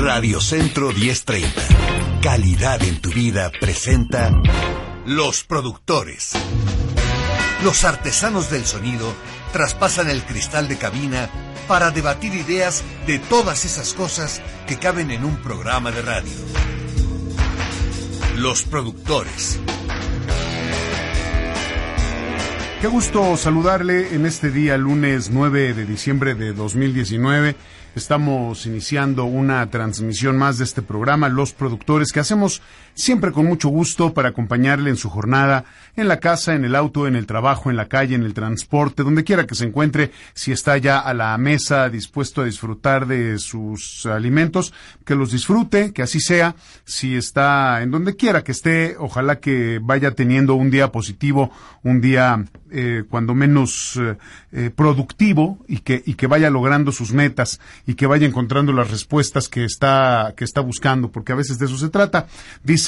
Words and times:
Radio 0.00 0.40
Centro 0.40 0.92
1030. 0.92 1.50
Calidad 2.22 2.80
en 2.84 3.00
tu 3.00 3.10
vida 3.10 3.50
presenta 3.60 4.30
Los 5.04 5.42
Productores. 5.42 6.34
Los 7.64 7.84
artesanos 7.84 8.48
del 8.48 8.64
sonido 8.64 9.12
traspasan 9.52 10.08
el 10.08 10.22
cristal 10.22 10.68
de 10.68 10.78
cabina 10.78 11.28
para 11.66 11.90
debatir 11.90 12.32
ideas 12.34 12.84
de 13.08 13.18
todas 13.18 13.64
esas 13.64 13.92
cosas 13.92 14.40
que 14.68 14.78
caben 14.78 15.10
en 15.10 15.24
un 15.24 15.36
programa 15.42 15.90
de 15.90 16.02
radio. 16.02 16.36
Los 18.36 18.62
Productores. 18.62 19.58
Qué 22.80 22.86
gusto 22.86 23.36
saludarle 23.36 24.14
en 24.14 24.26
este 24.26 24.52
día, 24.52 24.76
lunes 24.76 25.30
9 25.30 25.74
de 25.74 25.84
diciembre 25.84 26.36
de 26.36 26.52
2019. 26.52 27.56
Estamos 27.94 28.66
iniciando 28.66 29.24
una 29.24 29.68
transmisión 29.70 30.36
más 30.36 30.58
de 30.58 30.64
este 30.64 30.82
programa, 30.82 31.28
Los 31.28 31.52
Productores, 31.52 32.12
que 32.12 32.20
hacemos 32.20 32.62
siempre 32.98 33.30
con 33.30 33.46
mucho 33.46 33.68
gusto 33.68 34.12
para 34.12 34.30
acompañarle 34.30 34.90
en 34.90 34.96
su 34.96 35.08
jornada, 35.08 35.64
en 35.96 36.08
la 36.08 36.18
casa, 36.18 36.54
en 36.54 36.64
el 36.64 36.74
auto, 36.74 37.06
en 37.06 37.14
el 37.14 37.26
trabajo, 37.26 37.70
en 37.70 37.76
la 37.76 37.86
calle, 37.86 38.16
en 38.16 38.24
el 38.24 38.34
transporte, 38.34 39.04
donde 39.04 39.22
quiera 39.24 39.46
que 39.46 39.54
se 39.54 39.66
encuentre, 39.66 40.10
si 40.34 40.50
está 40.50 40.76
ya 40.78 40.98
a 40.98 41.14
la 41.14 41.38
mesa 41.38 41.88
dispuesto 41.88 42.42
a 42.42 42.44
disfrutar 42.44 43.06
de 43.06 43.38
sus 43.38 44.04
alimentos, 44.04 44.74
que 45.04 45.14
los 45.14 45.30
disfrute, 45.30 45.92
que 45.92 46.02
así 46.02 46.18
sea, 46.20 46.56
si 46.84 47.16
está 47.16 47.82
en 47.82 47.92
donde 47.92 48.16
quiera 48.16 48.42
que 48.42 48.52
esté, 48.52 48.96
ojalá 48.98 49.38
que 49.38 49.78
vaya 49.80 50.10
teniendo 50.10 50.54
un 50.54 50.70
día 50.70 50.90
positivo, 50.90 51.52
un 51.84 52.00
día 52.00 52.44
eh, 52.70 53.04
cuando 53.08 53.34
menos 53.34 53.96
eh, 53.96 54.16
eh, 54.52 54.70
productivo 54.74 55.58
y 55.68 55.78
que, 55.78 56.02
y 56.04 56.14
que 56.14 56.26
vaya 56.26 56.50
logrando 56.50 56.92
sus 56.92 57.12
metas 57.12 57.60
y 57.86 57.94
que 57.94 58.06
vaya 58.06 58.26
encontrando 58.26 58.72
las 58.72 58.90
respuestas 58.90 59.48
que 59.48 59.64
está, 59.64 60.34
que 60.36 60.44
está 60.44 60.60
buscando, 60.60 61.10
porque 61.10 61.32
a 61.32 61.36
veces 61.36 61.58
de 61.58 61.66
eso 61.66 61.78
se 61.78 61.88
trata. 61.88 62.26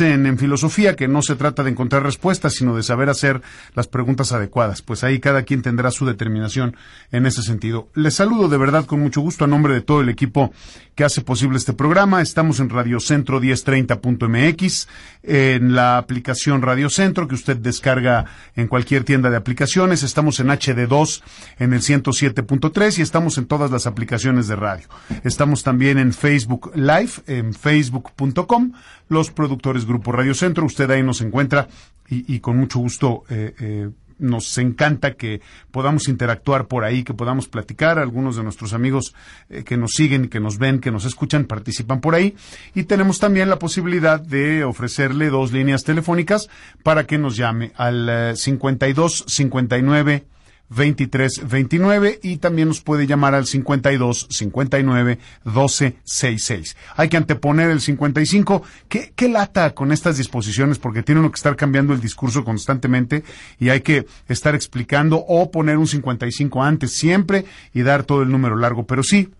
En 0.00 0.38
filosofía 0.38 0.96
que 0.96 1.08
no 1.08 1.20
se 1.20 1.36
trata 1.36 1.62
de 1.62 1.70
encontrar 1.70 2.02
respuestas, 2.02 2.54
sino 2.54 2.74
de 2.74 2.82
saber 2.82 3.10
hacer 3.10 3.42
las 3.74 3.86
preguntas 3.86 4.32
adecuadas. 4.32 4.80
Pues 4.80 5.04
ahí 5.04 5.20
cada 5.20 5.42
quien 5.42 5.62
tendrá 5.62 5.90
su 5.90 6.06
determinación 6.06 6.76
en 7.12 7.26
ese 7.26 7.42
sentido. 7.42 7.88
Les 7.94 8.14
saludo 8.14 8.48
de 8.48 8.56
verdad 8.56 8.86
con 8.86 9.00
mucho 9.00 9.20
gusto 9.20 9.44
a 9.44 9.48
nombre 9.48 9.74
de 9.74 9.82
todo 9.82 10.00
el 10.00 10.08
equipo 10.08 10.52
que 10.94 11.04
hace 11.04 11.20
posible 11.20 11.58
este 11.58 11.72
programa. 11.72 12.22
Estamos 12.22 12.60
en 12.60 12.68
Radio 12.70 13.00
Centro 13.00 13.40
1030.mx, 13.40 14.88
en 15.22 15.74
la 15.74 15.98
aplicación 15.98 16.62
Radio 16.62 16.90
Centro 16.90 17.28
que 17.28 17.34
usted 17.34 17.56
descarga 17.56 18.26
en 18.56 18.68
cualquier 18.68 19.04
tienda 19.04 19.30
de 19.30 19.36
aplicaciones. 19.36 20.02
Estamos 20.02 20.40
en 20.40 20.48
HD2 20.48 21.22
en 21.58 21.72
el 21.72 21.80
107.3 21.80 22.98
y 22.98 23.02
estamos 23.02 23.38
en 23.38 23.46
todas 23.46 23.70
las 23.70 23.86
aplicaciones 23.86 24.46
de 24.48 24.56
radio. 24.56 24.88
Estamos 25.24 25.62
también 25.62 25.98
en 25.98 26.12
Facebook 26.12 26.72
Live, 26.74 27.12
en 27.26 27.54
facebook.com, 27.54 28.72
los 29.10 29.30
productores 29.30 29.84
Grupo 29.84 30.12
Radio 30.12 30.34
Centro. 30.34 30.64
Usted 30.64 30.90
ahí 30.90 31.02
nos 31.02 31.20
encuentra 31.20 31.68
y, 32.08 32.40
con 32.40 32.56
mucho 32.56 32.78
gusto 32.80 33.24
eh, 33.28 33.54
eh, 33.60 33.90
nos 34.18 34.58
encanta 34.58 35.14
que 35.14 35.40
podamos 35.70 36.08
interactuar 36.08 36.66
por 36.66 36.84
ahí, 36.84 37.04
que 37.04 37.14
podamos 37.14 37.48
platicar. 37.48 37.98
Algunos 37.98 38.36
de 38.36 38.42
nuestros 38.42 38.72
amigos 38.72 39.14
eh, 39.48 39.64
que 39.64 39.76
nos 39.76 39.92
siguen, 39.92 40.28
que 40.28 40.40
nos 40.40 40.58
ven, 40.58 40.80
que 40.80 40.90
nos 40.90 41.04
escuchan, 41.04 41.44
participan 41.44 42.00
por 42.00 42.14
ahí. 42.14 42.34
Y 42.74 42.84
tenemos 42.84 43.18
también 43.18 43.48
la 43.48 43.58
posibilidad 43.58 44.20
de 44.20 44.64
ofrecerle 44.64 45.28
dos 45.28 45.52
líneas 45.52 45.84
telefónicas 45.84 46.48
para 46.82 47.06
que 47.06 47.18
nos 47.18 47.36
llame 47.36 47.72
al 47.76 48.36
52 48.36 49.24
59 49.26 50.24
2329 50.70 52.20
y 52.22 52.38
también 52.38 52.68
nos 52.68 52.80
puede 52.80 53.06
llamar 53.06 53.34
al 53.34 53.46
52 53.46 54.28
59 54.30 55.18
12 55.44 55.96
66. 56.04 56.76
Hay 56.96 57.08
que 57.08 57.16
anteponer 57.16 57.70
el 57.70 57.80
55. 57.80 58.62
¿Qué, 58.88 59.12
¿Qué 59.14 59.28
lata 59.28 59.74
con 59.74 59.92
estas 59.92 60.16
disposiciones? 60.16 60.78
Porque 60.78 61.02
tiene 61.02 61.20
que 61.28 61.34
estar 61.34 61.56
cambiando 61.56 61.92
el 61.92 62.00
discurso 62.00 62.44
constantemente 62.44 63.24
y 63.58 63.68
hay 63.68 63.80
que 63.80 64.06
estar 64.28 64.54
explicando 64.54 65.24
o 65.28 65.50
poner 65.50 65.76
un 65.76 65.86
55 65.86 66.62
antes 66.62 66.92
siempre 66.92 67.44
y 67.74 67.82
dar 67.82 68.04
todo 68.04 68.22
el 68.22 68.30
número 68.30 68.56
largo. 68.56 68.86
Pero 68.86 69.02
sí, 69.02 69.30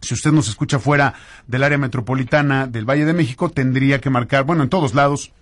si 0.00 0.14
usted 0.14 0.32
nos 0.32 0.48
escucha 0.48 0.78
fuera 0.78 1.14
del 1.46 1.62
área 1.62 1.78
metropolitana 1.78 2.66
del 2.66 2.84
Valle 2.84 3.04
de 3.04 3.12
México, 3.12 3.50
tendría 3.50 4.00
que 4.00 4.10
marcar, 4.10 4.44
bueno, 4.44 4.64
en 4.64 4.68
todos 4.68 4.94
lados, 4.94 5.32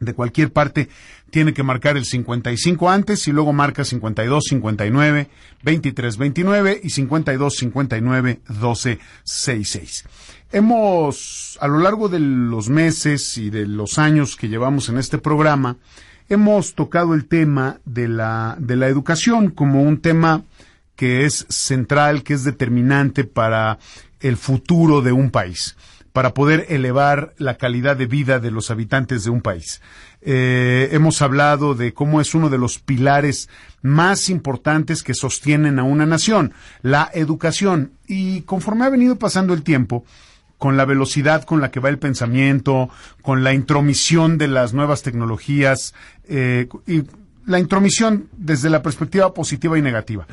de 0.00 0.14
cualquier 0.14 0.52
parte 0.52 0.88
tiene 1.30 1.52
que 1.52 1.62
marcar 1.62 1.96
el 1.96 2.04
55 2.04 2.88
antes 2.90 3.26
y 3.28 3.32
luego 3.32 3.52
marca 3.52 3.84
52 3.84 4.44
59 4.44 5.28
23 5.62 6.16
29 6.16 6.80
y 6.82 6.90
52 6.90 7.54
59 7.54 8.40
12 8.48 8.98
66. 9.24 10.04
Hemos 10.52 11.58
a 11.60 11.68
lo 11.68 11.78
largo 11.78 12.08
de 12.08 12.20
los 12.20 12.68
meses 12.68 13.36
y 13.36 13.50
de 13.50 13.66
los 13.66 13.98
años 13.98 14.36
que 14.36 14.48
llevamos 14.48 14.88
en 14.88 14.98
este 14.98 15.18
programa 15.18 15.76
hemos 16.28 16.74
tocado 16.74 17.14
el 17.14 17.26
tema 17.26 17.80
de 17.84 18.08
la 18.08 18.56
de 18.58 18.76
la 18.76 18.88
educación 18.88 19.50
como 19.50 19.82
un 19.82 20.00
tema 20.00 20.44
que 20.96 21.24
es 21.24 21.46
central, 21.48 22.22
que 22.22 22.34
es 22.34 22.44
determinante 22.44 23.24
para 23.24 23.78
el 24.20 24.36
futuro 24.36 25.00
de 25.00 25.12
un 25.12 25.30
país 25.30 25.76
para 26.18 26.34
poder 26.34 26.66
elevar 26.70 27.32
la 27.38 27.58
calidad 27.58 27.96
de 27.96 28.06
vida 28.06 28.40
de 28.40 28.50
los 28.50 28.72
habitantes 28.72 29.22
de 29.22 29.30
un 29.30 29.40
país. 29.40 29.80
Eh, 30.20 30.88
hemos 30.90 31.22
hablado 31.22 31.76
de 31.76 31.94
cómo 31.94 32.20
es 32.20 32.34
uno 32.34 32.50
de 32.50 32.58
los 32.58 32.80
pilares 32.80 33.48
más 33.82 34.28
importantes 34.28 35.04
que 35.04 35.14
sostienen 35.14 35.78
a 35.78 35.84
una 35.84 36.06
nación, 36.06 36.54
la 36.82 37.08
educación. 37.14 37.92
Y 38.08 38.40
conforme 38.40 38.84
ha 38.84 38.88
venido 38.88 39.14
pasando 39.14 39.54
el 39.54 39.62
tiempo, 39.62 40.04
con 40.56 40.76
la 40.76 40.86
velocidad 40.86 41.44
con 41.44 41.60
la 41.60 41.70
que 41.70 41.78
va 41.78 41.88
el 41.88 42.00
pensamiento, 42.00 42.90
con 43.22 43.44
la 43.44 43.52
intromisión 43.52 44.38
de 44.38 44.48
las 44.48 44.74
nuevas 44.74 45.04
tecnologías, 45.04 45.94
eh, 46.28 46.66
y 46.84 47.04
la 47.48 47.58
intromisión 47.58 48.28
desde 48.36 48.68
la 48.68 48.82
perspectiva 48.82 49.32
positiva 49.32 49.78
y 49.78 49.82
negativa. 49.82 50.26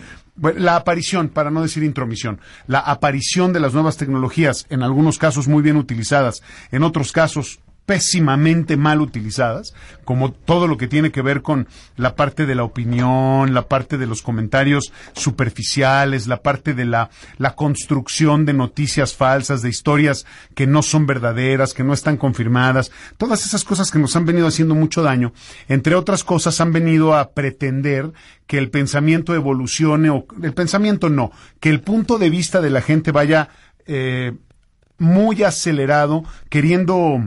La 0.57 0.75
aparición, 0.75 1.29
para 1.29 1.49
no 1.49 1.61
decir 1.61 1.81
intromisión, 1.81 2.41
la 2.67 2.79
aparición 2.79 3.53
de 3.53 3.61
las 3.61 3.73
nuevas 3.73 3.95
tecnologías, 3.95 4.65
en 4.69 4.83
algunos 4.83 5.17
casos 5.17 5.47
muy 5.47 5.63
bien 5.63 5.77
utilizadas, 5.77 6.43
en 6.71 6.83
otros 6.83 7.13
casos 7.13 7.59
pésimamente 7.85 8.77
mal 8.77 8.99
utilizadas, 8.99 9.73
como 10.05 10.31
todo 10.31 10.67
lo 10.67 10.77
que 10.77 10.87
tiene 10.87 11.11
que 11.11 11.21
ver 11.21 11.41
con 11.41 11.67
la 11.97 12.15
parte 12.15 12.45
de 12.45 12.55
la 12.55 12.63
opinión, 12.63 13.53
la 13.53 13.67
parte 13.67 13.97
de 13.97 14.07
los 14.07 14.21
comentarios 14.21 14.91
superficiales, 15.13 16.27
la 16.27 16.41
parte 16.41 16.73
de 16.73 16.85
la, 16.85 17.09
la 17.37 17.55
construcción 17.55 18.45
de 18.45 18.53
noticias 18.53 19.15
falsas, 19.15 19.61
de 19.61 19.69
historias 19.69 20.25
que 20.55 20.65
no 20.65 20.81
son 20.81 21.05
verdaderas, 21.05 21.73
que 21.73 21.83
no 21.83 21.93
están 21.93 22.17
confirmadas, 22.17 22.91
todas 23.17 23.45
esas 23.45 23.63
cosas 23.63 23.91
que 23.91 23.99
nos 23.99 24.15
han 24.15 24.25
venido 24.25 24.47
haciendo 24.47 24.73
mucho 24.73 25.03
daño, 25.03 25.33
entre 25.67 25.95
otras 25.95 26.23
cosas 26.23 26.59
han 26.61 26.73
venido 26.73 27.15
a 27.15 27.31
pretender 27.31 28.11
que 28.47 28.57
el 28.57 28.69
pensamiento 28.69 29.35
evolucione, 29.35 30.09
o 30.09 30.25
el 30.41 30.53
pensamiento 30.53 31.09
no, 31.09 31.31
que 31.59 31.69
el 31.69 31.81
punto 31.81 32.17
de 32.17 32.29
vista 32.29 32.61
de 32.61 32.69
la 32.69 32.81
gente 32.81 33.11
vaya 33.11 33.49
eh, 33.85 34.33
muy 34.97 35.43
acelerado, 35.43 36.23
queriendo 36.49 37.19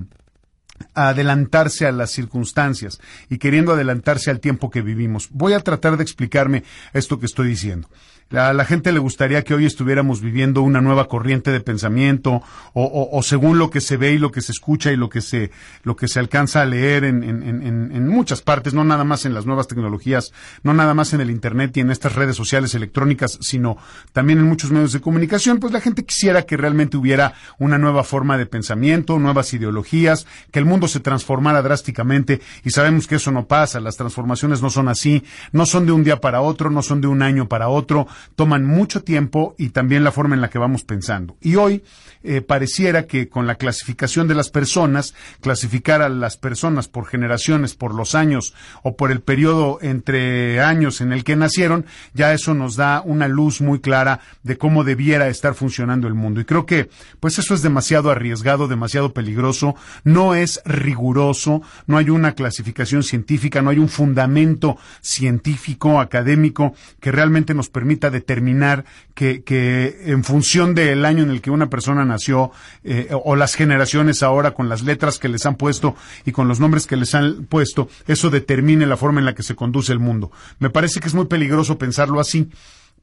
adelantarse 0.95 1.87
a 1.87 1.93
las 1.93 2.11
circunstancias 2.11 3.01
y 3.29 3.39
queriendo 3.39 3.73
adelantarse 3.73 4.31
al 4.31 4.41
tiempo 4.41 4.71
que 4.71 4.83
vivimos. 4.83 5.29
Voy 5.31 5.53
a 5.53 5.61
tratar 5.61 5.97
de 5.97 6.03
explicarme 6.03 6.65
esto 6.93 7.19
que 7.19 7.27
estoy 7.27 7.49
diciendo. 7.49 7.89
La 8.31 8.67
gente 8.67 8.93
le 8.93 8.99
gustaría 8.99 9.43
que 9.43 9.55
hoy 9.55 9.65
estuviéramos 9.65 10.21
viviendo 10.21 10.61
una 10.61 10.83
nueva 10.83 11.09
corriente 11.09 11.51
de 11.51 11.61
pensamiento 11.61 12.43
o, 12.75 13.23
según 13.23 13.59
lo 13.59 13.71
que 13.71 13.81
se 13.81 13.97
ve 13.97 14.13
y 14.13 14.19
lo 14.19 14.31
que 14.31 14.43
se 14.43 14.53
escucha 14.53 14.93
y 14.93 14.97
lo 14.97 15.09
que 15.09 15.23
se, 15.23 15.51
lo 15.83 15.97
que 15.97 16.09
se 16.09 16.21
alcanza 16.21 16.61
a 16.61 16.67
leer 16.67 17.05
en, 17.05 17.23
en, 17.25 18.09
muchas 18.09 18.43
partes, 18.43 18.75
no 18.75 18.85
nada 18.85 19.03
más 19.05 19.25
en 19.25 19.33
las 19.33 19.47
nuevas 19.47 19.67
tecnologías, 19.67 20.35
no 20.63 20.75
nada 20.75 20.93
más 20.93 21.15
en 21.15 21.23
el 21.23 21.31
Internet 21.31 21.75
y 21.79 21.81
en 21.81 21.91
estas 21.91 22.17
redes 22.17 22.37
sociales 22.37 22.75
electrónicas, 22.75 23.39
sino 23.41 23.79
también 24.13 24.41
en 24.41 24.45
muchos 24.45 24.71
medios 24.73 24.93
de 24.93 25.01
comunicación, 25.01 25.59
pues 25.59 25.73
la 25.73 25.81
gente 25.81 26.05
quisiera 26.05 26.43
que 26.43 26.59
realmente 26.59 26.99
hubiera 26.99 27.33
una 27.59 27.79
nueva 27.79 28.05
forma 28.05 28.37
de 28.37 28.45
pensamiento, 28.45 29.19
nuevas 29.19 29.55
ideologías, 29.55 30.27
que 30.51 30.59
el 30.59 30.67
mundo 30.67 30.87
se 30.87 31.01
transformara 31.01 31.63
drásticamente 31.63 32.43
y 32.63 32.73
sabemos 32.73 33.07
que 33.07 33.15
eso 33.15 33.33
no 33.33 33.47
pasa, 33.47 33.81
las 33.81 33.97
transformaciones 33.97 34.61
no 34.61 34.69
son 34.69 34.89
así, 34.89 35.25
no 35.53 35.65
son 35.65 35.87
de 35.87 35.93
un 35.93 36.05
día 36.05 36.21
para 36.21 36.43
otro, 36.43 36.69
no 36.69 36.83
son 36.83 37.01
de 37.01 37.09
un 37.09 37.23
año 37.23 37.49
para 37.49 37.69
otro, 37.69 38.07
toman 38.37 38.65
mucho 38.65 39.03
tiempo 39.03 39.55
y 39.59 39.71
también 39.71 40.05
la 40.05 40.13
forma 40.13 40.35
en 40.35 40.41
la 40.41 40.51
que 40.51 40.59
vamos 40.59 40.85
pensando. 40.85 41.37
Y 41.41 41.57
hoy 41.57 41.83
eh, 42.25 42.41
pareciera 42.41 43.07
que 43.07 43.29
con 43.29 43.47
la 43.47 43.55
clasificación 43.55 44.27
de 44.29 44.35
las 44.35 44.51
personas, 44.51 45.15
clasificar 45.41 46.03
a 46.03 46.09
las 46.09 46.37
personas 46.37 46.89
por 46.89 47.07
generaciones, 47.07 47.75
por 47.75 47.95
los 47.95 48.15
años 48.15 48.55
o 48.83 48.97
por 48.97 49.13
el 49.13 49.21
periodo 49.21 49.79
entre 49.83 50.61
años 50.61 51.01
en 51.01 51.13
el 51.13 51.25
que 51.25 51.37
nacieron, 51.37 51.87
ya 52.15 52.33
eso 52.33 52.55
nos 52.55 52.77
da 52.77 53.03
una 53.05 53.29
luz 53.29 53.61
muy 53.61 53.81
clara 53.81 54.21
de 54.43 54.59
cómo 54.59 54.85
debiera 54.85 55.29
estar 55.29 55.55
funcionando 55.55 56.09
el 56.09 56.15
mundo. 56.15 56.41
Y 56.41 56.45
creo 56.45 56.67
que, 56.67 56.91
pues 57.21 57.39
eso 57.39 57.55
es 57.55 57.63
demasiado 57.63 58.11
arriesgado, 58.11 58.69
demasiado 58.69 59.13
peligroso, 59.13 59.77
no 60.05 60.35
es 60.35 60.61
riguroso, 60.65 61.63
no 61.87 61.99
hay 61.99 62.11
una 62.11 62.33
clasificación 62.33 63.03
científica, 63.03 63.63
no 63.63 63.71
hay 63.71 63.79
un 63.79 63.89
fundamento 63.89 64.77
científico, 65.01 66.01
académico, 66.01 66.75
que 67.01 67.13
realmente 67.13 67.55
nos 67.55 67.69
permita 67.69 68.08
determinar 68.11 68.85
que, 69.15 69.43
que 69.43 70.03
en 70.07 70.25
función 70.25 70.75
del 70.75 71.05
año 71.05 71.23
en 71.23 71.31
el 71.31 71.41
que 71.41 71.51
una 71.51 71.71
persona 71.71 72.05
nació 72.05 72.51
eh, 72.85 73.09
o 73.11 73.37
las 73.37 73.55
generaciones 73.55 74.23
ahora 74.23 74.53
con 74.53 74.69
las 74.69 74.83
letras 74.83 75.19
que 75.19 75.29
les 75.29 75.47
han 75.47 75.57
puesto 75.57 75.97
y 76.25 76.33
con 76.33 76.49
los 76.49 76.61
nombres 76.61 76.87
que 76.87 76.97
les 76.97 77.15
han 77.15 77.47
puesto, 77.47 77.89
eso 78.07 78.31
determine 78.31 78.87
la 78.87 78.97
forma 78.97 79.21
en 79.21 79.27
la 79.27 79.35
que 79.35 79.43
se 79.43 79.55
conduce 79.55 79.93
el 79.93 79.99
mundo. 79.99 80.31
Me 80.59 80.71
parece 80.71 81.01
que 81.01 81.09
es 81.09 81.15
muy 81.15 81.27
peligroso 81.27 81.79
pensarlo 81.79 82.21
así. 82.21 82.49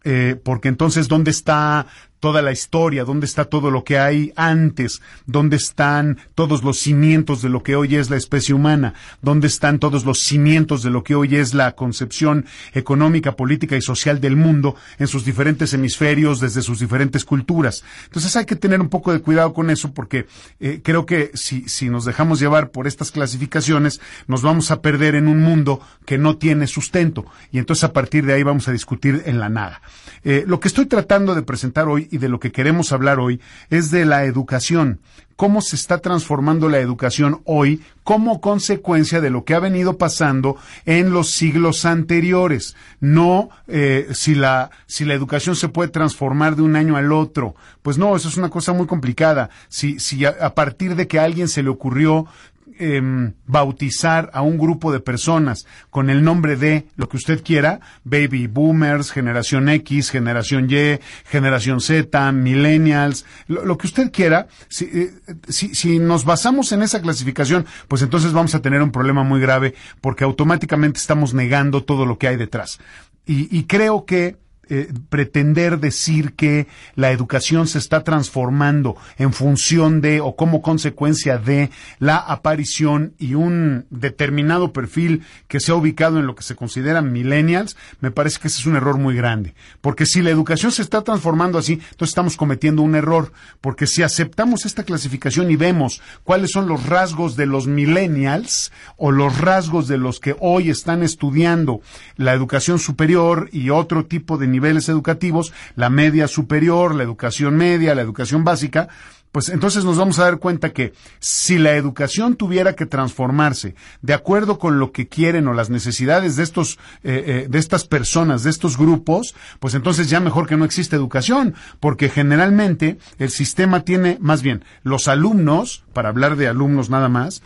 Eh, 0.08 0.40
porque 0.44 0.68
entonces, 0.68 1.08
¿dónde 1.08 1.32
está 1.32 1.88
toda 2.26 2.42
la 2.42 2.52
historia, 2.52 3.04
dónde 3.04 3.28
está 3.28 3.46
todo 3.46 3.70
lo 3.70 3.84
que 3.84 4.00
hay 4.00 4.34
antes, 4.36 5.00
dónde 5.28 5.58
están 5.58 6.18
todos 6.34 6.64
los 6.64 6.80
cimientos 6.80 7.44
de 7.44 7.50
lo 7.50 7.62
que 7.62 7.76
hoy 7.76 7.98
es 7.98 8.10
la 8.10 8.16
especie 8.16 8.56
humana, 8.56 8.96
dónde 9.22 9.46
están 9.46 9.78
todos 9.78 10.06
los 10.06 10.22
cimientos 10.22 10.82
de 10.82 10.90
lo 10.90 11.04
que 11.04 11.14
hoy 11.14 11.36
es 11.36 11.54
la 11.54 11.74
concepción 11.74 12.48
económica, 12.74 13.36
política 13.36 13.78
y 13.78 13.82
social 13.84 14.22
del 14.22 14.38
mundo 14.38 14.76
en 14.98 15.06
sus 15.06 15.24
diferentes 15.24 15.72
hemisferios, 15.76 16.40
desde 16.40 16.64
sus 16.64 16.80
diferentes 16.80 17.26
culturas. 17.26 17.84
Entonces 18.06 18.36
hay 18.36 18.46
que 18.46 18.56
tener 18.56 18.82
un 18.82 18.90
poco 18.90 19.14
de 19.14 19.20
cuidado 19.20 19.54
con 19.54 19.70
eso 19.70 19.94
porque 19.94 20.26
eh, 20.60 20.82
creo 20.84 21.06
que 21.06 21.30
si, 21.36 21.70
si 21.70 21.90
nos 21.90 22.06
dejamos 22.06 22.40
llevar 22.40 22.72
por 22.72 22.88
estas 22.88 23.12
clasificaciones, 23.12 24.02
nos 24.26 24.42
vamos 24.42 24.72
a 24.72 24.82
perder 24.82 25.14
en 25.14 25.28
un 25.28 25.42
mundo 25.42 25.80
que 26.08 26.18
no 26.18 26.38
tiene 26.38 26.66
sustento 26.66 27.28
y 27.52 27.60
entonces 27.60 27.84
a 27.84 27.94
partir 27.94 28.26
de 28.26 28.34
ahí 28.34 28.42
vamos 28.42 28.68
a 28.68 28.72
discutir 28.72 29.22
en 29.28 29.38
la 29.38 29.50
nada. 29.50 29.84
Eh, 30.24 30.44
lo 30.48 30.60
que 30.60 30.70
estoy 30.70 30.88
tratando 30.88 31.36
de 31.36 31.44
presentar 31.44 31.88
hoy 31.88 32.08
y 32.16 32.18
de 32.18 32.30
lo 32.30 32.40
que 32.40 32.52
queremos 32.52 32.92
hablar 32.92 33.20
hoy 33.20 33.42
es 33.70 33.92
de 33.92 34.06
la 34.06 34.24
educación. 34.24 35.00
Cómo 35.36 35.62
se 35.62 35.76
está 35.76 35.98
transformando 35.98 36.70
la 36.70 36.80
educación 36.80 37.42
hoy 37.44 37.84
como 38.06 38.40
consecuencia 38.40 39.20
de 39.20 39.30
lo 39.30 39.44
que 39.44 39.54
ha 39.54 39.60
venido 39.60 39.98
pasando 39.98 40.56
en 40.86 41.12
los 41.12 41.32
siglos 41.32 41.86
anteriores. 41.86 42.76
No 43.02 43.50
eh, 43.68 44.08
si, 44.14 44.34
la, 44.34 44.72
si 44.88 45.04
la 45.04 45.14
educación 45.14 45.58
se 45.58 45.68
puede 45.68 45.90
transformar 45.90 46.56
de 46.56 46.62
un 46.62 46.78
año 46.78 46.96
al 46.96 47.12
otro. 47.12 47.56
Pues 47.82 47.98
no, 47.98 48.16
eso 48.16 48.30
es 48.30 48.38
una 48.38 48.50
cosa 48.50 48.72
muy 48.72 48.88
complicada. 48.88 49.50
Si, 49.68 50.00
si 50.00 50.24
a 50.24 50.56
partir 50.56 50.96
de 50.96 51.08
que 51.08 51.20
a 51.20 51.26
alguien 51.26 51.50
se 51.50 51.64
le 51.64 51.70
ocurrió 51.70 52.28
Em, 52.78 53.32
bautizar 53.48 54.30
a 54.34 54.42
un 54.42 54.58
grupo 54.58 54.92
de 54.92 55.00
personas 55.00 55.66
con 55.90 56.10
el 56.10 56.26
nombre 56.26 56.58
de 56.58 56.86
lo 56.98 57.08
que 57.08 57.16
usted 57.16 57.42
quiera, 57.42 57.80
baby 58.04 58.48
boomers, 58.48 59.12
generación 59.12 59.70
X, 59.70 60.12
generación 60.12 60.70
Y, 60.70 61.00
generación 61.24 61.80
Z, 61.80 62.34
millennials, 62.34 63.24
lo, 63.48 63.78
que 63.78 63.88
usted 63.88 64.12
quiera, 64.12 64.48
eh, 64.82 65.14
si, 65.48 65.74
si, 65.74 66.00
nos 66.00 66.26
basamos 66.26 66.74
en 66.74 66.82
esa 66.82 67.02
clasificación, 67.02 67.66
pues 67.88 68.02
entonces 68.02 68.34
vamos 68.34 68.54
a 68.56 68.62
tener 68.62 68.82
un 68.82 68.92
problema 68.92 69.24
muy 69.24 69.40
grave 69.40 69.74
porque 70.02 70.26
automáticamente 70.26 71.00
estamos 71.00 71.34
negando 71.34 71.86
todo 71.86 72.06
lo 72.06 72.18
que 72.18 72.28
hay 72.28 72.36
detrás. 72.36 72.80
y 73.26 73.64
creo 73.64 74.06
que 74.06 74.36
eh, 74.70 74.92
pretender 75.10 75.80
decir 75.80 76.34
que 76.34 76.68
la 76.96 77.12
educación 77.12 77.68
se 77.68 77.78
está 77.78 78.04
transformando 78.04 78.96
en 79.18 79.34
función 79.34 80.02
de 80.02 80.22
o 80.22 80.36
como 80.36 80.62
consecuencia 80.62 81.38
de 81.38 81.70
la 82.00 82.18
aparición 82.18 83.14
y 83.18 83.36
un 83.36 83.86
determinado 83.90 84.74
perfil 84.74 85.24
que 85.48 85.60
se 85.60 85.72
ha 85.72 85.76
ubicado 85.76 86.20
en 86.20 86.28
lo 86.28 86.36
que 86.36 86.44
se 86.44 86.56
consideran 86.56 87.12
millennials, 87.12 87.78
me 88.00 88.12
parece 88.12 88.40
que 88.40 88.48
ese 88.48 88.60
es 88.60 88.66
un 88.66 88.76
error 88.76 88.98
muy 88.98 89.16
grande. 89.16 89.56
Porque 89.82 90.06
si 90.06 90.22
la 90.22 90.30
educación 90.30 90.72
se 90.72 90.82
está 90.82 91.04
transformando 91.04 91.58
así, 91.58 91.74
entonces 91.74 92.10
estamos 92.10 92.38
cometiendo 92.38 92.82
un 92.82 92.96
error. 92.96 93.32
Porque 93.62 93.88
si 93.88 94.04
aceptamos 94.04 94.66
esta 94.66 94.84
clasificación 94.84 95.52
y 95.52 95.56
vemos 95.56 96.02
cuáles 96.24 96.52
son 96.52 96.68
los 96.68 96.86
rasgos 96.86 97.36
de 97.36 97.46
los 97.46 97.68
millennials 97.68 98.72
o 98.98 99.12
los 99.12 99.40
rasgos 99.40 99.88
de 99.88 99.98
los 99.98 100.20
que 100.20 100.36
hoy 100.40 100.70
están 100.70 101.04
estudiando 101.04 101.82
la 102.16 102.34
educación 102.34 102.80
superior 102.80 103.50
y 103.52 103.70
otro 103.70 104.06
tipo 104.06 104.38
de 104.38 104.48
niveles 104.56 104.90
educativos, 104.90 105.54
la 105.76 105.90
media 105.90 106.28
superior, 106.28 106.96
la 106.96 107.04
educación 107.04 107.56
media, 107.58 107.96
la 107.96 108.02
educación 108.02 108.44
básica, 108.44 108.88
pues 109.36 109.50
entonces 109.50 109.84
nos 109.84 109.98
vamos 109.98 110.18
a 110.18 110.24
dar 110.24 110.38
cuenta 110.40 110.72
que 110.72 110.94
si 111.20 111.58
la 111.58 111.74
educación 111.74 112.38
tuviera 112.38 112.74
que 112.74 112.86
transformarse 112.86 113.76
de 114.02 114.14
acuerdo 114.14 114.58
con 114.58 114.80
lo 114.80 114.94
que 114.94 115.10
quieren 115.10 115.50
o 115.50 115.54
las 115.54 115.70
necesidades 115.70 116.38
de 116.38 116.44
estos 116.44 116.80
eh, 117.04 117.44
eh, 117.44 117.48
de 117.50 117.60
estas 117.60 117.84
personas, 117.86 118.44
de 118.44 118.50
estos 118.50 118.78
grupos, 118.78 119.36
pues 119.60 119.74
entonces 119.74 120.10
ya 120.10 120.22
mejor 120.22 120.48
que 120.48 120.56
no 120.56 120.64
existe 120.64 120.96
educación, 120.96 121.54
porque 121.82 122.08
generalmente 122.08 122.98
el 123.20 123.30
sistema 123.30 123.82
tiene 123.82 124.18
más 124.22 124.42
bien 124.42 124.64
los 124.84 125.10
alumnos, 125.10 125.84
para 125.92 126.08
hablar 126.08 126.38
de 126.38 126.48
alumnos 126.48 126.90
nada 126.90 127.10
más, 127.10 127.44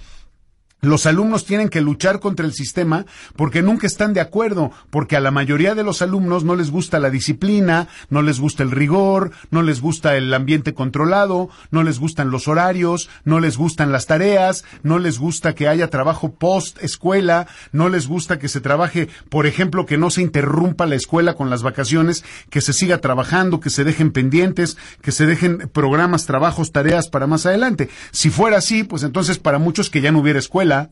los 0.81 1.05
alumnos 1.05 1.45
tienen 1.45 1.69
que 1.69 1.81
luchar 1.81 2.19
contra 2.19 2.45
el 2.45 2.53
sistema 2.53 3.05
porque 3.35 3.61
nunca 3.61 3.85
están 3.85 4.13
de 4.13 4.21
acuerdo, 4.21 4.71
porque 4.89 5.17
a 5.17 5.19
la 5.19 5.31
mayoría 5.31 5.75
de 5.75 5.83
los 5.83 6.01
alumnos 6.01 6.43
no 6.43 6.55
les 6.55 6.71
gusta 6.71 6.99
la 6.99 7.09
disciplina, 7.09 7.87
no 8.09 8.21
les 8.21 8.39
gusta 8.39 8.63
el 8.63 8.71
rigor, 8.71 9.31
no 9.51 9.61
les 9.61 9.81
gusta 9.81 10.15
el 10.15 10.33
ambiente 10.33 10.73
controlado, 10.73 11.49
no 11.71 11.83
les 11.83 11.99
gustan 11.99 12.31
los 12.31 12.47
horarios, 12.47 13.09
no 13.25 13.39
les 13.39 13.57
gustan 13.57 13.91
las 13.91 14.05
tareas, 14.05 14.63
no 14.83 14.99
les 14.99 15.19
gusta 15.19 15.53
que 15.53 15.67
haya 15.67 15.89
trabajo 15.89 16.33
post 16.33 16.81
escuela, 16.81 17.47
no 17.71 17.89
les 17.89 18.07
gusta 18.07 18.39
que 18.39 18.47
se 18.47 18.61
trabaje, 18.61 19.09
por 19.29 19.47
ejemplo, 19.47 19.85
que 19.85 19.97
no 19.97 20.09
se 20.09 20.21
interrumpa 20.21 20.85
la 20.85 20.95
escuela 20.95 21.33
con 21.33 21.49
las 21.49 21.61
vacaciones, 21.61 22.23
que 22.49 22.61
se 22.61 22.73
siga 22.73 22.99
trabajando, 22.99 23.59
que 23.59 23.69
se 23.69 23.83
dejen 23.83 24.11
pendientes, 24.11 24.77
que 25.01 25.11
se 25.11 25.25
dejen 25.25 25.69
programas, 25.73 26.25
trabajos, 26.25 26.71
tareas 26.71 27.09
para 27.09 27.27
más 27.27 27.45
adelante. 27.45 27.89
Si 28.11 28.29
fuera 28.29 28.57
así, 28.57 28.83
pues 28.83 29.03
entonces 29.03 29.39
para 29.39 29.59
muchos 29.59 29.89
que 29.89 30.01
ya 30.01 30.11
no 30.11 30.19
hubiera 30.19 30.39
escuela, 30.39 30.68
escuela 30.69 30.89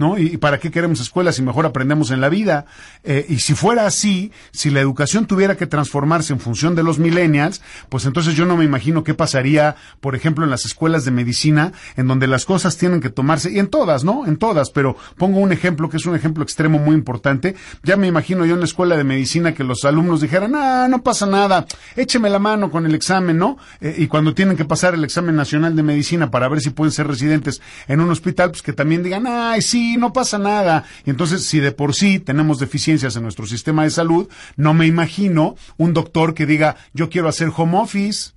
¿no? 0.00 0.16
¿Y, 0.16 0.38
para 0.38 0.58
qué 0.58 0.70
queremos 0.70 0.98
escuelas 0.98 1.36
si 1.36 1.42
mejor 1.42 1.66
aprendemos 1.66 2.10
en 2.10 2.22
la 2.22 2.30
vida? 2.30 2.64
Eh, 3.04 3.26
y 3.28 3.40
si 3.40 3.54
fuera 3.54 3.86
así, 3.86 4.32
si 4.50 4.70
la 4.70 4.80
educación 4.80 5.26
tuviera 5.26 5.58
que 5.58 5.66
transformarse 5.66 6.32
en 6.32 6.40
función 6.40 6.74
de 6.74 6.82
los 6.82 6.98
millennials, 6.98 7.60
pues 7.90 8.06
entonces 8.06 8.34
yo 8.34 8.46
no 8.46 8.56
me 8.56 8.64
imagino 8.64 9.04
qué 9.04 9.12
pasaría, 9.12 9.76
por 10.00 10.16
ejemplo, 10.16 10.42
en 10.42 10.50
las 10.50 10.64
escuelas 10.64 11.04
de 11.04 11.10
medicina, 11.10 11.72
en 11.96 12.08
donde 12.08 12.26
las 12.26 12.46
cosas 12.46 12.78
tienen 12.78 13.02
que 13.02 13.10
tomarse, 13.10 13.52
y 13.52 13.58
en 13.58 13.68
todas, 13.68 14.02
¿no? 14.02 14.26
En 14.26 14.38
todas, 14.38 14.70
pero 14.70 14.96
pongo 15.18 15.38
un 15.38 15.52
ejemplo 15.52 15.90
que 15.90 15.98
es 15.98 16.06
un 16.06 16.16
ejemplo 16.16 16.42
extremo 16.42 16.78
muy 16.78 16.94
importante. 16.94 17.54
Ya 17.82 17.98
me 17.98 18.06
imagino 18.06 18.46
yo 18.46 18.54
en 18.54 18.60
la 18.60 18.64
escuela 18.64 18.96
de 18.96 19.04
medicina 19.04 19.52
que 19.52 19.64
los 19.64 19.84
alumnos 19.84 20.22
dijeran, 20.22 20.54
ah, 20.54 20.88
no 20.88 21.02
pasa 21.02 21.26
nada, 21.26 21.66
écheme 21.94 22.30
la 22.30 22.38
mano 22.38 22.70
con 22.70 22.86
el 22.86 22.94
examen, 22.94 23.36
¿no? 23.36 23.58
Eh, 23.82 23.96
y 23.98 24.06
cuando 24.06 24.32
tienen 24.32 24.56
que 24.56 24.64
pasar 24.64 24.94
el 24.94 25.04
examen 25.04 25.36
nacional 25.36 25.76
de 25.76 25.82
medicina 25.82 26.30
para 26.30 26.48
ver 26.48 26.62
si 26.62 26.70
pueden 26.70 26.90
ser 26.90 27.06
residentes 27.06 27.60
en 27.86 28.00
un 28.00 28.08
hospital, 28.08 28.50
pues 28.50 28.62
que 28.62 28.72
también 28.72 29.02
digan, 29.02 29.26
ay, 29.26 29.60
sí, 29.60 29.89
no 29.96 30.12
pasa 30.12 30.38
nada. 30.38 30.84
Entonces, 31.06 31.44
si 31.44 31.60
de 31.60 31.72
por 31.72 31.94
sí 31.94 32.18
tenemos 32.18 32.58
deficiencias 32.58 33.16
en 33.16 33.22
nuestro 33.22 33.46
sistema 33.46 33.84
de 33.84 33.90
salud, 33.90 34.28
no 34.56 34.74
me 34.74 34.86
imagino 34.86 35.56
un 35.76 35.92
doctor 35.92 36.34
que 36.34 36.46
diga, 36.46 36.76
yo 36.92 37.10
quiero 37.10 37.28
hacer 37.28 37.50
home 37.54 37.78
office. 37.78 38.32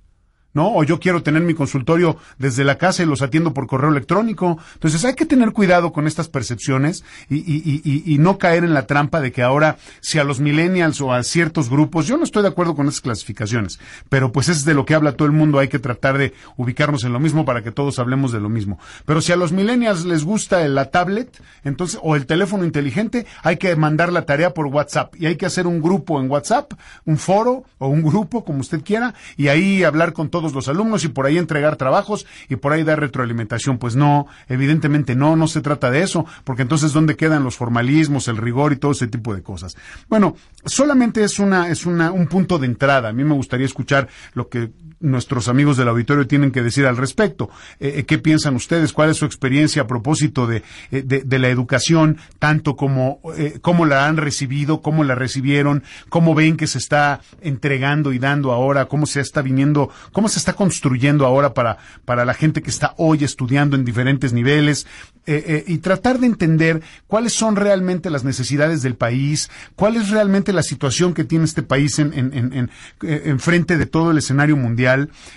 ¿No? 0.54 0.74
O 0.74 0.84
yo 0.84 0.98
quiero 0.98 1.22
tener 1.22 1.42
mi 1.42 1.54
consultorio 1.54 2.16
desde 2.38 2.64
la 2.64 2.78
casa 2.78 3.02
y 3.02 3.06
los 3.06 3.22
atiendo 3.22 3.52
por 3.52 3.66
correo 3.66 3.90
electrónico. 3.90 4.58
Entonces 4.74 5.04
hay 5.04 5.14
que 5.14 5.26
tener 5.26 5.52
cuidado 5.52 5.92
con 5.92 6.06
estas 6.06 6.28
percepciones 6.28 7.04
y, 7.28 7.36
y, 7.36 7.82
y, 7.84 8.14
y, 8.14 8.18
no 8.18 8.38
caer 8.38 8.64
en 8.64 8.72
la 8.72 8.86
trampa 8.86 9.20
de 9.20 9.32
que 9.32 9.42
ahora 9.42 9.76
si 10.00 10.18
a 10.18 10.24
los 10.24 10.40
millennials 10.40 11.00
o 11.00 11.12
a 11.12 11.22
ciertos 11.22 11.68
grupos, 11.68 12.06
yo 12.06 12.16
no 12.16 12.24
estoy 12.24 12.42
de 12.42 12.48
acuerdo 12.48 12.74
con 12.74 12.88
esas 12.88 13.00
clasificaciones, 13.00 13.78
pero 14.08 14.32
pues 14.32 14.48
es 14.48 14.64
de 14.64 14.74
lo 14.74 14.84
que 14.86 14.94
habla 14.94 15.12
todo 15.12 15.26
el 15.26 15.32
mundo, 15.32 15.58
hay 15.58 15.68
que 15.68 15.78
tratar 15.78 16.18
de 16.18 16.32
ubicarnos 16.56 17.04
en 17.04 17.12
lo 17.12 17.20
mismo 17.20 17.44
para 17.44 17.62
que 17.62 17.72
todos 17.72 17.98
hablemos 17.98 18.32
de 18.32 18.40
lo 18.40 18.48
mismo. 18.48 18.78
Pero 19.04 19.20
si 19.20 19.32
a 19.32 19.36
los 19.36 19.52
millennials 19.52 20.04
les 20.04 20.24
gusta 20.24 20.66
la 20.68 20.90
tablet, 20.90 21.42
entonces, 21.64 21.98
o 22.02 22.16
el 22.16 22.26
teléfono 22.26 22.64
inteligente, 22.64 23.26
hay 23.42 23.56
que 23.56 23.74
mandar 23.76 24.12
la 24.12 24.24
tarea 24.24 24.54
por 24.54 24.66
WhatsApp 24.66 25.14
y 25.16 25.26
hay 25.26 25.36
que 25.36 25.46
hacer 25.46 25.66
un 25.66 25.82
grupo 25.82 26.20
en 26.20 26.30
WhatsApp, 26.30 26.72
un 27.04 27.18
foro 27.18 27.64
o 27.78 27.88
un 27.88 28.02
grupo, 28.02 28.44
como 28.44 28.60
usted 28.60 28.82
quiera, 28.82 29.14
y 29.36 29.48
ahí 29.48 29.82
hablar 29.82 30.12
con 30.12 30.28
todos 30.28 30.43
los 30.52 30.68
alumnos 30.68 31.04
y 31.04 31.08
por 31.08 31.26
ahí 31.26 31.38
entregar 31.38 31.76
trabajos 31.76 32.26
y 32.48 32.56
por 32.56 32.72
ahí 32.72 32.82
dar 32.82 33.00
retroalimentación. 33.00 33.78
Pues 33.78 33.96
no, 33.96 34.26
evidentemente 34.48 35.14
no, 35.14 35.36
no 35.36 35.48
se 35.48 35.60
trata 35.60 35.90
de 35.90 36.02
eso, 36.02 36.26
porque 36.44 36.62
entonces 36.62 36.92
¿dónde 36.92 37.16
quedan 37.16 37.44
los 37.44 37.56
formalismos, 37.56 38.28
el 38.28 38.36
rigor 38.36 38.72
y 38.72 38.76
todo 38.76 38.92
ese 38.92 39.06
tipo 39.06 39.34
de 39.34 39.42
cosas? 39.42 39.76
Bueno, 40.08 40.36
solamente 40.64 41.24
es 41.24 41.38
una, 41.38 41.68
es 41.68 41.86
una, 41.86 42.12
un 42.12 42.26
punto 42.26 42.58
de 42.58 42.66
entrada. 42.66 43.08
A 43.08 43.12
mí 43.12 43.24
me 43.24 43.34
gustaría 43.34 43.66
escuchar 43.66 44.08
lo 44.34 44.48
que 44.48 44.70
nuestros 45.00 45.48
amigos 45.48 45.76
del 45.76 45.88
auditorio 45.88 46.26
tienen 46.26 46.50
que 46.50 46.62
decir 46.62 46.86
al 46.86 46.96
respecto. 46.96 47.50
Eh, 47.78 47.94
eh, 47.98 48.04
¿Qué 48.04 48.18
piensan 48.18 48.56
ustedes? 48.56 48.92
¿Cuál 48.92 49.10
es 49.10 49.18
su 49.18 49.24
experiencia 49.26 49.82
a 49.82 49.86
propósito 49.86 50.46
de, 50.46 50.62
eh, 50.90 51.02
de, 51.02 51.38
la 51.38 51.48
educación, 51.48 52.18
tanto 52.38 52.76
como 52.76 53.20
cómo 53.60 53.86
la 53.86 54.06
han 54.06 54.16
recibido, 54.16 54.80
cómo 54.80 55.04
la 55.04 55.14
recibieron, 55.14 55.82
cómo 56.08 56.34
ven 56.34 56.56
que 56.56 56.66
se 56.66 56.78
está 56.78 57.20
entregando 57.42 58.12
y 58.12 58.18
dando 58.18 58.52
ahora, 58.52 58.86
cómo 58.86 59.06
se 59.06 59.20
está 59.20 59.42
viniendo, 59.42 59.90
cómo 60.12 60.28
está 60.38 60.54
construyendo 60.54 61.26
ahora 61.26 61.54
para, 61.54 61.78
para 62.04 62.24
la 62.24 62.34
gente 62.34 62.62
que 62.62 62.70
está 62.70 62.94
hoy 62.96 63.24
estudiando 63.24 63.76
en 63.76 63.84
diferentes 63.84 64.32
niveles? 64.32 64.86
y 65.26 65.78
tratar 65.78 66.18
de 66.18 66.26
entender 66.26 66.82
cuáles 67.06 67.32
son 67.32 67.56
realmente 67.56 68.10
las 68.10 68.24
necesidades 68.24 68.82
del 68.82 68.94
país, 68.94 69.50
cuál 69.74 69.96
es 69.96 70.10
realmente 70.10 70.52
la 70.52 70.62
situación 70.62 71.14
que 71.14 71.24
tiene 71.24 71.46
este 71.46 71.62
país 71.62 71.98
en, 71.98 72.12
en, 72.12 72.34
en, 72.52 72.70
en 73.00 73.40
frente 73.40 73.78
de 73.78 73.86
todo 73.86 74.10
el 74.10 74.18
escenario 74.18 74.54
mundial 74.54 74.74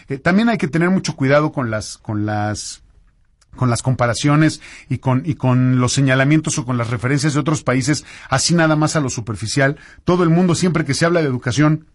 eh, 0.10 0.18
también 0.18 0.50
hay 0.50 0.58
que 0.58 0.68
tener 0.68 0.90
mucho 0.90 1.16
cuidado 1.16 1.52
con 1.52 1.70
las, 1.70 1.98
con 1.98 2.26
las 2.26 2.84
con 3.56 3.72
las 3.72 3.82
comparaciones 3.82 4.62
y 4.88 5.00
con, 5.00 5.24
y 5.26 5.34
con 5.34 5.80
los 5.80 5.92
señalamientos 5.92 6.60
o 6.60 6.66
con 6.66 6.78
las 6.78 6.92
referencias 6.92 7.34
de 7.34 7.40
otros 7.40 7.64
países, 7.64 8.06
así 8.30 8.54
nada 8.54 8.76
más 8.76 8.96
a 8.96 9.00
lo 9.00 9.10
superficial. 9.10 9.78
Todo 10.04 10.24
el 10.24 10.30
mundo, 10.30 10.54
siempre 10.54 10.86
que 10.86 10.94
se 10.94 11.06
habla 11.06 11.22
de 11.22 11.28
educación, 11.28 11.88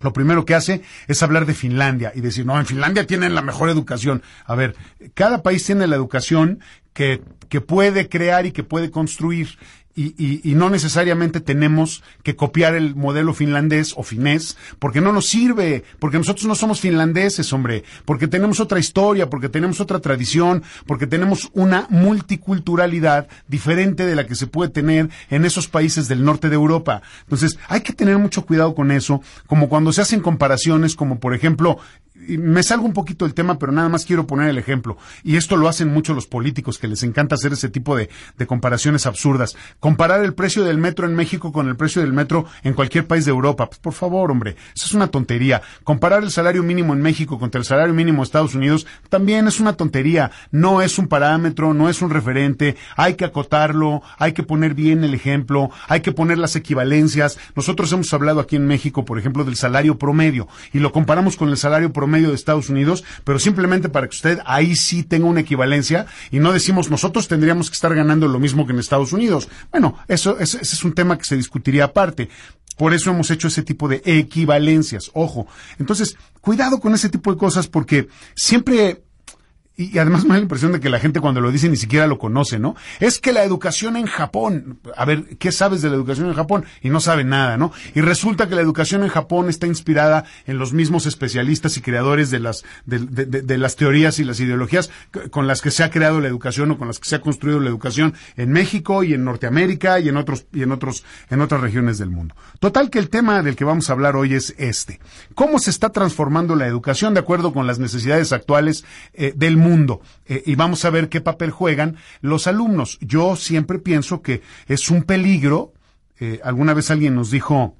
lo 0.00 0.12
primero 0.12 0.44
que 0.44 0.54
hace 0.54 0.82
es 1.06 1.22
hablar 1.22 1.46
de 1.46 1.54
Finlandia 1.54 2.12
y 2.14 2.20
decir, 2.20 2.44
no, 2.44 2.58
en 2.58 2.66
Finlandia 2.66 3.06
tienen 3.06 3.34
la 3.34 3.42
mejor 3.42 3.70
educación. 3.70 4.22
A 4.44 4.54
ver, 4.54 4.76
cada 5.14 5.42
país 5.42 5.64
tiene 5.64 5.86
la 5.86 5.96
educación 5.96 6.60
que, 6.92 7.22
que 7.48 7.60
puede 7.60 8.08
crear 8.08 8.46
y 8.46 8.52
que 8.52 8.62
puede 8.62 8.90
construir 8.90 9.58
y, 9.96 10.42
y, 10.44 10.54
no 10.54 10.68
necesariamente 10.68 11.40
tenemos 11.40 12.02
que 12.22 12.36
copiar 12.36 12.74
el 12.74 12.94
modelo 12.94 13.32
finlandés 13.32 13.94
o 13.96 14.02
finés, 14.02 14.58
porque 14.78 15.00
no 15.00 15.10
nos 15.10 15.26
sirve, 15.26 15.84
porque 15.98 16.18
nosotros 16.18 16.44
no 16.44 16.54
somos 16.54 16.80
finlandeses, 16.80 17.50
hombre, 17.54 17.82
porque 18.04 18.28
tenemos 18.28 18.60
otra 18.60 18.78
historia, 18.78 19.30
porque 19.30 19.48
tenemos 19.48 19.80
otra 19.80 20.00
tradición, 20.00 20.62
porque 20.86 21.06
tenemos 21.06 21.48
una 21.54 21.86
multiculturalidad 21.88 23.26
diferente 23.48 24.04
de 24.04 24.16
la 24.16 24.26
que 24.26 24.34
se 24.34 24.46
puede 24.46 24.70
tener 24.70 25.08
en 25.30 25.44
esos 25.46 25.66
países 25.66 26.08
del 26.08 26.24
norte 26.24 26.50
de 26.50 26.56
Europa. 26.56 27.00
Entonces, 27.22 27.58
hay 27.66 27.80
que 27.80 27.94
tener 27.94 28.18
mucho 28.18 28.44
cuidado 28.44 28.74
con 28.74 28.90
eso, 28.90 29.22
como 29.46 29.70
cuando 29.70 29.94
se 29.94 30.02
hacen 30.02 30.20
comparaciones, 30.20 30.94
como 30.94 31.18
por 31.20 31.34
ejemplo, 31.34 31.78
me 32.28 32.62
salgo 32.62 32.84
un 32.84 32.92
poquito 32.92 33.24
del 33.24 33.34
tema, 33.34 33.58
pero 33.58 33.72
nada 33.72 33.88
más 33.88 34.04
quiero 34.04 34.26
poner 34.26 34.48
el 34.48 34.58
ejemplo. 34.58 34.96
Y 35.22 35.36
esto 35.36 35.56
lo 35.56 35.68
hacen 35.68 35.92
mucho 35.92 36.14
los 36.14 36.26
políticos, 36.26 36.78
que 36.78 36.88
les 36.88 37.02
encanta 37.02 37.34
hacer 37.34 37.52
ese 37.52 37.68
tipo 37.68 37.96
de, 37.96 38.08
comparaciones 38.46 39.06
absurdas. 39.06 39.56
Comparar 39.80 40.24
el 40.24 40.34
precio 40.34 40.64
del 40.64 40.78
metro 40.78 41.06
en 41.06 41.14
México 41.14 41.52
con 41.52 41.68
el 41.68 41.76
precio 41.76 42.02
del 42.02 42.12
metro 42.12 42.46
en 42.62 42.74
cualquier 42.74 43.06
país 43.06 43.24
de 43.24 43.30
Europa. 43.30 43.66
Pues 43.66 43.78
por 43.78 43.92
favor, 43.92 44.30
hombre, 44.30 44.56
eso 44.74 44.86
es 44.86 44.94
una 44.94 45.08
tontería. 45.08 45.62
Comparar 45.84 46.22
el 46.22 46.30
salario 46.30 46.62
mínimo 46.62 46.94
en 46.94 47.02
México 47.02 47.38
contra 47.38 47.58
el 47.58 47.64
salario 47.64 47.94
mínimo 47.94 48.22
de 48.22 48.26
Estados 48.26 48.54
Unidos 48.54 48.86
también 49.08 49.46
es 49.48 49.60
una 49.60 49.74
tontería. 49.74 50.30
No 50.50 50.82
es 50.82 50.98
un 50.98 51.08
parámetro, 51.08 51.74
no 51.74 51.88
es 51.88 52.02
un 52.02 52.10
referente. 52.10 52.76
Hay 52.96 53.14
que 53.14 53.24
acotarlo, 53.24 54.02
hay 54.18 54.32
que 54.32 54.42
poner 54.42 54.74
bien 54.74 55.04
el 55.04 55.14
ejemplo, 55.14 55.70
hay 55.88 56.00
que 56.00 56.12
poner 56.12 56.38
las 56.38 56.56
equivalencias. 56.56 57.38
Nosotros 57.54 57.92
hemos 57.92 58.12
hablado 58.12 58.40
aquí 58.40 58.56
en 58.56 58.66
México, 58.66 59.04
por 59.04 59.18
ejemplo, 59.18 59.44
del 59.44 59.56
salario 59.56 59.98
promedio 59.98 60.48
y 60.72 60.78
lo 60.78 60.92
comparamos 60.92 61.36
con 61.36 61.48
el 61.48 61.56
salario 61.56 61.92
promedio 61.92 62.05
medio 62.06 62.28
de 62.28 62.34
Estados 62.34 62.68
Unidos, 62.68 63.04
pero 63.24 63.38
simplemente 63.38 63.88
para 63.88 64.08
que 64.08 64.16
usted 64.16 64.38
ahí 64.44 64.76
sí 64.76 65.02
tenga 65.02 65.26
una 65.26 65.40
equivalencia 65.40 66.06
y 66.30 66.38
no 66.38 66.52
decimos 66.52 66.90
nosotros 66.90 67.28
tendríamos 67.28 67.70
que 67.70 67.74
estar 67.74 67.94
ganando 67.94 68.28
lo 68.28 68.38
mismo 68.38 68.66
que 68.66 68.72
en 68.72 68.78
Estados 68.78 69.12
Unidos. 69.12 69.48
Bueno, 69.70 69.98
eso, 70.08 70.38
ese 70.38 70.58
es 70.62 70.84
un 70.84 70.92
tema 70.92 71.18
que 71.18 71.24
se 71.24 71.36
discutiría 71.36 71.84
aparte. 71.84 72.28
Por 72.76 72.92
eso 72.92 73.10
hemos 73.10 73.30
hecho 73.30 73.48
ese 73.48 73.62
tipo 73.62 73.88
de 73.88 74.02
equivalencias, 74.04 75.10
ojo. 75.14 75.46
Entonces, 75.78 76.16
cuidado 76.40 76.78
con 76.78 76.94
ese 76.94 77.08
tipo 77.08 77.32
de 77.32 77.38
cosas 77.38 77.68
porque 77.68 78.08
siempre 78.34 79.02
y, 79.76 79.98
además 79.98 80.24
me 80.24 80.30
da 80.30 80.36
la 80.36 80.42
impresión 80.42 80.72
de 80.72 80.80
que 80.80 80.88
la 80.88 80.98
gente 80.98 81.20
cuando 81.20 81.40
lo 81.40 81.52
dice 81.52 81.68
ni 81.68 81.76
siquiera 81.76 82.06
lo 82.06 82.18
conoce, 82.18 82.58
¿no? 82.58 82.76
Es 82.98 83.20
que 83.20 83.32
la 83.32 83.44
educación 83.44 83.96
en 83.96 84.06
Japón, 84.06 84.80
a 84.96 85.04
ver, 85.04 85.36
¿qué 85.38 85.52
sabes 85.52 85.82
de 85.82 85.90
la 85.90 85.96
educación 85.96 86.28
en 86.28 86.34
Japón? 86.34 86.64
Y 86.80 86.88
no 86.88 87.00
sabe 87.00 87.24
nada, 87.24 87.58
¿no? 87.58 87.72
Y 87.94 88.00
resulta 88.00 88.48
que 88.48 88.54
la 88.54 88.62
educación 88.62 89.02
en 89.02 89.10
Japón 89.10 89.50
está 89.50 89.66
inspirada 89.66 90.24
en 90.46 90.58
los 90.58 90.72
mismos 90.72 91.04
especialistas 91.04 91.76
y 91.76 91.82
creadores 91.82 92.30
de 92.30 92.40
las, 92.40 92.64
de, 92.86 92.98
de, 92.98 93.58
las 93.58 93.76
teorías 93.76 94.18
y 94.18 94.24
las 94.24 94.40
ideologías 94.40 94.90
con 95.30 95.46
las 95.46 95.60
que 95.60 95.70
se 95.70 95.84
ha 95.84 95.90
creado 95.90 96.20
la 96.20 96.28
educación 96.28 96.70
o 96.70 96.78
con 96.78 96.88
las 96.88 96.98
que 96.98 97.08
se 97.08 97.16
ha 97.16 97.20
construido 97.20 97.60
la 97.60 97.68
educación 97.68 98.14
en 98.36 98.52
México 98.52 99.02
y 99.02 99.12
en 99.12 99.24
Norteamérica 99.24 100.00
y 100.00 100.08
en 100.08 100.16
otros, 100.16 100.46
y 100.54 100.62
en 100.62 100.72
otros, 100.72 101.04
en 101.28 101.42
otras 101.42 101.60
regiones 101.60 101.98
del 101.98 102.10
mundo. 102.10 102.34
Total 102.60 102.88
que 102.88 102.98
el 102.98 103.10
tema 103.10 103.42
del 103.42 103.56
que 103.56 103.64
vamos 103.64 103.90
a 103.90 103.92
hablar 103.92 104.16
hoy 104.16 104.34
es 104.34 104.54
este. 104.56 105.00
¿Cómo 105.34 105.58
se 105.58 105.68
está 105.68 105.90
transformando 105.90 106.56
la 106.56 106.66
educación 106.66 107.12
de 107.12 107.20
acuerdo 107.20 107.52
con 107.52 107.66
las 107.66 107.78
necesidades 107.78 108.32
actuales 108.32 108.84
eh, 109.12 109.34
del 109.36 109.58
mundo? 109.58 109.65
Mundo. 109.66 110.00
Eh, 110.26 110.42
y 110.46 110.54
vamos 110.54 110.84
a 110.84 110.90
ver 110.90 111.08
qué 111.08 111.20
papel 111.20 111.50
juegan 111.50 111.96
los 112.20 112.46
alumnos. 112.46 112.98
Yo 113.00 113.36
siempre 113.36 113.78
pienso 113.78 114.22
que 114.22 114.42
es 114.66 114.90
un 114.90 115.02
peligro. 115.02 115.72
Eh, 116.18 116.40
alguna 116.42 116.74
vez 116.74 116.90
alguien 116.90 117.14
nos 117.14 117.30
dijo, 117.30 117.76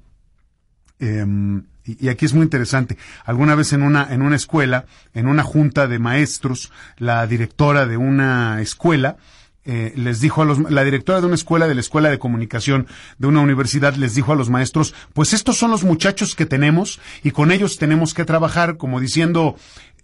em, 0.99 1.63
y, 1.85 2.09
aquí 2.09 2.25
es 2.25 2.33
muy 2.33 2.43
interesante, 2.43 2.97
alguna 3.25 3.55
vez 3.55 3.73
en 3.73 3.81
una, 3.81 4.13
en 4.13 4.21
una 4.21 4.35
escuela, 4.35 4.85
en 5.13 5.27
una 5.27 5.43
junta 5.43 5.87
de 5.87 5.99
maestros, 5.99 6.71
la 6.97 7.25
directora 7.25 7.85
de 7.87 7.97
una 7.97 8.61
escuela, 8.61 9.17
eh, 9.69 9.91
les 9.97 10.21
dijo 10.21 10.41
a 10.41 10.45
los, 10.45 10.59
la 10.71 10.85
directora 10.85 11.19
de 11.19 11.25
una 11.25 11.35
escuela, 11.35 11.67
de 11.67 11.75
la 11.75 11.81
escuela 11.81 12.09
de 12.09 12.19
comunicación 12.19 12.87
de 13.17 13.27
una 13.27 13.41
universidad, 13.41 13.95
les 13.95 14.15
dijo 14.15 14.31
a 14.31 14.35
los 14.37 14.49
maestros, 14.49 14.95
pues 15.11 15.33
estos 15.33 15.57
son 15.57 15.71
los 15.71 15.83
muchachos 15.83 16.35
que 16.35 16.45
tenemos 16.45 17.01
y 17.21 17.31
con 17.31 17.51
ellos 17.51 17.77
tenemos 17.77 18.13
que 18.13 18.23
trabajar, 18.23 18.77
como 18.77 19.01
diciendo, 19.01 19.57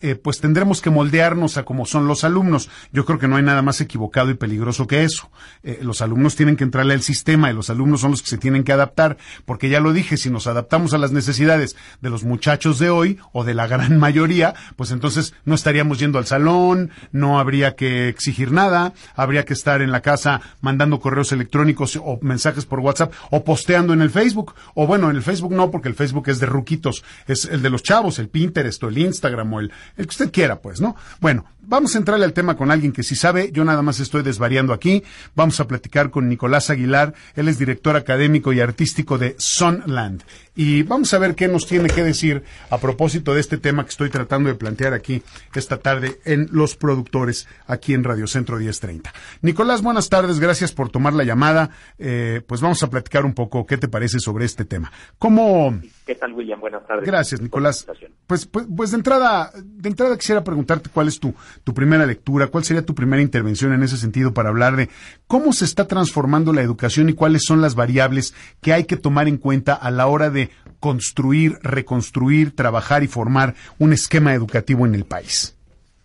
eh, 0.03 0.15
pues 0.15 0.41
tendremos 0.41 0.81
que 0.81 0.89
moldearnos 0.89 1.55
a 1.55 1.63
como 1.63 1.85
son 1.85 2.07
los 2.07 2.25
alumnos. 2.25 2.69
Yo 2.91 3.05
creo 3.05 3.19
que 3.19 3.29
no 3.29 3.37
hay 3.37 3.43
nada 3.43 3.61
más 3.61 3.79
equivocado 3.79 4.29
y 4.29 4.33
peligroso 4.33 4.85
que 4.85 5.05
eso. 5.05 5.31
Eh, 5.63 5.79
los 5.81 6.01
alumnos 6.01 6.35
tienen 6.35 6.57
que 6.57 6.65
entrarle 6.65 6.93
al 6.93 7.01
sistema 7.01 7.49
y 7.49 7.53
los 7.53 7.69
alumnos 7.69 8.01
son 8.01 8.11
los 8.11 8.21
que 8.21 8.27
se 8.27 8.37
tienen 8.37 8.65
que 8.65 8.73
adaptar, 8.73 9.15
porque 9.45 9.69
ya 9.69 9.79
lo 9.79 9.93
dije, 9.93 10.17
si 10.17 10.29
nos 10.29 10.45
adaptamos 10.45 10.93
a 10.93 10.97
las 10.97 11.13
necesidades 11.13 11.77
de 12.01 12.09
los 12.09 12.25
muchachos 12.25 12.79
de 12.79 12.89
hoy 12.89 13.17
o 13.31 13.45
de 13.45 13.53
la 13.53 13.65
gran 13.65 13.97
mayoría, 13.97 14.53
pues 14.75 14.91
entonces 14.91 15.33
no 15.45 15.55
estaríamos 15.55 15.99
yendo 15.99 16.19
al 16.19 16.25
salón, 16.25 16.91
no 17.13 17.39
habría 17.39 17.77
que 17.77 18.09
exigir 18.09 18.51
nada, 18.51 18.93
habría 19.15 19.45
que 19.45 19.53
estar 19.53 19.81
en 19.81 19.93
la 19.93 20.01
casa 20.01 20.41
mandando 20.59 20.99
correos 20.99 21.31
electrónicos 21.31 21.95
o 21.95 22.19
mensajes 22.21 22.65
por 22.65 22.81
WhatsApp 22.81 23.13
o 23.31 23.45
posteando 23.45 23.93
en 23.93 24.01
el 24.01 24.09
Facebook. 24.09 24.53
O 24.73 24.85
bueno, 24.85 25.09
en 25.09 25.15
el 25.15 25.23
Facebook 25.23 25.53
no, 25.53 25.71
porque 25.71 25.87
el 25.87 25.95
Facebook 25.95 26.27
es 26.27 26.41
de 26.41 26.45
ruquitos, 26.45 27.05
es 27.25 27.45
el 27.45 27.61
de 27.61 27.69
los 27.69 27.83
chavos, 27.83 28.19
el 28.19 28.27
Pinterest 28.27 28.83
o 28.83 28.89
el 28.89 28.97
Instagram 28.97 29.53
o 29.53 29.59
el, 29.61 29.71
el 29.97 30.05
que 30.05 30.11
usted 30.11 30.31
quiera, 30.31 30.59
pues, 30.59 30.81
¿no? 30.81 30.95
Bueno, 31.19 31.45
vamos 31.65 31.95
a 31.95 31.97
entrarle 31.97 32.25
al 32.25 32.33
tema 32.33 32.55
con 32.55 32.71
alguien 32.71 32.91
que 32.91 33.03
sí 33.03 33.15
sabe. 33.15 33.51
Yo 33.51 33.63
nada 33.63 33.81
más 33.81 33.99
estoy 33.99 34.23
desvariando 34.23 34.73
aquí. 34.73 35.03
Vamos 35.35 35.59
a 35.59 35.67
platicar 35.67 36.11
con 36.11 36.29
Nicolás 36.29 36.69
Aguilar. 36.69 37.13
Él 37.35 37.47
es 37.47 37.57
director 37.57 37.95
académico 37.95 38.53
y 38.53 38.59
artístico 38.59 39.17
de 39.17 39.35
Sunland. 39.37 40.23
Y 40.55 40.83
vamos 40.83 41.13
a 41.13 41.19
ver 41.19 41.35
qué 41.35 41.47
nos 41.47 41.65
tiene 41.65 41.89
que 41.89 42.03
decir 42.03 42.43
a 42.69 42.77
propósito 42.77 43.33
de 43.33 43.41
este 43.41 43.57
tema 43.57 43.83
que 43.83 43.89
estoy 43.89 44.09
tratando 44.09 44.49
de 44.49 44.55
plantear 44.55 44.93
aquí 44.93 45.23
esta 45.55 45.77
tarde 45.77 46.19
en 46.25 46.47
Los 46.51 46.75
Productores, 46.75 47.47
aquí 47.65 47.93
en 47.93 48.03
Radio 48.03 48.27
Centro 48.27 48.57
1030. 48.57 49.11
Nicolás, 49.41 49.81
buenas 49.81 50.09
tardes. 50.09 50.39
Gracias 50.39 50.71
por 50.71 50.89
tomar 50.89 51.13
la 51.13 51.23
llamada. 51.23 51.71
Eh, 51.97 52.41
pues 52.45 52.61
vamos 52.61 52.83
a 52.83 52.89
platicar 52.89 53.25
un 53.25 53.33
poco 53.33 53.65
qué 53.65 53.77
te 53.77 53.87
parece 53.87 54.19
sobre 54.19 54.45
este 54.45 54.65
tema. 54.65 54.91
¿Cómo... 55.17 55.79
¿Qué 56.05 56.15
tal, 56.15 56.33
William? 56.33 56.59
Buenas 56.59 56.85
tardes. 56.85 57.05
Gracias, 57.05 57.39
Nicolás. 57.39 57.87
Pues, 58.27 58.45
pues, 58.45 58.67
pues 58.75 58.91
de 58.91 58.97
entrada, 58.97 59.51
de 59.55 59.89
entrada 59.89 60.17
quisiera 60.17 60.43
preguntarte 60.43 60.89
cuál 60.89 61.07
es 61.07 61.17
tu, 61.17 61.33
tu 61.63 61.73
primera 61.73 62.05
lectura, 62.05 62.47
cuál 62.47 62.63
sería 62.63 62.85
tu 62.85 62.95
primera 62.95 63.21
intervención 63.21 63.73
en 63.73 63.83
ese 63.83 63.97
sentido 63.97 64.33
para 64.33 64.49
hablar 64.49 64.75
de 64.75 64.89
cómo 65.27 65.53
se 65.53 65.65
está 65.65 65.87
transformando 65.87 66.53
la 66.53 66.61
educación 66.61 67.09
y 67.09 67.13
cuáles 67.13 67.43
son 67.45 67.61
las 67.61 67.75
variables 67.75 68.33
que 68.61 68.73
hay 68.73 68.85
que 68.85 68.97
tomar 68.97 69.27
en 69.27 69.37
cuenta 69.37 69.73
a 69.73 69.91
la 69.91 70.07
hora 70.07 70.29
de 70.29 70.49
construir, 70.79 71.57
reconstruir, 71.61 72.55
trabajar 72.55 73.03
y 73.03 73.07
formar 73.07 73.55
un 73.79 73.93
esquema 73.93 74.33
educativo 74.33 74.85
en 74.85 74.95
el 74.95 75.05
país. 75.05 75.57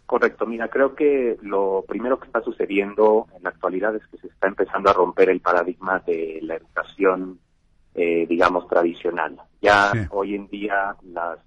Correcto, 0.08 0.46
mira, 0.46 0.68
creo 0.68 0.94
que 0.94 1.36
lo 1.42 1.84
primero 1.86 2.18
que 2.18 2.26
está 2.26 2.40
sucediendo 2.40 3.26
en 3.36 3.42
la 3.42 3.50
actualidad 3.50 3.94
es 3.94 4.06
que 4.06 4.16
se 4.16 4.28
está 4.28 4.48
empezando 4.48 4.88
a 4.88 4.94
romper 4.94 5.28
el 5.28 5.40
paradigma 5.40 5.98
de 6.06 6.38
la 6.40 6.54
educación, 6.54 7.38
eh, 7.94 8.26
digamos, 8.26 8.66
tradicional. 8.68 9.36
Ya 9.60 9.92
hoy 10.08 10.34
en 10.34 10.48
día 10.48 10.96
las, 11.02 11.40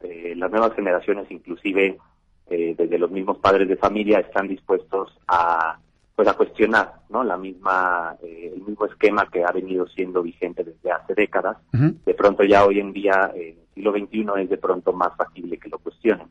eh, 0.00 0.34
las 0.36 0.50
nuevas 0.50 0.74
generaciones, 0.74 1.30
inclusive 1.30 1.96
eh, 2.50 2.74
desde 2.76 2.98
los 2.98 3.10
mismos 3.10 3.38
padres 3.38 3.68
de 3.68 3.76
familia 3.76 4.18
están 4.18 4.48
dispuestos 4.48 5.16
a 5.28 5.78
pues 6.14 6.28
a 6.28 6.34
cuestionar 6.34 7.00
no 7.08 7.24
la 7.24 7.36
misma 7.36 8.16
eh, 8.22 8.52
el 8.54 8.62
mismo 8.62 8.84
esquema 8.84 9.28
que 9.30 9.42
ha 9.42 9.50
venido 9.50 9.88
siendo 9.88 10.22
vigente 10.22 10.62
desde 10.62 10.92
hace 10.92 11.14
décadas. 11.14 11.56
De 11.72 12.14
pronto 12.14 12.44
ya 12.44 12.64
hoy 12.64 12.78
en 12.80 12.92
día 12.92 13.32
en 13.34 13.58
el 13.58 13.66
siglo 13.74 13.92
XXI 13.92 14.42
es 14.42 14.50
de 14.50 14.58
pronto 14.58 14.92
más 14.92 15.16
factible 15.16 15.58
que 15.58 15.68
lo 15.68 15.78
cuestionen. 15.78 16.28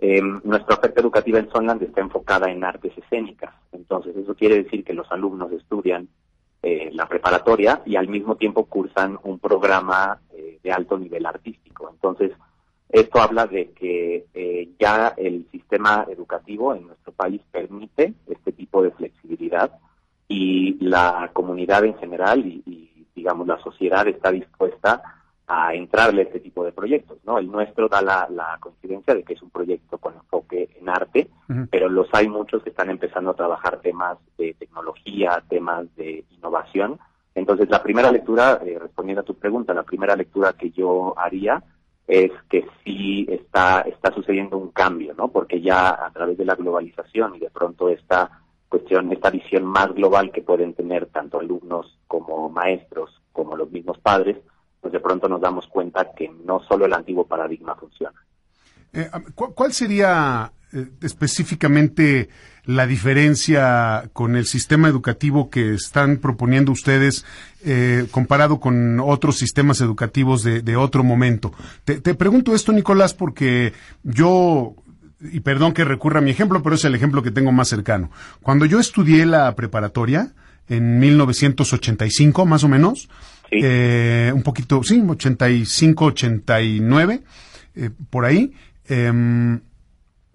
Em, 0.00 0.40
nuestra 0.44 0.74
oferta 0.74 1.00
educativa 1.00 1.38
en 1.38 1.48
Sonland 1.48 1.82
está 1.82 2.00
enfocada 2.00 2.50
en 2.50 2.64
artes 2.64 2.92
escénicas. 2.98 3.54
Entonces 3.70 4.16
eso 4.16 4.34
quiere 4.34 4.64
decir 4.64 4.84
que 4.84 4.92
los 4.92 5.10
alumnos 5.10 5.50
estudian 5.52 6.08
eh, 6.62 6.90
la 6.92 7.06
preparatoria 7.08 7.82
y 7.86 7.96
al 7.96 8.08
mismo 8.08 8.36
tiempo 8.36 8.66
cursan 8.66 9.18
un 9.22 9.38
programa 9.38 10.20
de 10.62 10.72
alto 10.72 10.98
nivel 10.98 11.24
artístico. 11.24 11.88
Entonces 11.90 12.32
esto 12.92 13.22
habla 13.22 13.46
de 13.46 13.70
que 13.70 14.26
eh, 14.34 14.68
ya 14.78 15.14
el 15.16 15.46
sistema 15.50 16.06
educativo 16.10 16.74
en 16.74 16.86
nuestro 16.88 17.12
país 17.12 17.40
permite 17.50 18.12
este 18.28 18.52
tipo 18.52 18.82
de 18.82 18.90
flexibilidad 18.90 19.72
y 20.28 20.76
la 20.84 21.30
comunidad 21.32 21.84
en 21.86 21.96
general 21.96 22.44
y, 22.46 22.88
digamos 23.14 23.46
la 23.46 23.58
sociedad 23.62 24.06
está 24.08 24.30
dispuesta 24.30 25.02
a 25.46 25.74
entrarle 25.74 26.22
a 26.22 26.24
este 26.24 26.40
tipo 26.40 26.64
de 26.64 26.72
proyectos, 26.72 27.18
¿no? 27.24 27.38
El 27.38 27.50
nuestro 27.50 27.88
da 27.88 28.00
la, 28.02 28.58
coincidencia 28.60 29.14
de 29.14 29.22
que 29.22 29.34
es 29.34 29.42
un 29.42 29.50
proyecto 29.50 29.98
con 29.98 30.14
enfoque 30.14 30.70
en 30.80 30.88
arte, 30.88 31.28
pero 31.70 31.88
los 31.88 32.08
hay 32.12 32.28
muchos 32.28 32.62
que 32.62 32.70
están 32.70 32.90
empezando 32.90 33.30
a 33.30 33.36
trabajar 33.36 33.80
temas 33.80 34.18
de 34.38 34.54
tecnología, 34.54 35.42
temas 35.48 35.94
de 35.96 36.24
innovación. 36.30 36.98
Entonces, 37.34 37.68
la 37.68 37.82
primera 37.82 38.10
lectura, 38.10 38.60
eh, 38.64 38.78
respondiendo 38.78 39.20
a 39.20 39.24
tu 39.24 39.34
pregunta, 39.34 39.74
la 39.74 39.82
primera 39.82 40.16
lectura 40.16 40.54
que 40.54 40.70
yo 40.70 41.14
haría 41.18 41.62
es 42.12 42.30
que 42.50 42.66
sí 42.84 43.26
está, 43.30 43.80
está 43.82 44.12
sucediendo 44.12 44.58
un 44.58 44.70
cambio, 44.70 45.14
¿no? 45.14 45.28
Porque 45.28 45.62
ya 45.62 45.88
a 45.88 46.10
través 46.12 46.36
de 46.36 46.44
la 46.44 46.56
globalización 46.56 47.36
y 47.36 47.38
de 47.38 47.48
pronto 47.48 47.88
esta 47.88 48.42
cuestión, 48.68 49.10
esta 49.12 49.30
visión 49.30 49.64
más 49.64 49.94
global 49.94 50.30
que 50.30 50.42
pueden 50.42 50.74
tener 50.74 51.06
tanto 51.06 51.40
alumnos 51.40 51.98
como 52.06 52.50
maestros, 52.50 53.18
como 53.32 53.56
los 53.56 53.70
mismos 53.70 53.98
padres, 53.98 54.36
pues 54.82 54.92
de 54.92 55.00
pronto 55.00 55.26
nos 55.26 55.40
damos 55.40 55.66
cuenta 55.68 56.12
que 56.14 56.28
no 56.44 56.60
solo 56.60 56.84
el 56.84 56.92
antiguo 56.92 57.26
paradigma 57.26 57.76
funciona. 57.76 58.22
Eh, 58.92 59.08
¿Cuál 59.34 59.72
sería 59.72 60.52
eh, 60.70 60.88
específicamente 61.00 62.28
la 62.64 62.86
diferencia 62.86 64.08
con 64.12 64.36
el 64.36 64.46
sistema 64.46 64.88
educativo 64.88 65.50
que 65.50 65.74
están 65.74 66.18
proponiendo 66.18 66.70
ustedes 66.72 67.24
eh, 67.64 68.06
comparado 68.10 68.60
con 68.60 69.00
otros 69.00 69.36
sistemas 69.38 69.80
educativos 69.80 70.42
de, 70.42 70.76
otro 70.76 71.02
momento? 71.02 71.52
Te, 71.84 72.00
te, 72.00 72.14
pregunto 72.14 72.54
esto, 72.54 72.72
Nicolás, 72.72 73.14
porque 73.14 73.72
yo, 74.02 74.74
y 75.20 75.40
perdón 75.40 75.72
que 75.72 75.84
recurra 75.84 76.20
a 76.20 76.22
mi 76.22 76.30
ejemplo, 76.30 76.62
pero 76.62 76.76
es 76.76 76.84
el 76.84 76.94
ejemplo 76.94 77.22
que 77.22 77.30
tengo 77.30 77.52
más 77.52 77.68
cercano. 77.68 78.10
Cuando 78.42 78.64
yo 78.64 78.78
estudié 78.78 79.26
la 79.26 79.54
preparatoria, 79.56 80.32
en 80.68 80.98
1985 81.00 82.46
más 82.46 82.64
o 82.64 82.68
menos, 82.68 83.08
eh, 83.50 84.32
un 84.34 84.42
poquito, 84.42 84.82
sí, 84.82 85.02
85, 85.06 86.04
89, 86.06 87.22
eh, 87.74 87.90
por 88.10 88.24
ahí. 88.24 88.52
Eh, 88.88 89.12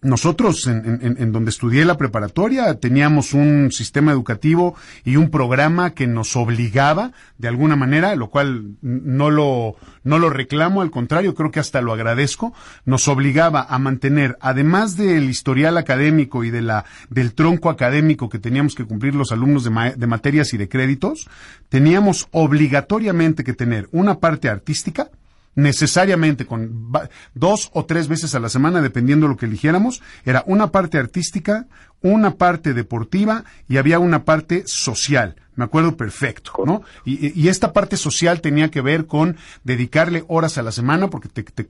nosotros, 0.02 0.68
en, 0.68 1.32
donde 1.32 1.50
estudié 1.50 1.84
la 1.84 1.98
preparatoria, 1.98 2.76
teníamos 2.76 3.34
un 3.34 3.72
sistema 3.72 4.12
educativo 4.12 4.76
y 5.04 5.16
un 5.16 5.32
programa 5.32 5.96
que 5.96 6.06
nos 6.06 6.36
obligaba, 6.36 7.14
de 7.40 7.48
alguna 7.48 7.76
manera, 7.76 8.16
lo 8.16 8.30
cual 8.30 8.76
no 8.82 9.32
lo, 9.32 9.76
no 10.04 10.20
lo 10.20 10.30
reclamo, 10.30 10.84
al 10.84 10.92
contrario, 10.92 11.34
creo 11.34 11.50
que 11.50 11.60
hasta 11.60 11.82
lo 11.82 11.94
agradezco, 11.94 12.54
nos 12.86 13.08
obligaba 13.08 13.66
a 13.68 13.80
mantener, 13.80 14.38
además 14.40 14.98
del 14.98 15.32
historial 15.32 15.78
académico 15.78 16.44
y 16.44 16.52
de 16.52 16.62
la, 16.62 16.86
del 17.10 17.34
tronco 17.34 17.72
académico 17.72 18.30
que 18.30 18.38
teníamos 18.38 18.76
que 18.76 18.86
cumplir 18.86 19.16
los 19.16 19.32
alumnos 19.32 19.64
de, 19.64 19.96
de 19.98 20.08
materias 20.08 20.54
y 20.54 20.58
de 20.58 20.70
créditos, 20.70 21.28
teníamos 21.70 22.28
obligatoriamente 22.32 23.44
que 23.44 23.54
tener 23.54 23.90
una 23.92 24.20
parte 24.20 24.48
artística, 24.48 25.10
necesariamente 25.58 26.46
con 26.46 26.92
dos 27.34 27.72
o 27.74 27.86
tres 27.86 28.08
veces 28.08 28.36
a 28.36 28.40
la 28.40 28.48
semana, 28.48 28.80
dependiendo 28.80 29.26
de 29.26 29.34
lo 29.34 29.38
que 29.38 29.48
eligiéramos, 29.48 30.04
era 30.24 30.44
una 30.46 30.72
parte 30.72 31.00
artística, 31.00 31.66
una 32.02 32.36
parte 32.36 32.76
deportiva 32.76 33.44
y 33.68 33.78
había 33.78 33.98
una 33.98 34.24
parte 34.24 34.64
social. 34.68 35.36
Me 35.58 35.66
acuerdo 35.66 35.98
perfecto, 35.98 36.54
¿no? 36.66 36.84
Y, 37.04 37.48
esta 37.48 37.74
parte 37.74 37.98
social 37.98 38.42
tenía 38.42 38.70
que 38.70 38.80
ver 38.80 39.08
con 39.08 39.38
dedicarle 39.64 40.24
horas 40.28 40.60
a 40.60 40.62
la 40.62 40.72
semana, 40.72 41.10
porque 41.10 41.30
te, 41.30 41.68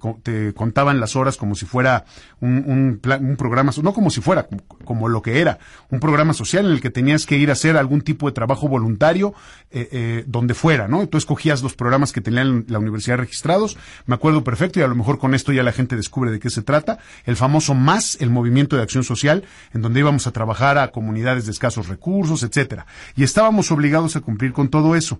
contaban 0.53 0.99
las 0.99 1.15
horas 1.15 1.37
como 1.37 1.55
si 1.55 1.65
fuera 1.65 2.03
un, 2.41 2.99
un, 3.01 3.35
programa, 3.37 3.71
no 3.81 3.93
como 3.93 4.09
si 4.09 4.19
fuera, 4.19 4.49
como, 4.83 5.07
lo 5.07 5.21
que 5.21 5.39
era, 5.39 5.59
un 5.89 6.01
programa 6.01 6.33
social 6.33 6.65
en 6.65 6.73
el 6.73 6.81
que 6.81 6.89
tenías 6.89 7.25
que 7.25 7.37
ir 7.37 7.49
a 7.49 7.53
hacer 7.53 7.77
algún 7.77 8.01
tipo 8.01 8.27
de 8.27 8.33
trabajo 8.33 8.67
voluntario 8.67 9.33
eh, 9.71 9.87
eh, 9.91 10.23
donde 10.27 10.53
fuera, 10.53 10.89
¿no? 10.89 11.07
Tú 11.07 11.17
escogías 11.17 11.63
los 11.63 11.73
programas 11.73 12.11
que 12.11 12.19
tenían 12.19 12.65
la 12.67 12.79
universidad 12.79 13.17
registrados, 13.17 13.77
me 14.05 14.15
acuerdo 14.15 14.43
perfecto, 14.43 14.81
y 14.81 14.83
a 14.83 14.87
lo 14.87 14.95
mejor 14.95 15.17
con 15.17 15.33
esto 15.33 15.53
ya 15.53 15.63
la 15.63 15.71
gente 15.71 15.95
descubre 15.95 16.29
de 16.29 16.39
qué 16.39 16.49
se 16.49 16.61
trata, 16.61 16.99
el 17.25 17.37
famoso 17.37 17.73
MAS, 17.73 18.17
el 18.19 18.31
Movimiento 18.31 18.75
de 18.75 18.81
Acción 18.81 19.05
Social, 19.05 19.45
en 19.73 19.81
donde 19.81 20.01
íbamos 20.01 20.27
a 20.27 20.31
trabajar 20.31 20.77
a 20.77 20.91
comunidades 20.91 21.45
de 21.45 21.51
escasos 21.53 21.87
recursos, 21.87 22.43
etcétera. 22.43 22.85
Y 23.15 23.23
estábamos 23.23 23.71
obligados 23.77 24.15
a 24.15 24.21
cumplir 24.21 24.51
con 24.51 24.69
todo 24.69 24.95
eso. 24.95 25.19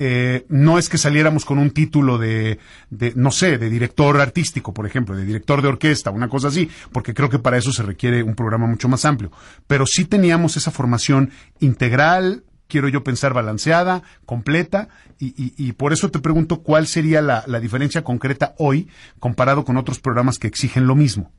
Eh, 0.00 0.46
no 0.48 0.78
es 0.78 0.88
que 0.88 0.96
saliéramos 0.96 1.44
con 1.44 1.58
un 1.58 1.70
título 1.70 2.18
de, 2.18 2.58
de, 2.88 3.12
no 3.16 3.32
sé, 3.32 3.58
de 3.58 3.68
director 3.68 4.20
artístico, 4.20 4.72
por 4.72 4.86
ejemplo, 4.86 5.16
de 5.16 5.24
director 5.24 5.60
de 5.60 5.68
orquesta, 5.68 6.12
una 6.12 6.28
cosa 6.28 6.48
así, 6.48 6.70
porque 6.92 7.14
creo 7.14 7.28
que 7.28 7.40
para 7.40 7.56
eso 7.56 7.72
se 7.72 7.82
requiere 7.82 8.22
un 8.22 8.36
programa 8.36 8.68
mucho 8.68 8.88
más 8.88 9.04
amplio. 9.04 9.32
Pero 9.66 9.86
sí 9.86 10.04
teníamos 10.04 10.56
esa 10.56 10.70
formación 10.70 11.30
integral, 11.58 12.44
quiero 12.68 12.88
yo 12.88 13.02
pensar 13.02 13.34
balanceada, 13.34 14.02
completa, 14.24 14.88
y, 15.20 15.72
por 15.72 15.92
eso 15.92 16.12
te 16.12 16.20
pregunto 16.20 16.62
cuál 16.62 16.86
sería 16.86 17.20
la, 17.20 17.42
la, 17.48 17.58
diferencia 17.58 18.04
concreta 18.04 18.54
hoy 18.56 18.86
comparado 19.18 19.64
con 19.64 19.76
otros 19.76 19.98
programas 19.98 20.38
que 20.38 20.46
exigen 20.46 20.86
lo 20.86 20.94
mismo. 20.94 21.32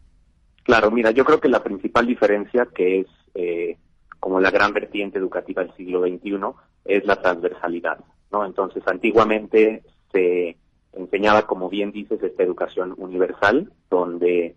Claro, 0.63 0.91
mira, 0.91 1.11
yo 1.11 1.23
creo 1.23 1.39
que 1.39 1.47
la 1.47 1.63
principal 1.63 2.05
diferencia 2.05 2.67
que 2.75 2.99
es 2.99 3.07
eh, 3.35 3.77
como 4.19 4.39
la 4.39 4.51
gran 4.51 4.73
vertiente 4.73 5.17
educativa 5.17 5.63
del 5.63 5.73
siglo 5.75 6.01
XXI 6.01 6.39
es 6.85 7.05
la 7.05 7.21
transversalidad, 7.21 7.99
¿no? 8.31 8.45
Entonces, 8.45 8.83
antiguamente 8.87 9.83
se 10.11 10.57
enseñaba, 10.93 11.43
como 11.45 11.69
bien 11.69 11.91
dices, 11.91 12.21
esta 12.21 12.43
educación 12.43 12.95
universal, 12.97 13.71
donde 13.89 14.55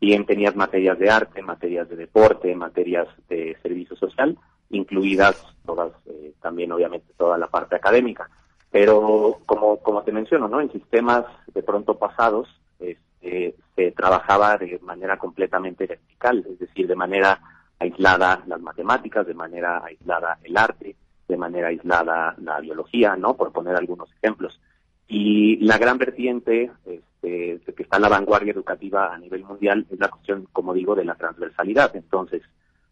bien 0.00 0.24
tenías 0.26 0.56
materias 0.56 0.98
de 0.98 1.10
arte, 1.10 1.42
materias 1.42 1.88
de 1.88 1.96
deporte, 1.96 2.54
materias 2.54 3.08
de 3.28 3.56
servicio 3.62 3.96
social, 3.96 4.38
incluidas 4.70 5.44
todas, 5.66 5.92
eh, 6.06 6.32
también 6.40 6.72
obviamente 6.72 7.12
toda 7.16 7.36
la 7.36 7.48
parte 7.48 7.76
académica. 7.76 8.30
Pero 8.70 9.40
como, 9.46 9.78
como 9.78 10.02
te 10.02 10.12
menciono, 10.12 10.48
¿no? 10.48 10.60
En 10.60 10.70
sistemas 10.70 11.24
de 11.52 11.62
pronto 11.62 11.98
pasados, 11.98 12.48
este, 12.78 13.56
se 13.74 13.90
trabajaba 13.92 14.56
de 14.56 14.78
manera 14.80 15.18
completamente 15.18 15.86
vertical, 15.86 16.44
es 16.48 16.58
decir, 16.58 16.86
de 16.86 16.96
manera 16.96 17.40
aislada 17.80 18.42
las 18.46 18.60
matemáticas, 18.60 19.26
de 19.26 19.34
manera 19.34 19.82
aislada 19.84 20.38
el 20.44 20.56
arte, 20.56 20.94
de 21.26 21.36
manera 21.36 21.68
aislada 21.68 22.34
la 22.38 22.60
biología, 22.60 23.16
¿no? 23.16 23.36
Por 23.36 23.52
poner 23.52 23.74
algunos 23.74 24.12
ejemplos. 24.12 24.60
Y 25.08 25.56
la 25.56 25.76
gran 25.76 25.98
vertiente 25.98 26.70
este, 26.84 27.60
que 27.74 27.82
está 27.82 27.96
en 27.96 28.02
la 28.02 28.08
vanguardia 28.08 28.52
educativa 28.52 29.12
a 29.12 29.18
nivel 29.18 29.42
mundial 29.44 29.84
es 29.90 29.98
la 29.98 30.08
cuestión, 30.08 30.46
como 30.52 30.72
digo, 30.72 30.94
de 30.94 31.04
la 31.04 31.16
transversalidad. 31.16 31.96
Entonces, 31.96 32.42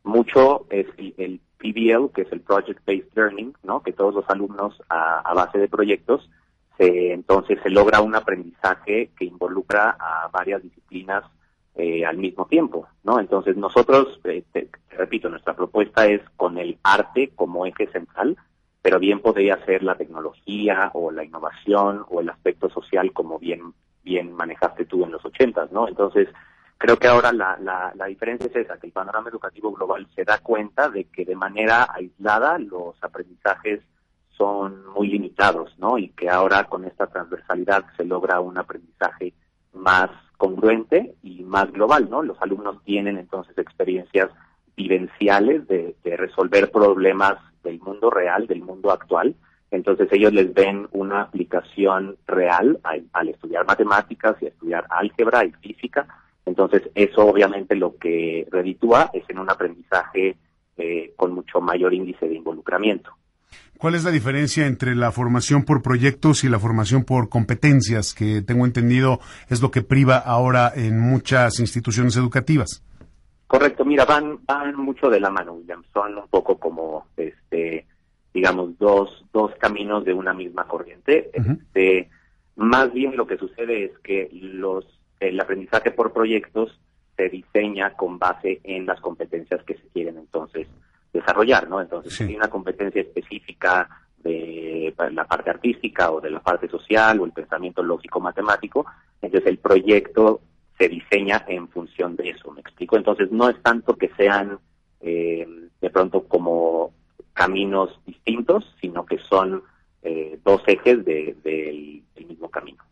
mucho 0.03 0.67
es 0.71 0.87
el, 0.97 1.41
PBL, 1.59 2.13
que 2.15 2.23
es 2.23 2.33
el 2.33 2.41
Project 2.41 2.85
Based 2.87 3.11
Learning, 3.15 3.55
¿no? 3.63 3.83
Que 3.83 3.93
todos 3.93 4.15
los 4.15 4.29
alumnos 4.29 4.81
a, 4.89 5.33
base 5.35 5.59
de 5.59 5.69
proyectos, 5.69 6.31
se, 6.77 7.13
entonces 7.13 7.59
se 7.63 7.71
logra 7.71 8.01
un 8.01 8.15
aprendizaje 8.15 9.11
que 9.19 9.25
involucra 9.25 9.97
a 9.99 10.29
varias 10.33 10.63
disciplinas 10.63 11.25
eh, 11.79 12.05
al 12.05 12.19
mismo 12.19 12.47
tiempo, 12.47 12.89
¿no? 13.05 13.21
Entonces 13.21 13.57
nosotros, 13.57 14.21
eh, 14.25 14.43
repito, 14.91 15.29
nuestra 15.29 15.55
propuesta 15.55 16.07
es 16.07 16.21
con 16.37 16.59
el 16.59 16.77
arte 16.83 17.31
como 17.37 17.67
eje 17.67 17.87
central, 17.93 18.37
pero 18.83 18.99
bien 18.99 19.21
podría 19.21 19.65
ser 19.65 19.85
la 19.85 19.95
tecnología 19.95 20.91
o 20.95 21.13
la 21.13 21.23
innovación 21.23 22.05
o 22.09 22.21
el 22.21 22.31
aspecto 22.31 22.69
social 22.69 23.13
como 23.13 23.39
bien 23.39 23.75
bien 24.03 24.33
manejaste 24.33 24.87
tú 24.87 25.05
en 25.05 25.13
los 25.13 25.25
ochentas, 25.25 25.71
¿no? 25.71 25.87
Entonces 25.87 26.29
creo 26.79 26.97
que 26.97 27.07
ahora 27.07 27.33
la, 27.33 27.57
la, 27.61 27.93
la 27.95 28.07
diferencia 28.07 28.47
es 28.47 28.57
esa, 28.57 28.79
que 28.79 28.89
el 28.89 28.93
panorama 28.93 29.29
educativo 29.29 29.73
global 29.73 30.09
se 30.17 30.25
da 30.25 30.39
cuenta 30.39 30.89
de 30.89 31.05
que 31.05 31.25
de 31.25 31.37
manera 31.37 31.87
aislada 31.95 32.59
los 32.59 32.97
aprendizajes 33.05 33.83
son 34.31 34.85
muy 34.95 35.07
limitados, 35.07 35.79
¿no? 35.79 35.97
Y 35.97 36.09
que 36.09 36.29
ahora 36.29 36.65
con 36.65 36.85
esta 36.85 37.07
transversalidad 37.07 37.85
se 37.97 38.05
logra 38.05 38.41
un 38.41 38.59
aprendizaje 38.59 39.33
más 39.75 40.11
congruente 40.39 41.15
y 41.23 41.43
más 41.43 41.71
global, 41.73 42.09
¿no? 42.09 42.23
Los 42.23 42.41
alumnos 42.41 42.83
tienen 42.85 43.19
entonces 43.19 43.59
experiencias 43.59 44.31
vivenciales 44.77 45.67
de, 45.67 45.95
resolver 46.17 46.71
problemas 46.71 47.35
del 47.63 47.79
mundo 47.81 48.09
real, 48.09 48.47
del 48.47 48.63
mundo 48.63 48.91
actual. 48.91 49.35
Entonces 49.71 50.09
ellos 50.13 50.33
les 50.33 50.55
ven 50.55 50.89
una 50.93 51.23
aplicación 51.23 52.17
real 52.27 52.81
al, 53.13 53.29
estudiar 53.29 53.67
matemáticas 53.67 54.37
y 54.41 54.47
estudiar 54.47 54.87
álgebra 54.89 55.45
y 55.45 55.53
física. 55.53 56.07
Entonces 56.47 56.89
eso 56.95 57.27
obviamente 57.27 57.75
lo 57.75 57.97
que 57.97 58.47
reditúa 58.51 59.11
es 59.13 59.29
en 59.29 59.39
un 59.39 59.51
aprendizaje 59.51 60.37
eh, 60.79 61.13
con 61.17 61.35
mucho 61.35 61.61
mayor 61.61 61.93
índice 61.93 62.27
de 62.27 62.37
involucramiento. 62.37 63.11
¿Cuál 63.79 63.95
es 63.95 64.03
la 64.03 64.11
diferencia 64.11 64.67
entre 64.67 64.97
la 64.97 65.13
formación 65.13 65.63
por 65.63 65.83
proyectos 65.83 66.43
y 66.43 66.49
la 66.49 66.59
formación 66.59 67.05
por 67.05 67.29
competencias, 67.29 68.13
que 68.13 68.43
tengo 68.43 68.67
entendido 68.67 69.21
es 69.49 69.63
lo 69.63 69.71
que 69.71 69.83
priva 69.83 70.19
ahora 70.19 70.73
en 70.75 70.99
muchas 70.99 71.61
instituciones 71.61 72.17
educativas? 72.17 72.83
Correcto, 73.47 73.85
mira, 73.85 74.05
van, 74.05 74.41
van 74.45 74.75
mucho 74.75 75.09
de 75.09 75.21
la 75.21 75.31
mano, 75.31 75.53
William. 75.53 75.85
Son 75.93 76.19
un 76.19 76.27
poco 76.29 76.59
como, 76.59 77.07
este, 77.17 77.87
digamos, 78.35 78.77
dos, 78.79 79.25
dos 79.33 79.53
caminos 79.61 80.05
de 80.05 80.13
una 80.13 80.35
misma 80.35 80.65
corriente. 80.67 81.31
este, 81.33 82.11
más 82.57 82.93
bien 82.93 83.17
lo 83.17 83.29
que 83.29 83.39
sucede 83.39 83.85
es 83.85 83.99
que 84.01 84.29
los, 84.33 84.85
el 85.21 85.39
aprendizaje 85.39 85.93
por 85.93 86.13
proyectos 86.13 86.77
se 87.17 87.29
diseña 87.29 87.93
con 87.95 88.19
base 88.19 88.61
en 88.65 88.87
las 88.87 89.01
competencias 89.01 89.63
que 89.63 89.75
se 89.75 89.89
desarrollar, 91.29 91.69
¿no? 91.69 91.81
Entonces, 91.81 92.15
si 92.15 92.25
hay 92.25 92.37
una 92.37 92.49
competencia 92.49 93.03
específica 93.03 93.89
de 94.23 94.95
la 95.13 95.25
parte 95.27 95.51
artística 95.51 96.11
o 96.11 96.21
de 96.21 96.31
la 96.31 96.41
parte 96.41 96.69
social 96.69 97.21
o 97.21 97.25
el 97.25 97.33
pensamiento 97.33 97.83
lógico 97.83 98.21
matemático, 98.21 98.87
entonces 99.21 99.49
el 99.49 99.59
proyecto 99.59 100.41
se 100.79 100.89
diseña 100.89 101.45
en 101.49 101.69
función 101.69 102.17
de 102.17 102.31
eso, 102.31 102.51
¿me 102.53 102.61
explico? 102.61 102.97
Entonces 102.97 103.31
no 103.31 103.49
es 103.49 103.61
tanto 103.63 103.97
que 103.97 104.11
sean 104.17 104.59
eh, 105.01 105.47
de 105.81 105.91
pronto 105.91 106.25
como 106.25 106.93
caminos 107.33 108.01
distintos, 108.07 108.75
sino 108.81 109.05
que 109.05 109.19
son 109.19 109.63
eh, 110.03 110.39
dos 110.45 110.63
ejes 110.67 111.05
del 111.05 112.03
mismo 112.27 112.49
camino. 112.51 112.83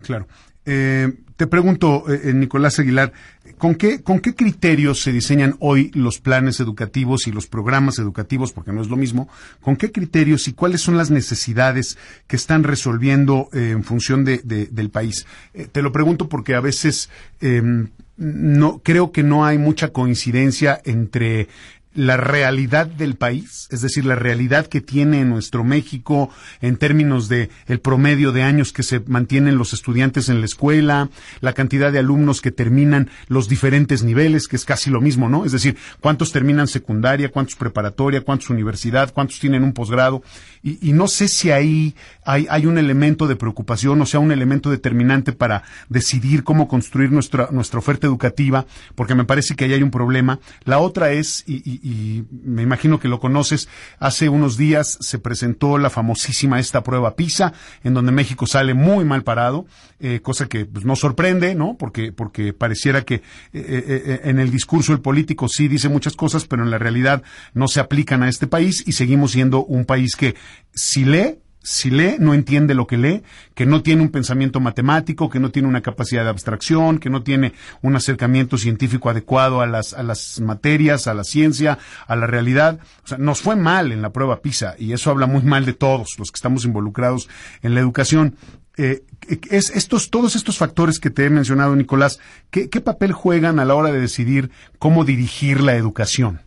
Claro. 0.00 0.26
Eh, 0.66 1.12
te 1.36 1.46
pregunto, 1.46 2.04
eh, 2.12 2.22
eh, 2.24 2.32
Nicolás 2.32 2.78
Aguilar, 2.78 3.12
¿con 3.58 3.74
qué, 3.74 4.02
¿con 4.02 4.20
qué 4.20 4.34
criterios 4.34 5.00
se 5.00 5.12
diseñan 5.12 5.54
hoy 5.60 5.90
los 5.94 6.18
planes 6.18 6.60
educativos 6.60 7.26
y 7.26 7.32
los 7.32 7.46
programas 7.46 7.98
educativos, 7.98 8.52
porque 8.52 8.72
no 8.72 8.80
es 8.80 8.88
lo 8.88 8.96
mismo? 8.96 9.28
¿Con 9.60 9.76
qué 9.76 9.92
criterios 9.92 10.48
y 10.48 10.54
cuáles 10.54 10.80
son 10.80 10.96
las 10.96 11.10
necesidades 11.10 11.98
que 12.26 12.36
están 12.36 12.64
resolviendo 12.64 13.48
en 13.52 13.84
función 13.84 14.24
de, 14.24 14.38
del 14.38 14.90
país? 14.90 15.26
te 15.72 15.82
lo 15.82 15.92
pregunto 15.92 16.28
porque 16.28 16.54
a 16.54 16.60
veces 16.60 17.10
em, 17.40 17.88
no 18.16 18.80
creo 18.82 19.12
que 19.12 19.22
no 19.22 19.44
hay 19.44 19.58
mucha 19.58 19.92
coincidencia 19.92 20.80
entre 20.84 21.48
la 21.96 22.16
realidad 22.16 22.86
del 22.86 23.16
país, 23.16 23.66
es 23.70 23.80
decir, 23.80 24.04
la 24.04 24.14
realidad 24.14 24.66
que 24.66 24.80
tiene 24.80 25.24
nuestro 25.24 25.64
México 25.64 26.30
en 26.60 26.76
términos 26.76 27.28
de 27.28 27.50
el 27.66 27.80
promedio 27.80 28.32
de 28.32 28.42
años 28.42 28.72
que 28.72 28.82
se 28.82 29.00
mantienen 29.00 29.56
los 29.56 29.72
estudiantes 29.72 30.28
en 30.28 30.40
la 30.40 30.46
escuela, 30.46 31.08
la 31.40 31.54
cantidad 31.54 31.90
de 31.90 31.98
alumnos 31.98 32.42
que 32.42 32.52
terminan 32.52 33.10
los 33.28 33.48
diferentes 33.48 34.02
niveles, 34.02 34.46
que 34.46 34.56
es 34.56 34.64
casi 34.64 34.90
lo 34.90 35.00
mismo, 35.00 35.28
¿no? 35.28 35.44
Es 35.44 35.52
decir, 35.52 35.76
cuántos 36.00 36.32
terminan 36.32 36.68
secundaria, 36.68 37.30
cuántos 37.30 37.56
preparatoria, 37.56 38.20
cuántos 38.20 38.50
universidad, 38.50 39.12
cuántos 39.12 39.40
tienen 39.40 39.64
un 39.64 39.72
posgrado, 39.72 40.22
y, 40.66 40.92
no 40.92 41.06
sé 41.08 41.28
si 41.28 41.50
ahí 41.50 41.94
hay, 42.24 42.46
hay, 42.50 42.66
un 42.66 42.78
elemento 42.78 43.28
de 43.28 43.36
preocupación, 43.36 44.00
o 44.00 44.06
sea, 44.06 44.20
un 44.20 44.32
elemento 44.32 44.70
determinante 44.70 45.32
para 45.32 45.62
decidir 45.88 46.42
cómo 46.42 46.66
construir 46.66 47.12
nuestra, 47.12 47.48
nuestra 47.52 47.78
oferta 47.78 48.06
educativa, 48.06 48.66
porque 48.94 49.14
me 49.14 49.24
parece 49.24 49.54
que 49.54 49.64
ahí 49.64 49.72
hay 49.74 49.82
un 49.82 49.90
problema. 49.90 50.40
La 50.64 50.78
otra 50.78 51.12
es, 51.12 51.44
y 51.46 51.56
y 51.86 52.24
me 52.30 52.62
imagino 52.62 52.98
que 52.98 53.08
lo 53.08 53.20
conoces, 53.20 53.68
hace 53.98 54.28
unos 54.28 54.56
días 54.56 54.98
se 55.00 55.18
presentó 55.18 55.78
la 55.78 55.90
famosísima 55.90 56.58
esta 56.58 56.82
prueba 56.82 57.14
PISA, 57.14 57.52
en 57.84 57.94
donde 57.94 58.12
México 58.12 58.46
sale 58.46 58.74
muy 58.74 59.04
mal 59.04 59.22
parado, 59.22 59.66
eh, 60.00 60.20
cosa 60.20 60.46
que 60.46 60.66
pues, 60.66 60.84
no 60.84 60.96
sorprende, 60.96 61.54
¿no? 61.54 61.76
Porque, 61.78 62.12
porque 62.12 62.52
pareciera 62.52 63.02
que 63.02 63.16
eh, 63.16 63.22
eh, 63.52 64.20
en 64.24 64.38
el 64.38 64.50
discurso 64.50 64.92
el 64.92 65.00
político 65.00 65.48
sí 65.48 65.68
dice 65.68 65.88
muchas 65.88 66.14
cosas, 66.14 66.46
pero 66.46 66.62
en 66.62 66.70
la 66.70 66.78
realidad 66.78 67.22
no 67.54 67.68
se 67.68 67.80
aplican 67.80 68.22
a 68.22 68.28
este 68.28 68.46
país 68.46 68.82
y 68.86 68.92
seguimos 68.92 69.32
siendo 69.32 69.64
un 69.64 69.84
país 69.84 70.16
que 70.16 70.34
si 70.74 71.04
lee 71.04 71.38
si 71.66 71.90
lee, 71.90 72.14
no 72.20 72.32
entiende 72.32 72.74
lo 72.74 72.86
que 72.86 72.96
lee, 72.96 73.24
que 73.56 73.66
no 73.66 73.82
tiene 73.82 74.00
un 74.00 74.10
pensamiento 74.10 74.60
matemático, 74.60 75.28
que 75.28 75.40
no 75.40 75.50
tiene 75.50 75.66
una 75.66 75.82
capacidad 75.82 76.22
de 76.22 76.30
abstracción, 76.30 76.98
que 77.00 77.10
no 77.10 77.24
tiene 77.24 77.54
un 77.82 77.96
acercamiento 77.96 78.56
científico 78.56 79.10
adecuado 79.10 79.60
a 79.60 79.66
las, 79.66 79.92
a 79.92 80.04
las 80.04 80.40
materias, 80.40 81.08
a 81.08 81.14
la 81.14 81.24
ciencia, 81.24 81.78
a 82.06 82.14
la 82.14 82.28
realidad. 82.28 82.78
O 83.02 83.08
sea, 83.08 83.18
nos 83.18 83.40
fue 83.40 83.56
mal 83.56 83.90
en 83.90 84.00
la 84.00 84.10
prueba 84.10 84.42
PISA 84.42 84.76
y 84.78 84.92
eso 84.92 85.10
habla 85.10 85.26
muy 85.26 85.42
mal 85.42 85.66
de 85.66 85.72
todos 85.72 86.20
los 86.20 86.30
que 86.30 86.36
estamos 86.36 86.64
involucrados 86.64 87.28
en 87.62 87.74
la 87.74 87.80
educación. 87.80 88.36
Eh, 88.76 89.02
es 89.50 89.70
estos, 89.70 90.10
todos 90.10 90.36
estos 90.36 90.58
factores 90.58 91.00
que 91.00 91.10
te 91.10 91.24
he 91.24 91.30
mencionado, 91.30 91.74
Nicolás, 91.74 92.20
¿qué, 92.50 92.68
papel 92.80 93.10
juegan 93.12 93.58
a 93.58 93.64
la 93.64 93.74
hora 93.74 93.90
de 93.90 93.98
decidir 93.98 94.52
cómo 94.78 95.04
dirigir 95.04 95.60
la 95.60 95.74
educación? 95.74 96.42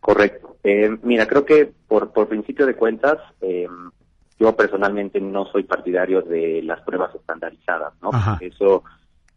Correcto. 0.00 0.45
Eh, 0.68 0.96
mira, 1.02 1.28
creo 1.28 1.44
que 1.44 1.70
por, 1.86 2.12
por 2.12 2.26
principio 2.26 2.66
de 2.66 2.74
cuentas, 2.74 3.18
eh, 3.40 3.68
yo 4.38 4.56
personalmente 4.56 5.20
no 5.20 5.46
soy 5.46 5.62
partidario 5.62 6.22
de 6.22 6.60
las 6.64 6.80
pruebas 6.80 7.14
estandarizadas, 7.14 7.94
¿no? 8.02 8.10
Eso 8.40 8.82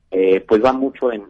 eh, 0.10 0.42
pues 0.42 0.64
va 0.64 0.74
mucho 0.74 1.12
en, 1.12 1.24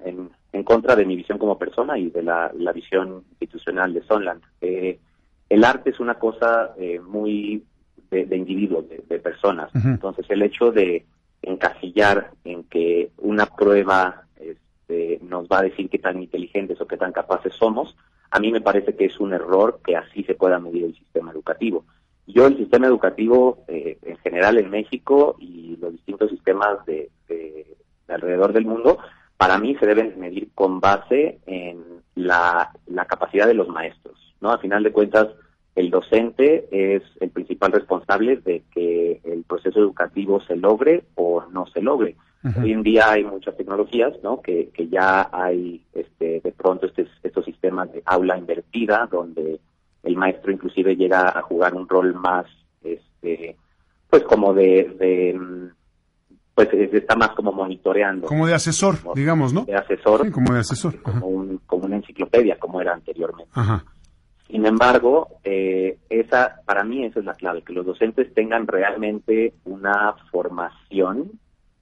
en, 0.53 0.63
contra 0.63 0.95
de 0.95 1.05
mi 1.05 1.17
visión 1.17 1.37
como 1.37 1.57
persona 1.57 1.97
y 1.97 2.09
de 2.09 2.23
la, 2.23 2.49
visión 2.73 3.25
institucional 3.31 3.93
de 3.93 4.03
Sonland. 4.03 4.41
Eh, 4.61 4.99
el 5.49 5.63
arte 5.65 5.89
es 5.89 5.99
una 5.99 6.15
cosa 6.15 6.73
eh, 6.77 7.01
muy 7.01 7.65
de, 8.09 8.25
de 8.25 8.37
individuos, 8.37 8.85
de, 8.87 9.19
personas. 9.19 9.69
Entonces 9.83 10.25
el 10.29 10.43
hecho 10.43 10.71
de 10.71 11.05
encasillar 11.41 12.31
en 12.45 12.63
que 12.63 13.11
una 13.17 13.47
prueba 13.47 14.23
este, 14.89 15.19
nos 15.23 15.47
va 15.47 15.59
a 15.59 15.63
decir 15.63 15.89
qué 15.89 15.99
tan 15.99 16.21
inteligentes 16.21 16.81
o 16.81 16.87
qué 16.87 16.97
tan 16.97 17.11
capaces 17.11 17.53
somos, 17.53 17.95
a 18.31 18.39
mí 18.39 18.51
me 18.51 18.61
parece 18.61 18.95
que 18.95 19.05
es 19.05 19.19
un 19.19 19.33
error 19.33 19.79
que 19.85 19.95
así 19.95 20.23
se 20.23 20.33
pueda 20.33 20.59
medir 20.59 20.85
el 20.85 20.95
sistema 20.95 21.31
educativo. 21.31 21.85
Yo 22.25 22.47
el 22.47 22.57
sistema 22.57 22.87
educativo 22.87 23.63
eh, 23.67 23.97
en 24.01 24.17
general 24.17 24.57
en 24.57 24.69
México 24.69 25.35
y 25.39 25.77
los 25.77 25.93
distintos 25.93 26.29
sistemas 26.29 26.85
de, 26.85 27.09
alrededor 28.07 28.53
del 28.53 28.65
mundo, 28.65 28.97
para 29.37 29.59
mí 29.59 29.75
se 29.75 29.85
deben 29.85 30.19
medir 30.19 30.49
con 30.55 30.79
base 30.79 31.39
en 31.45 31.83
la, 32.15 32.71
capacidad 33.07 33.45
de 33.45 33.53
los 33.53 33.67
maestros, 33.67 34.35
¿no? 34.41 34.51
A 34.51 34.57
final 34.57 34.83
de 34.83 34.91
cuentas, 34.91 35.27
el 35.75 35.91
docente 35.91 36.67
es 36.71 37.03
el 37.19 37.29
principal 37.29 37.71
responsable 37.71 38.37
de 38.37 38.63
que 38.71 39.21
el 39.23 39.43
proceso 39.43 39.79
educativo 39.79 40.41
se 40.41 40.55
logre 40.55 41.03
o 41.15 41.43
no 41.51 41.67
se 41.67 41.81
logre. 41.81 42.15
Hoy 42.41 42.71
en 42.71 42.83
día 42.83 43.11
hay 43.11 43.25
muchas 43.25 43.57
tecnologías, 43.57 44.13
¿no? 44.23 44.41
Que, 44.41 44.69
que 44.69 44.87
ya 44.87 45.29
hay, 45.31 45.83
este, 45.93 46.39
de 46.41 46.51
pronto, 46.53 46.85
este, 46.85 47.07
estos 47.21 47.43
sistemas 47.43 47.91
de 47.91 48.01
aula 48.05 48.37
invertida, 48.37 49.07
donde 49.11 49.59
el 50.03 50.15
maestro 50.15 50.51
inclusive 50.51 50.95
llega 50.95 51.37
a 51.37 51.41
jugar 51.41 51.75
un 51.75 51.87
rol 51.87 52.13
más, 52.13 52.45
este, 52.81 53.57
pues 54.09 54.23
como 54.23 54.53
de, 54.53 55.69
pues 56.55 56.69
está 56.73 57.15
más 57.15 57.31
como 57.31 57.51
monitoreando. 57.51 58.27
Como 58.27 58.47
de 58.47 58.53
asesor, 58.53 58.95
digamos, 59.15 59.53
¿no? 59.53 59.65
De 59.65 59.75
asesor. 59.75 60.31
como 60.31 60.53
de 60.53 60.59
asesor. 60.59 61.01
Como, 61.01 61.59
como 61.65 61.85
una 61.85 61.97
enciclopedia, 61.97 62.57
como 62.57 62.81
era 62.81 62.93
anteriormente. 62.93 63.51
Sin 64.47 64.65
embargo, 64.65 65.27
eh, 65.43 65.99
esa, 66.09 66.61
para 66.65 66.83
mí 66.83 67.05
esa 67.05 67.19
es 67.19 67.25
la 67.25 67.35
clave, 67.35 67.61
que 67.61 67.73
los 67.73 67.85
docentes 67.85 68.33
tengan 68.33 68.65
realmente 68.65 69.53
una 69.65 70.15
formación, 70.31 71.39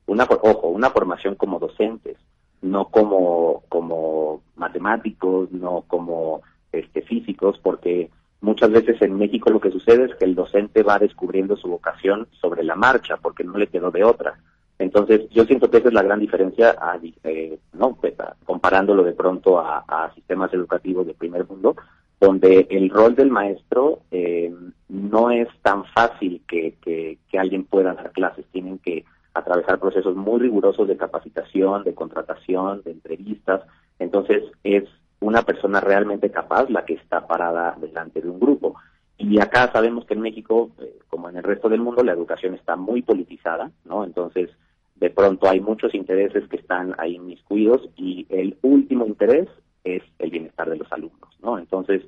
una, 0.08 0.24
ojo, 0.24 0.70
una 0.70 0.90
formación 0.90 1.36
como 1.36 1.60
docentes, 1.60 2.18
no 2.62 2.86
como, 2.86 3.64
como 3.70 4.42
matemáticos, 4.56 5.52
no 5.52 5.84
como 5.88 6.42
este, 6.72 7.02
físicos, 7.04 7.60
porque 7.62 8.10
muchas 8.42 8.72
veces 8.72 9.02
en 9.02 9.18
México 9.18 9.50
lo 9.50 9.60
que 9.60 9.72
sucede 9.72 10.06
es 10.06 10.16
que 10.16 10.26
el 10.26 10.36
docente 10.36 10.82
va 10.84 10.98
descubriendo 10.98 11.56
su 11.56 11.68
vocación 11.68 12.28
sobre 12.42 12.64
la 12.64 12.76
marcha, 12.76 13.18
porque 13.18 13.44
no 13.44 13.58
le 13.58 13.68
quedó 13.68 13.92
de 13.92 14.04
otra. 14.04 14.40
Entonces, 14.80 15.28
yo 15.32 15.44
siento 15.46 15.70
que 15.70 15.78
esa 15.78 15.88
es 15.88 15.94
la 15.94 16.04
gran 16.04 16.20
diferencia, 16.20 16.76
a, 16.80 17.00
eh, 17.24 17.60
no 17.74 17.96
pues, 17.96 18.14
comparándolo 18.46 19.04
de 19.04 19.14
pronto 19.14 19.60
a, 19.60 20.12
sistemas 20.14 20.54
educativos 20.54 21.06
de 21.08 21.14
primer 21.16 21.48
mundo, 21.48 21.76
donde 22.20 22.68
el 22.70 22.90
rol 22.90 23.16
del 23.16 23.30
maestro 23.30 24.02
eh, 24.12 24.54
no 24.90 25.32
es 25.32 25.48
tan 25.62 25.84
fácil 25.86 26.42
que, 26.48 26.76
que, 26.82 27.18
que 27.30 27.40
alguien 27.40 27.66
pueda 27.66 27.94
dar 27.94 28.12
clases, 28.12 28.46
tienen 28.52 28.80
que 28.80 29.04
atravesar 29.38 29.80
procesos 29.80 30.16
muy 30.16 30.40
rigurosos 30.40 30.88
de 30.88 30.98
capacitación, 30.98 31.84
de 31.84 31.94
contratación, 31.94 32.82
de 32.84 32.92
entrevistas. 32.92 33.62
Entonces, 34.00 34.44
es 34.64 34.84
una 35.20 35.42
persona 35.42 35.80
realmente 35.80 36.30
capaz 36.32 36.70
la 36.70 36.86
que 36.86 36.94
está 36.94 37.28
parada 37.28 37.76
delante 37.80 38.22
de 38.22 38.30
un 38.30 38.40
grupo. 38.40 38.76
Y 39.18 39.40
acá 39.40 39.72
sabemos 39.72 40.06
que 40.06 40.14
en 40.14 40.22
México, 40.22 40.72
eh, 40.80 41.00
como 41.08 41.30
en 41.30 41.38
el 41.38 41.44
resto 41.44 41.70
del 41.70 41.82
mundo, 41.82 42.04
la 42.04 42.14
educación 42.14 42.54
está 42.54 42.76
muy 42.76 43.02
politizada, 43.02 43.72
¿no? 43.86 44.04
Entonces, 44.04 44.52
de 44.96 45.10
pronto 45.10 45.50
hay 45.50 45.60
muchos 45.60 45.94
intereses 45.96 46.48
que 46.48 46.58
están 46.58 46.96
ahí 46.98 47.16
inmiscuidos 47.16 47.82
y 47.96 48.28
el 48.30 48.58
último 48.62 49.06
interés 49.06 49.48
es 49.84 50.04
el 50.20 50.30
bienestar 50.30 50.70
de 50.70 50.78
los 50.78 50.92
alumnos, 50.92 51.36
¿no? 51.42 51.58
Entonces, 51.58 52.04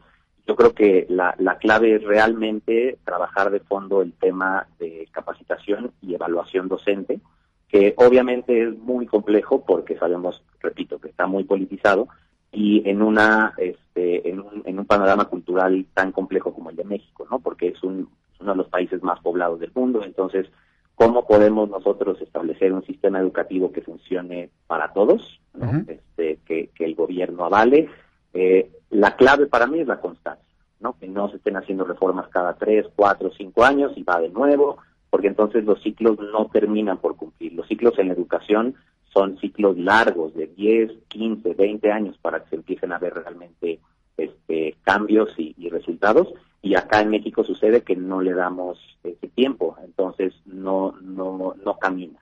yo 0.50 0.56
creo 0.56 0.74
que 0.74 1.06
la, 1.10 1.36
la 1.38 1.60
clave 1.60 1.94
es 1.94 2.04
realmente 2.04 2.98
trabajar 3.04 3.52
de 3.52 3.60
fondo 3.60 4.02
el 4.02 4.14
tema 4.14 4.66
de 4.80 5.08
capacitación 5.12 5.92
y 6.02 6.16
evaluación 6.16 6.68
docente, 6.68 7.20
que 7.68 7.94
obviamente 7.98 8.64
es 8.64 8.76
muy 8.80 9.06
complejo 9.06 9.64
porque 9.64 9.96
sabemos, 9.96 10.44
repito, 10.60 10.98
que 10.98 11.10
está 11.10 11.28
muy 11.28 11.44
politizado, 11.44 12.08
y 12.52 12.82
en 12.90 13.04
una 13.04 13.54
este, 13.58 14.28
en 14.28 14.40
un, 14.40 14.64
en 14.66 14.80
un 14.80 14.86
panorama 14.86 15.26
cultural 15.26 15.86
tan 15.94 16.12
complejo 16.12 16.52
como 16.52 16.72
el 16.72 16.78
de 16.78 16.84
México, 16.84 17.28
¿no? 17.30 17.38
Porque 17.38 17.68
es 17.68 17.84
un, 17.84 18.10
uno 18.40 18.52
de 18.52 18.58
los 18.58 18.70
países 18.70 19.04
más 19.04 19.20
poblados 19.20 19.60
del 19.60 19.72
mundo, 19.76 20.02
entonces 20.04 20.48
cómo 20.96 21.28
podemos 21.28 21.70
nosotros 21.70 22.20
establecer 22.22 22.74
un 22.74 22.84
sistema 22.88 23.20
educativo 23.20 23.72
que 23.72 23.84
funcione 23.84 24.50
para 24.66 24.94
todos, 24.94 25.40
este, 25.86 26.40
que, 26.44 26.72
que, 26.74 26.86
el 26.86 26.96
gobierno 26.96 27.46
avale. 27.46 27.88
Eh, 28.34 28.72
la 28.90 29.16
clave 29.16 29.48
para 29.48 29.68
mí 29.68 29.80
es 29.80 29.88
la 29.88 30.00
constancia, 30.00 30.46
¿no? 30.80 30.98
Que 30.98 31.08
no 31.08 31.30
se 31.30 31.38
estén 31.38 31.58
haciendo 31.58 31.84
reformas 31.84 32.28
cada 32.30 32.54
tres, 32.56 32.86
cuatro, 32.96 33.32
cinco 33.36 33.64
años 33.64 33.92
y 33.96 34.04
va 34.04 34.20
de 34.20 34.30
nuevo, 34.30 34.78
porque 35.10 35.28
entonces 35.28 35.64
los 35.64 35.82
ciclos 35.82 36.18
no 36.20 36.48
terminan 36.48 36.98
por 36.98 37.16
cumplir. 37.16 37.54
Los 37.54 37.68
ciclos 37.68 37.98
en 38.00 38.08
la 38.08 38.14
educación 38.14 38.76
son 39.14 39.40
ciclos 39.40 39.78
largos 39.78 40.34
de 40.36 40.48
10, 40.48 40.92
15, 41.08 41.54
20 41.54 41.92
años 41.92 42.18
para 42.22 42.44
que 42.44 42.50
se 42.50 42.56
empiecen 42.58 42.92
a 42.92 43.00
ver 43.00 43.14
realmente 43.14 43.80
este, 44.18 44.76
cambios 44.84 45.34
y, 45.38 45.70
resultados. 45.70 46.28
Y 46.62 46.76
acá 46.76 47.02
en 47.02 47.10
México 47.10 47.44
sucede 47.44 47.84
que 47.84 47.96
no 47.96 48.22
le 48.22 48.34
damos 48.34 48.78
ese 49.04 49.28
tiempo, 49.30 49.78
entonces 49.84 50.34
no, 50.46 50.94
no, 51.02 51.56
no 51.64 51.80
camina. 51.80 52.20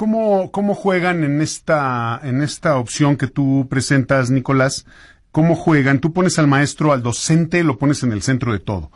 ¿Cómo, 0.00 0.50
¿Cómo 0.50 0.74
juegan 0.74 1.24
en 1.24 1.42
esta, 1.42 2.18
en 2.22 2.40
esta 2.40 2.78
opción 2.78 3.18
que 3.18 3.26
tú 3.26 3.66
presentas, 3.68 4.30
Nicolás? 4.30 4.86
¿Cómo 5.30 5.54
juegan? 5.54 6.00
Tú 6.00 6.14
pones 6.14 6.38
al 6.38 6.46
maestro, 6.46 6.94
al 6.94 7.02
docente, 7.02 7.62
lo 7.64 7.76
pones 7.76 8.02
en 8.02 8.12
el 8.12 8.22
centro 8.22 8.54
de 8.54 8.60
todo. 8.60 8.90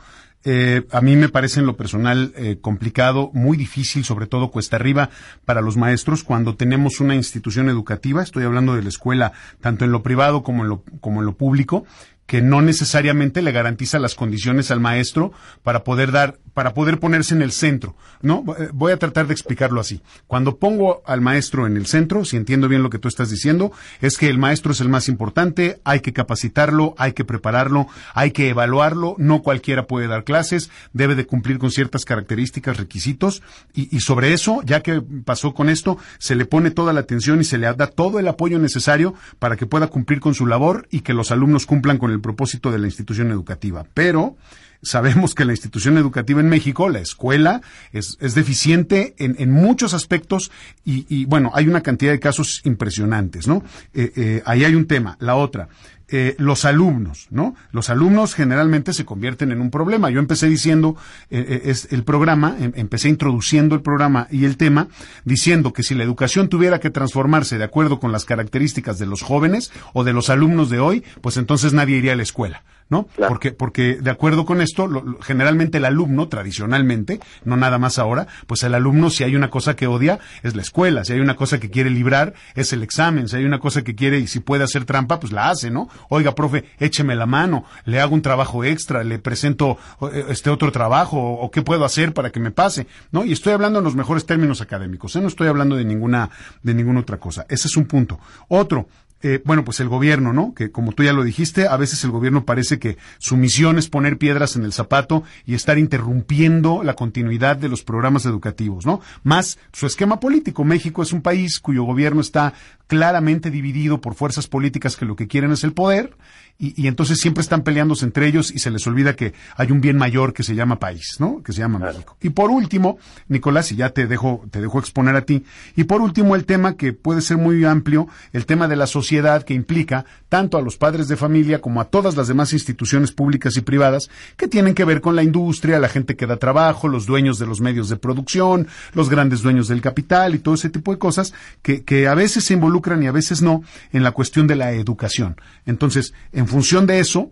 Eh, 0.44 0.86
a 0.90 1.02
mí 1.02 1.14
me 1.16 1.28
parece 1.28 1.60
en 1.60 1.66
lo 1.66 1.76
personal 1.76 2.32
eh, 2.36 2.56
complicado, 2.58 3.30
muy 3.34 3.58
difícil, 3.58 4.02
sobre 4.02 4.26
todo 4.26 4.50
cuesta 4.50 4.76
arriba 4.76 5.10
para 5.44 5.60
los 5.60 5.76
maestros 5.76 6.24
cuando 6.24 6.56
tenemos 6.56 7.00
una 7.00 7.14
institución 7.14 7.68
educativa, 7.68 8.22
estoy 8.22 8.44
hablando 8.44 8.74
de 8.74 8.82
la 8.82 8.88
escuela, 8.88 9.32
tanto 9.60 9.84
en 9.84 9.92
lo 9.92 10.02
privado 10.02 10.42
como 10.42 10.62
en 10.62 10.70
lo, 10.70 10.84
como 11.00 11.20
en 11.20 11.26
lo 11.26 11.36
público, 11.36 11.84
que 12.26 12.40
no 12.40 12.62
necesariamente 12.62 13.42
le 13.42 13.52
garantiza 13.52 13.98
las 13.98 14.14
condiciones 14.14 14.70
al 14.70 14.80
maestro 14.80 15.32
para 15.62 15.84
poder 15.84 16.12
dar, 16.12 16.38
para 16.54 16.72
poder 16.72 17.00
ponerse 17.00 17.34
en 17.34 17.42
el 17.42 17.52
centro, 17.52 17.96
¿no? 18.22 18.44
Eh, 18.58 18.70
voy 18.72 18.92
a 18.92 18.96
tratar 18.96 19.26
de 19.26 19.34
explicarlo 19.34 19.80
así. 19.80 20.00
Cuando 20.26 20.56
pongo 20.56 21.02
al 21.04 21.20
maestro 21.20 21.66
en 21.66 21.76
el 21.76 21.86
centro, 21.86 22.24
si 22.24 22.36
entiendo 22.36 22.68
bien 22.68 22.82
lo 22.82 22.90
que 22.90 22.98
tú 22.98 23.08
estás 23.08 23.30
diciendo, 23.30 23.72
es 24.00 24.16
que 24.16 24.28
el 24.28 24.38
maestro 24.38 24.72
es 24.72 24.80
el 24.80 24.88
más 24.88 25.08
importante, 25.08 25.80
hay 25.84 26.00
que 26.00 26.12
capacitarlo, 26.12 26.94
hay 26.96 27.12
que 27.12 27.24
prepararlo, 27.24 27.88
hay 28.14 28.30
que 28.30 28.48
evaluarlo, 28.48 29.16
no 29.18 29.42
cualquiera 29.42 29.86
puede 29.86 30.06
dar 30.06 30.24
clases, 30.24 30.70
debe 30.92 31.16
de 31.16 31.26
cumplir 31.26 31.58
con 31.58 31.70
ciertas 31.70 32.04
características, 32.04 32.76
requisitos, 32.76 33.42
y, 33.74 33.94
y 33.94 34.00
sobre 34.00 34.32
eso, 34.32 34.62
ya 34.64 34.80
que 34.80 35.02
pasó 35.24 35.54
con 35.54 35.68
esto, 35.68 35.98
se 36.18 36.36
le 36.36 36.46
pone 36.46 36.70
toda 36.70 36.92
la 36.92 37.00
atención 37.00 37.40
y 37.40 37.44
se 37.44 37.58
le 37.58 37.66
da 37.74 37.86
todo 37.88 38.18
el 38.20 38.28
apoyo 38.28 38.58
necesario 38.58 39.14
para 39.38 39.56
que 39.56 39.66
pueda 39.66 39.88
cumplir 39.88 40.20
con 40.20 40.34
su 40.34 40.46
labor 40.46 40.86
y 40.90 41.00
que 41.00 41.14
los 41.14 41.32
alumnos 41.32 41.66
cumplan 41.66 41.98
con 41.98 42.12
el 42.12 42.20
propósito 42.20 42.70
de 42.70 42.78
la 42.78 42.86
institución 42.86 43.30
educativa. 43.30 43.86
Pero 43.94 44.36
sabemos 44.84 45.34
que 45.34 45.44
la 45.44 45.52
institución 45.52 45.98
educativa 45.98 46.40
en 46.40 46.48
México, 46.48 46.88
la 46.88 47.00
escuela, 47.00 47.60
es, 47.92 48.16
deficiente 48.18 49.14
en, 49.18 49.50
muchos 49.50 49.94
aspectos 49.94 50.50
y, 50.84 51.24
bueno, 51.26 51.50
hay 51.54 51.68
una 51.68 51.82
cantidad 51.82 52.12
de 52.12 52.20
casos 52.20 52.60
impresionantes, 52.64 53.46
¿no? 53.46 53.62
Eh, 53.92 54.12
eh, 54.16 54.42
ahí 54.44 54.64
hay 54.64 54.74
un 54.74 54.86
tema. 54.86 55.16
La 55.20 55.36
otra, 55.36 55.68
eh, 56.08 56.34
los 56.38 56.64
alumnos, 56.64 57.26
¿no? 57.30 57.54
Los 57.72 57.90
alumnos 57.90 58.34
generalmente 58.34 58.92
se 58.92 59.04
convierten 59.04 59.52
en 59.52 59.60
un 59.60 59.70
problema. 59.70 60.10
Yo 60.10 60.20
empecé 60.20 60.48
diciendo, 60.48 60.96
es 61.30 61.88
el 61.90 62.04
programa, 62.04 62.56
em, 62.58 62.72
empecé 62.76 63.08
introduciendo 63.08 63.74
el 63.74 63.82
programa 63.82 64.28
y 64.30 64.44
el 64.44 64.56
tema, 64.56 64.88
diciendo 65.24 65.72
que 65.72 65.82
si 65.82 65.94
la 65.94 66.04
educación 66.04 66.48
tuviera 66.48 66.80
que 66.80 66.90
transformarse 66.90 67.58
de 67.58 67.64
acuerdo 67.64 67.98
con 68.00 68.12
las 68.12 68.24
características 68.24 68.98
de 68.98 69.06
los 69.06 69.22
jóvenes 69.22 69.72
o 69.92 70.04
de 70.04 70.12
los 70.12 70.30
alumnos 70.30 70.70
de 70.70 70.80
hoy, 70.80 71.04
pues 71.20 71.36
entonces 71.36 71.72
nadie 71.72 71.96
iría 71.96 72.12
a 72.12 72.16
la 72.16 72.22
escuela. 72.22 72.62
¿no? 72.90 73.08
Porque, 73.28 73.52
porque 73.52 73.96
de 74.00 74.10
acuerdo 74.10 74.44
con 74.44 74.60
esto, 74.60 74.88
generalmente 75.22 75.78
el 75.78 75.84
alumno, 75.84 76.28
tradicionalmente, 76.28 77.20
no 77.44 77.56
nada 77.56 77.78
más 77.78 77.98
ahora, 77.98 78.26
pues 78.46 78.62
el 78.62 78.74
alumno, 78.74 79.10
si 79.10 79.24
hay 79.24 79.36
una 79.36 79.50
cosa 79.50 79.74
que 79.74 79.86
odia, 79.86 80.18
es 80.42 80.54
la 80.54 80.62
escuela, 80.62 81.04
si 81.04 81.14
hay 81.14 81.20
una 81.20 81.36
cosa 81.36 81.58
que 81.58 81.70
quiere 81.70 81.90
librar, 81.90 82.34
es 82.54 82.72
el 82.72 82.82
examen, 82.82 83.28
si 83.28 83.36
hay 83.36 83.44
una 83.44 83.58
cosa 83.58 83.82
que 83.82 83.94
quiere 83.94 84.18
y 84.18 84.26
si 84.26 84.40
puede 84.40 84.64
hacer 84.64 84.84
trampa, 84.84 85.18
pues 85.18 85.32
la 85.32 85.50
hace, 85.50 85.70
¿no? 85.70 85.88
Oiga, 86.08 86.34
profe, 86.34 86.64
écheme 86.78 87.14
la 87.14 87.26
mano, 87.26 87.64
le 87.84 88.00
hago 88.00 88.14
un 88.14 88.22
trabajo 88.22 88.64
extra, 88.64 89.04
le 89.04 89.18
presento 89.18 89.78
eh, 90.12 90.26
este 90.28 90.50
otro 90.50 90.72
trabajo, 90.72 91.18
o, 91.18 91.50
qué 91.50 91.62
puedo 91.62 91.84
hacer 91.84 92.12
para 92.12 92.30
que 92.30 92.40
me 92.40 92.50
pase, 92.50 92.86
¿no? 93.12 93.24
Y 93.24 93.32
estoy 93.32 93.52
hablando 93.52 93.78
en 93.78 93.84
los 93.84 93.94
mejores 93.94 94.26
términos 94.26 94.60
académicos, 94.60 95.14
¿eh? 95.16 95.20
no 95.20 95.28
estoy 95.28 95.48
hablando 95.48 95.76
de 95.76 95.84
ninguna, 95.84 96.30
de 96.62 96.74
ninguna 96.74 97.00
otra 97.00 97.18
cosa. 97.18 97.46
Ese 97.48 97.68
es 97.68 97.76
un 97.76 97.86
punto. 97.86 98.18
Otro, 98.48 98.88
eh, 99.26 99.40
bueno, 99.42 99.64
pues 99.64 99.80
el 99.80 99.88
gobierno, 99.88 100.34
¿no? 100.34 100.52
Que 100.52 100.70
como 100.70 100.92
tú 100.92 101.02
ya 101.02 101.14
lo 101.14 101.24
dijiste, 101.24 101.66
a 101.66 101.78
veces 101.78 102.04
el 102.04 102.10
gobierno 102.10 102.44
parece 102.44 102.78
que 102.78 102.98
su 103.16 103.38
misión 103.38 103.78
es 103.78 103.88
poner 103.88 104.18
piedras 104.18 104.54
en 104.54 104.64
el 104.64 104.74
zapato 104.74 105.22
y 105.46 105.54
estar 105.54 105.78
interrumpiendo 105.78 106.82
la 106.82 106.92
continuidad 106.92 107.56
de 107.56 107.70
los 107.70 107.82
programas 107.82 108.26
educativos, 108.26 108.84
¿no? 108.84 109.00
Más 109.22 109.58
su 109.72 109.86
esquema 109.86 110.20
político. 110.20 110.62
México 110.62 111.02
es 111.02 111.14
un 111.14 111.22
país 111.22 111.58
cuyo 111.58 111.84
gobierno 111.84 112.20
está 112.20 112.52
claramente 112.86 113.50
dividido 113.50 114.02
por 114.02 114.14
fuerzas 114.14 114.46
políticas 114.46 114.94
que 114.94 115.06
lo 115.06 115.16
que 115.16 115.26
quieren 115.26 115.52
es 115.52 115.64
el 115.64 115.72
poder 115.72 116.14
y, 116.58 116.86
entonces 116.86 117.18
siempre 117.18 117.42
están 117.42 117.62
peleándose 117.62 118.04
entre 118.04 118.26
ellos 118.26 118.52
y 118.54 118.60
se 118.60 118.70
les 118.70 118.86
olvida 118.86 119.16
que 119.16 119.34
hay 119.56 119.72
un 119.72 119.80
bien 119.80 119.96
mayor 119.96 120.32
que 120.32 120.44
se 120.44 120.54
llama 120.54 120.78
país, 120.78 121.16
¿no? 121.18 121.42
Que 121.42 121.52
se 121.52 121.58
llama 121.60 121.78
México. 121.78 122.16
Y 122.22 122.30
por 122.30 122.50
último, 122.50 122.98
Nicolás, 123.28 123.72
y 123.72 123.76
ya 123.76 123.90
te 123.90 124.06
dejo, 124.06 124.44
te 124.50 124.60
dejo 124.60 124.78
exponer 124.78 125.16
a 125.16 125.22
ti, 125.22 125.44
y 125.74 125.84
por 125.84 126.00
último 126.00 126.36
el 126.36 126.44
tema 126.44 126.76
que 126.76 126.92
puede 126.92 127.22
ser 127.22 127.38
muy 127.38 127.64
amplio, 127.64 128.08
el 128.32 128.46
tema 128.46 128.68
de 128.68 128.76
la 128.76 128.86
sociedad 128.86 129.42
que 129.42 129.54
implica 129.54 130.04
tanto 130.34 130.58
a 130.58 130.62
los 130.62 130.76
padres 130.76 131.06
de 131.06 131.16
familia 131.16 131.60
como 131.60 131.80
a 131.80 131.84
todas 131.84 132.16
las 132.16 132.26
demás 132.26 132.52
instituciones 132.52 133.12
públicas 133.12 133.56
y 133.56 133.60
privadas 133.60 134.10
que 134.36 134.48
tienen 134.48 134.74
que 134.74 134.84
ver 134.84 135.00
con 135.00 135.14
la 135.14 135.22
industria, 135.22 135.78
la 135.78 135.88
gente 135.88 136.16
que 136.16 136.26
da 136.26 136.38
trabajo, 136.38 136.88
los 136.88 137.06
dueños 137.06 137.38
de 137.38 137.46
los 137.46 137.60
medios 137.60 137.88
de 137.88 137.94
producción, 137.94 138.66
los 138.94 139.08
grandes 139.08 139.42
dueños 139.42 139.68
del 139.68 139.80
capital 139.80 140.34
y 140.34 140.40
todo 140.40 140.56
ese 140.56 140.70
tipo 140.70 140.90
de 140.90 140.98
cosas 140.98 141.34
que, 141.62 141.84
que 141.84 142.08
a 142.08 142.16
veces 142.16 142.42
se 142.42 142.54
involucran 142.54 143.00
y 143.04 143.06
a 143.06 143.12
veces 143.12 143.42
no 143.42 143.62
en 143.92 144.02
la 144.02 144.10
cuestión 144.10 144.48
de 144.48 144.56
la 144.56 144.72
educación. 144.72 145.36
Entonces, 145.66 146.14
en 146.32 146.48
función 146.48 146.88
de 146.88 146.98
eso, 146.98 147.30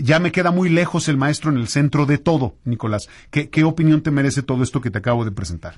ya 0.00 0.18
me 0.18 0.32
queda 0.32 0.50
muy 0.50 0.70
lejos 0.70 1.06
el 1.06 1.16
maestro 1.16 1.52
en 1.52 1.58
el 1.58 1.68
centro 1.68 2.04
de 2.04 2.18
todo, 2.18 2.56
Nicolás. 2.64 3.08
¿Qué, 3.30 3.48
¿Qué, 3.48 3.62
opinión 3.62 4.02
te 4.02 4.10
merece 4.10 4.42
todo 4.42 4.64
esto 4.64 4.80
que 4.80 4.90
te 4.90 4.98
acabo 4.98 5.24
de 5.24 5.30
presentar? 5.30 5.76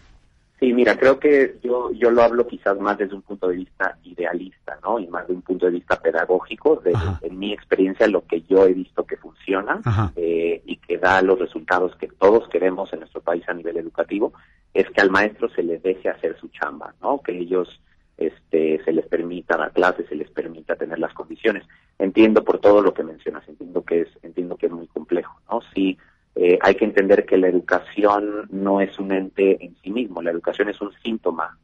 Sí, 0.59 0.73
mira, 0.73 0.97
creo 0.97 1.19
que 1.19 1.59
yo, 1.62 1.92
yo 1.92 2.11
lo 2.11 2.23
hablo 2.23 2.47
quizás 2.47 2.79
más 2.79 2.97
desde 2.97 3.14
un 3.14 3.21
punto 3.21 3.49
de 3.49 3.57
vista 3.57 3.99
idealista, 4.05 4.79
¿no? 4.83 4.99
Y 4.99 5.07
más 5.07 5.27
de 5.29 5.35
un 5.35 5.42
punto 5.42 5.66
de 5.66 5.73
vista 5.73 6.01
pedagógico, 6.01 6.77
de, 6.77 6.95
en 7.21 7.38
mi 7.38 7.53
experiencia, 7.53 8.07
lo 8.09 8.27
que 8.27 8.40
yo 8.42 8.66
he 8.66 8.73
visto 8.73 9.05
que 9.05 9.19
funciona 9.19 9.81
eh, 10.16 10.62
y 10.64 10.77
que 10.77 10.97
da 10.97 11.21
los 11.21 11.38
resultados 11.38 11.95
que 11.97 12.09
todos 12.09 12.49
queremos 12.49 12.90
en 12.95 13.01
nuestro 13.01 13.21
país 13.21 13.47
a 13.49 13.53
nivel 13.53 13.77
educativo, 13.77 14.33
es 14.73 14.88
que 14.90 15.01
al 15.03 15.11
maestro 15.11 15.51
se 15.51 15.62
le 15.62 15.79
deje 15.79 16.09
hacer 16.09 16.38
su 16.40 16.49
chamba, 16.49 16.95
¿no? 17.03 17.21
Que 17.21 17.38
ellos 17.38 17.81
este, 18.16 18.83
se 18.83 18.92
les 18.92 19.07
permita 19.07 19.59
dar 19.59 19.73
clases, 19.73 20.09
se 20.09 20.14
les 20.14 20.31
permita 20.31 20.77
tener 20.77 20.99
las 20.99 21.12
condiciones. 21.12 21.64
Entiendo 21.99 22.45
por 22.45 22.61
todo 22.61 22.81
lo 22.81 22.95
que 22.95 23.03
mencionas, 23.03 23.47
entiendo 23.47 23.85
que 23.85 24.03
es, 24.03 24.09
entiendo 24.23 24.57
que 24.57 24.66
es 24.66 24.73
muy 24.73 24.87
complejo, 24.87 25.38
¿no? 25.51 25.61
Sí, 25.75 25.99
eh, 26.37 26.59
hay 26.61 26.75
que 26.75 26.85
entender 26.85 27.25
que 27.25 27.38
la 27.38 27.49
educación 27.49 28.46
no 28.51 28.83
es 28.83 28.99
un 28.99 29.11
ente 29.11 29.64
en 29.64 29.75
sí 29.83 29.90
mismo, 29.90 30.20
la 30.20 30.31
educación 30.31 30.68
es 30.68 30.81
un 30.83 30.92
síntoma 31.03 31.59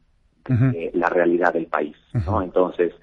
de 0.45 0.91
la 0.93 1.07
realidad 1.07 1.53
del 1.53 1.67
país, 1.67 1.95
¿no? 2.25 2.41
Entonces, 2.41 2.93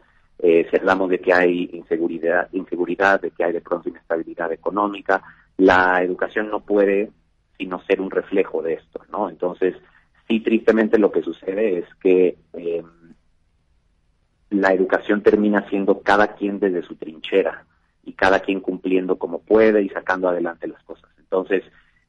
eh, 0.41 0.67
si 0.69 0.77
hablamos 0.77 1.09
de 1.09 1.21
que 1.21 1.33
hay 1.33 1.71
inseguridad, 1.73 2.49
inseguridad, 2.53 3.21
de 3.21 3.31
que 3.31 3.45
hay 3.45 3.53
de 3.53 3.63
pronto 3.63 3.89
inestabilidad 3.89 4.53
económica, 4.53 5.23
la 5.57 6.03
educación 6.03 6.51
no 6.51 6.61
puede 6.61 7.11
sino 7.57 7.81
ser 7.85 8.01
un 8.01 8.11
reflejo 8.11 8.63
de 8.63 8.75
esto, 8.75 9.03
¿no? 9.13 9.29
Entonces, 9.29 9.77
sí, 10.27 10.41
tristemente 10.41 10.99
lo 10.99 11.13
que 11.13 11.23
sucede 11.23 11.79
es 11.79 11.85
que 12.03 12.37
eh, 12.55 12.83
la 14.51 14.73
educación 14.73 15.23
termina 15.23 15.69
siendo 15.69 16.01
cada 16.01 16.35
quien 16.35 16.59
desde 16.59 16.83
su 16.83 16.97
trinchera 16.97 17.65
y 18.03 18.15
cada 18.15 18.41
quien 18.41 18.61
cumpliendo 18.61 19.19
como 19.19 19.41
puede 19.41 19.83
y 19.83 19.89
sacando 19.91 20.29
adelante 20.29 20.67
las 20.67 20.83
cosas. 20.83 20.90
Entonces, 21.31 21.63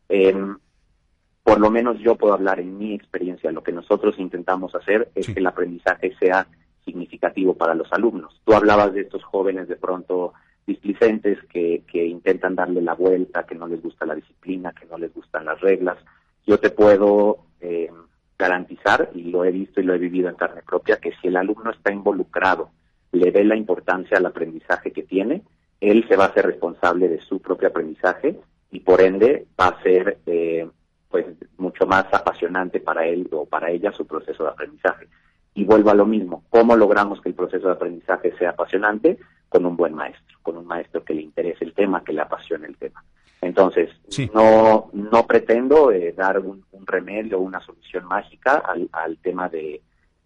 em, 0.10 0.58
por 1.44 1.60
lo 1.60 1.70
menos 1.70 2.00
yo 2.00 2.16
puedo 2.16 2.34
hablar 2.34 2.60
en 2.60 2.78
mi 2.78 2.94
experiencia, 2.94 3.52
lo 3.52 3.64
que 3.64 3.72
nosotros 3.72 4.18
intentamos 4.18 4.74
hacer 4.74 5.12
es 5.16 5.28
que 5.28 5.40
el 5.40 5.48
aprendizaje 5.48 6.16
sea 6.20 6.48
significativo 6.86 7.54
para 7.54 7.76
los 7.76 7.92
alumnos. 7.94 8.42
Tú 8.44 8.54
hablabas 8.54 8.94
de 8.94 9.02
estos 9.02 9.24
jóvenes 9.24 9.68
de 9.68 9.76
pronto 9.76 10.34
displicentes 10.66 11.38
que, 11.52 11.84
que 11.92 12.06
intentan 12.06 12.56
darle 12.56 12.82
la 12.82 12.94
vuelta, 12.94 13.46
que 13.46 13.56
no 13.56 13.68
les 13.68 13.82
gusta 13.82 14.06
la 14.06 14.16
disciplina, 14.16 14.74
que 14.74 14.86
no 14.86 14.98
les 14.98 15.14
gustan 15.14 15.46
las 15.46 15.60
reglas. 15.62 15.98
Yo 16.46 16.60
te 16.60 16.70
puedo 16.70 17.46
eh, 17.60 17.90
garantizar, 18.38 19.12
y 19.14 19.24
lo 19.24 19.46
he 19.46 19.52
visto 19.52 19.82
y 19.82 19.84
lo 19.84 19.94
he 19.94 20.00
vivido 20.00 20.30
en 20.30 20.36
carne 20.36 20.62
propia, 20.64 20.98
que 20.98 21.14
si 21.22 21.28
el 21.28 21.38
alumno 21.38 21.72
está 21.72 21.94
involucrado, 21.94 22.70
le 23.12 23.30
ve 23.30 23.44
la 23.44 23.56
importancia 23.56 24.18
al 24.18 24.26
aprendizaje 24.26 24.92
que 24.92 25.04
tiene, 25.04 25.44
él 25.80 26.06
se 26.08 26.16
va 26.16 26.26
a 26.26 26.28
hacer 26.28 26.46
responsable 26.46 27.08
de 27.08 27.22
su 27.22 27.40
propio 27.40 27.68
aprendizaje 27.68 28.40
y 28.72 28.80
por 28.80 29.02
ende 29.02 29.48
va 29.60 29.68
a 29.68 29.84
ser 29.84 30.20
eh, 30.26 30.68
pues 31.10 31.26
mucho 31.58 31.86
más 31.86 32.06
apasionante 32.14 32.80
para 32.80 33.06
él 33.06 33.28
o 33.32 33.46
para 33.46 33.70
ella 33.70 33.92
su 33.92 34.08
proceso 34.08 34.44
de 34.44 34.50
aprendizaje. 34.50 35.08
Y 35.54 35.66
vuelvo 35.66 35.90
a 35.90 35.96
lo 35.96 36.06
mismo, 36.06 36.46
¿cómo 36.50 36.78
logramos 36.78 37.20
que 37.22 37.30
el 37.30 37.36
proceso 37.36 37.68
de 37.68 37.74
aprendizaje 37.74 38.34
sea 38.38 38.52
apasionante? 38.52 39.18
Con 39.50 39.66
un 39.66 39.76
buen 39.76 39.94
maestro, 39.94 40.38
con 40.42 40.58
un 40.58 40.66
maestro 40.66 41.04
que 41.04 41.14
le 41.14 41.22
interese 41.22 41.66
el 41.66 41.74
tema, 41.74 42.06
que 42.06 42.14
le 42.14 42.22
apasione 42.22 42.68
el 42.68 42.78
tema. 42.78 43.04
Entonces, 43.42 43.90
no, 44.34 44.90
no 44.94 45.28
pretendo 45.28 45.92
eh, 45.92 46.14
dar 46.16 46.40
un, 46.40 46.64
remedio 46.84 47.38
o 47.38 47.42
una 47.42 47.60
solución 47.60 48.06
mágica 48.06 48.58
al, 48.58 48.90
al 48.92 49.18
tema 49.18 49.48
de, 49.50 49.82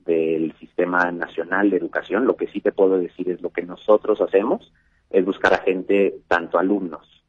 del 0.05 0.53
Sistema 0.59 1.11
Nacional 1.11 1.69
de 1.69 1.77
Educación. 1.77 2.25
Lo 2.25 2.35
que 2.35 2.47
sí 2.47 2.61
te 2.61 2.71
puedo 2.71 2.97
decir 2.97 3.29
es 3.29 3.41
lo 3.41 3.49
que 3.49 3.61
nosotros 3.63 4.21
hacemos 4.21 4.71
es 5.09 5.25
buscar 5.25 5.53
a 5.53 5.59
gente, 5.59 6.21
tanto 6.27 6.57
alumnos 6.57 7.24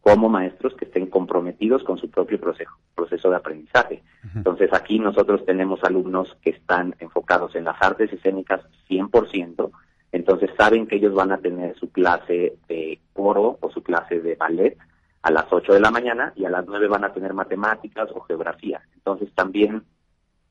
como 0.00 0.28
maestros, 0.28 0.74
que 0.74 0.86
estén 0.86 1.06
comprometidos 1.06 1.84
con 1.84 1.98
su 1.98 2.10
propio 2.10 2.40
proceso, 2.40 2.70
proceso 2.94 3.30
de 3.30 3.36
aprendizaje. 3.36 4.02
Entonces, 4.34 4.72
aquí 4.72 4.98
nosotros 4.98 5.44
tenemos 5.44 5.82
alumnos 5.84 6.36
que 6.42 6.50
están 6.50 6.94
enfocados 7.00 7.54
en 7.54 7.64
las 7.64 7.80
artes 7.82 8.12
escénicas 8.12 8.62
100%, 8.88 9.70
entonces 10.12 10.50
saben 10.56 10.86
que 10.86 10.96
ellos 10.96 11.14
van 11.14 11.32
a 11.32 11.38
tener 11.38 11.76
su 11.78 11.90
clase 11.92 12.56
de 12.68 13.00
coro 13.12 13.58
o 13.60 13.70
su 13.70 13.82
clase 13.82 14.20
de 14.20 14.34
ballet 14.34 14.76
a 15.22 15.30
las 15.30 15.46
8 15.50 15.74
de 15.74 15.80
la 15.80 15.90
mañana 15.90 16.32
y 16.34 16.44
a 16.44 16.50
las 16.50 16.66
9 16.66 16.88
van 16.88 17.04
a 17.04 17.12
tener 17.12 17.34
matemáticas 17.34 18.08
o 18.14 18.20
geografía. 18.20 18.82
Entonces 18.94 19.32
también 19.34 19.84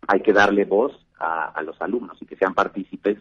hay 0.07 0.21
que 0.21 0.33
darle 0.33 0.65
voz 0.65 0.93
a, 1.19 1.61
los 1.63 1.79
alumnos 1.81 2.17
y 2.21 2.25
que 2.25 2.37
sean 2.37 2.53
partícipes 2.53 3.17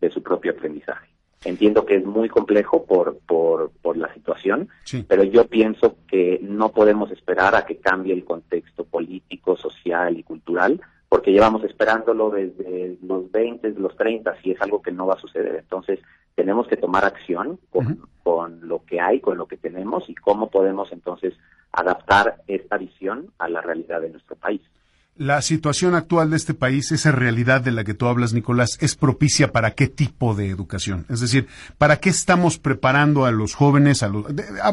de 0.00 0.10
su 0.10 0.22
propio 0.22 0.52
aprendizaje. 0.52 1.08
Entiendo 1.42 1.86
que 1.86 1.96
es 1.96 2.04
muy 2.04 2.28
complejo 2.28 2.84
por, 2.84 3.18
por, 3.20 3.70
por 3.80 3.96
la 3.96 4.12
situación, 4.12 4.68
Pero 5.08 5.24
yo 5.24 5.46
pienso 5.46 5.96
que 6.06 6.38
no 6.42 6.70
podemos 6.70 7.10
esperar 7.10 7.54
a 7.54 7.64
que 7.64 7.78
cambie 7.78 8.12
el 8.12 8.26
contexto 8.26 8.84
político, 8.84 9.56
social 9.56 10.18
y 10.18 10.22
cultural, 10.22 10.82
porque 11.08 11.32
llevamos 11.32 11.64
esperándolo 11.64 12.28
desde 12.28 12.98
los 13.02 13.32
20, 13.32 13.70
los 13.70 13.96
30, 13.96 14.36
y 14.42 14.50
es 14.50 14.60
algo 14.60 14.82
que 14.82 14.92
no 14.92 15.06
va 15.06 15.14
a 15.14 15.18
suceder. 15.18 15.56
Entonces, 15.56 15.98
tenemos 16.34 16.68
que 16.68 16.76
tomar 16.76 17.06
acción 17.06 17.58
con, 17.70 18.06
con 18.22 18.68
lo 18.68 18.84
que 18.84 19.00
hay, 19.00 19.20
con 19.20 19.38
lo 19.38 19.46
que 19.46 19.56
tenemos 19.56 20.10
y 20.10 20.14
cómo 20.14 20.50
podemos 20.50 20.92
entonces 20.92 21.32
adaptar 21.72 22.42
esta 22.48 22.76
visión 22.76 23.32
a 23.38 23.48
la 23.48 23.62
realidad 23.62 24.02
de 24.02 24.10
nuestro 24.10 24.36
país 24.36 24.60
la 25.20 25.42
situación 25.42 25.94
actual 25.94 26.30
de 26.30 26.38
este 26.38 26.54
país, 26.54 26.92
esa 26.92 27.12
realidad 27.12 27.60
de 27.60 27.72
la 27.72 27.84
que 27.84 27.92
tú 27.92 28.06
hablas, 28.06 28.32
Nicolás, 28.32 28.78
es 28.80 28.96
propicia 28.96 29.52
para 29.52 29.72
qué 29.72 29.86
tipo 29.86 30.34
de 30.34 30.48
educación? 30.48 31.04
Es 31.10 31.20
decir, 31.20 31.46
¿para 31.76 31.98
qué 31.98 32.08
estamos 32.08 32.56
preparando 32.56 33.26
a 33.26 33.30
los 33.30 33.52
jóvenes? 33.52 34.02
A 34.02 34.08
los, 34.08 34.24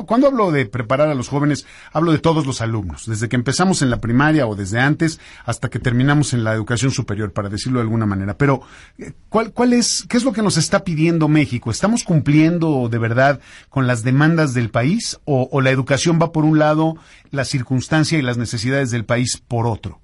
cuando 0.06 0.28
hablo 0.28 0.52
de 0.52 0.66
preparar 0.66 1.10
a 1.10 1.16
los 1.16 1.28
jóvenes, 1.28 1.66
hablo 1.92 2.14
de 2.14 2.20
todos 2.20 2.46
los 2.46 2.62
alumnos, 2.62 3.06
desde 3.08 3.28
que 3.28 3.36
empezamos 3.36 3.82
en 3.82 3.90
la 3.90 4.00
primaria 4.00 4.48
o 4.48 4.56
desde 4.56 4.80
antes 4.80 5.20
hasta 5.44 5.68
que 5.70 5.80
terminamos 5.80 6.32
en 6.32 6.46
la 6.46 6.54
educación 6.54 6.92
superior, 6.92 7.34
para 7.34 7.50
decirlo 7.50 7.80
de 7.80 7.84
alguna 7.84 8.06
manera. 8.06 8.38
Pero, 8.38 8.62
eh, 9.00 9.12
¿cuál, 9.28 9.52
cuál 9.52 9.74
es, 9.74 10.06
qué 10.08 10.16
es 10.16 10.24
lo 10.24 10.32
que 10.32 10.44
nos 10.44 10.56
está 10.56 10.86
pidiendo 10.86 11.28
México? 11.28 11.72
¿Estamos 11.72 12.06
cumpliendo 12.06 12.88
de 12.88 13.00
verdad 13.00 13.42
con 13.68 13.86
las 13.86 14.02
demandas 14.02 14.54
del 14.54 14.70
país 14.70 15.20
o, 15.26 15.50
o 15.52 15.60
la 15.60 15.72
educación 15.72 16.20
va 16.22 16.32
por 16.32 16.46
un 16.46 16.58
lado, 16.58 16.96
la 17.32 17.44
circunstancia 17.44 18.18
y 18.18 18.22
las 18.22 18.38
necesidades 18.38 18.92
del 18.92 19.04
país 19.04 19.44
por 19.46 19.68
otro? 19.68 20.00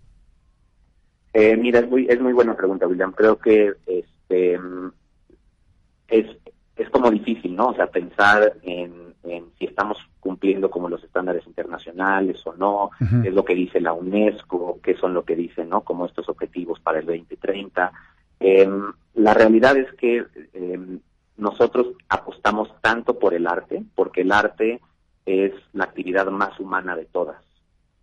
Eh, 1.34 1.58
mira, 1.58 1.80
es 1.80 1.90
muy, 1.90 2.06
es 2.08 2.22
muy 2.22 2.34
buena 2.34 2.56
pregunta, 2.56 2.88
William. 2.88 3.12
Creo 3.12 3.38
que 3.38 3.74
este 3.88 4.60
es, 6.08 6.28
es 6.76 6.90
como 6.90 7.10
difícil, 7.10 7.56
¿no? 7.56 7.70
O 7.70 7.76
sea, 7.76 7.88
pensar 7.88 8.54
en, 8.62 9.14
en 9.24 9.46
si 9.58 9.66
estamos 9.66 9.98
cumpliendo 10.20 10.70
como 10.70 10.90
los 10.90 11.04
estándares 11.04 11.46
internacionales 11.48 12.46
o 12.46 12.54
no, 12.54 12.92
qué 13.22 13.30
es 13.30 13.34
lo 13.34 13.44
que 13.44 13.56
dice 13.56 13.82
la 13.82 13.94
UNESCO, 13.94 14.80
qué 14.82 14.96
son 14.96 15.14
lo 15.14 15.26
que 15.26 15.36
dicen, 15.36 15.70
¿no? 15.70 15.82
Como 15.82 16.06
estos 16.06 16.30
objetivos 16.30 16.80
para 16.80 17.00
el 17.00 17.06
2030. 17.06 17.92
Em, 18.40 18.94
la 19.16 19.34
realidad 19.34 19.76
es 19.78 19.92
que 19.94 20.26
em, 20.54 21.00
nosotros 21.38 21.88
apostamos 22.10 22.70
tanto 22.82 23.18
por 23.18 23.34
el 23.34 23.48
arte, 23.48 23.84
porque 23.96 24.22
el 24.22 24.32
arte 24.32 24.82
es 25.26 25.54
la 25.74 25.86
actividad 25.86 26.28
más 26.28 26.60
humana 26.60 26.96
de 26.96 27.06
todas. 27.06 27.38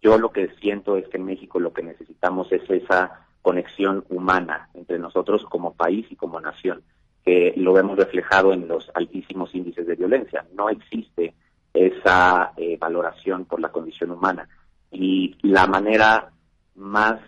Yo 0.02 0.18
lo 0.18 0.30
que 0.30 0.48
siento 0.60 0.96
es 0.96 1.06
que 1.08 1.18
en 1.18 1.26
México 1.26 1.60
lo 1.60 1.72
que 1.72 1.82
necesitamos 1.82 2.50
es 2.52 2.68
esa 2.70 3.26
conexión 3.42 4.04
humana 4.08 4.68
entre 4.74 4.98
nosotros 4.98 5.44
como 5.44 5.74
país 5.74 6.06
y 6.10 6.16
como 6.16 6.40
nación, 6.40 6.82
que 7.24 7.52
lo 7.56 7.72
vemos 7.72 7.98
reflejado 7.98 8.52
en 8.52 8.66
los 8.66 8.90
altísimos 8.94 9.54
índices 9.54 9.86
de 9.86 9.96
violencia. 9.96 10.46
No 10.54 10.70
existe 10.70 11.34
esa 11.74 12.52
eh, 12.56 12.76
valoración 12.78 13.44
por 13.44 13.60
la 13.60 13.70
condición 13.70 14.10
humana. 14.10 14.48
Y 14.90 15.36
la 15.42 15.66
manera 15.66 16.30
más 16.74 17.20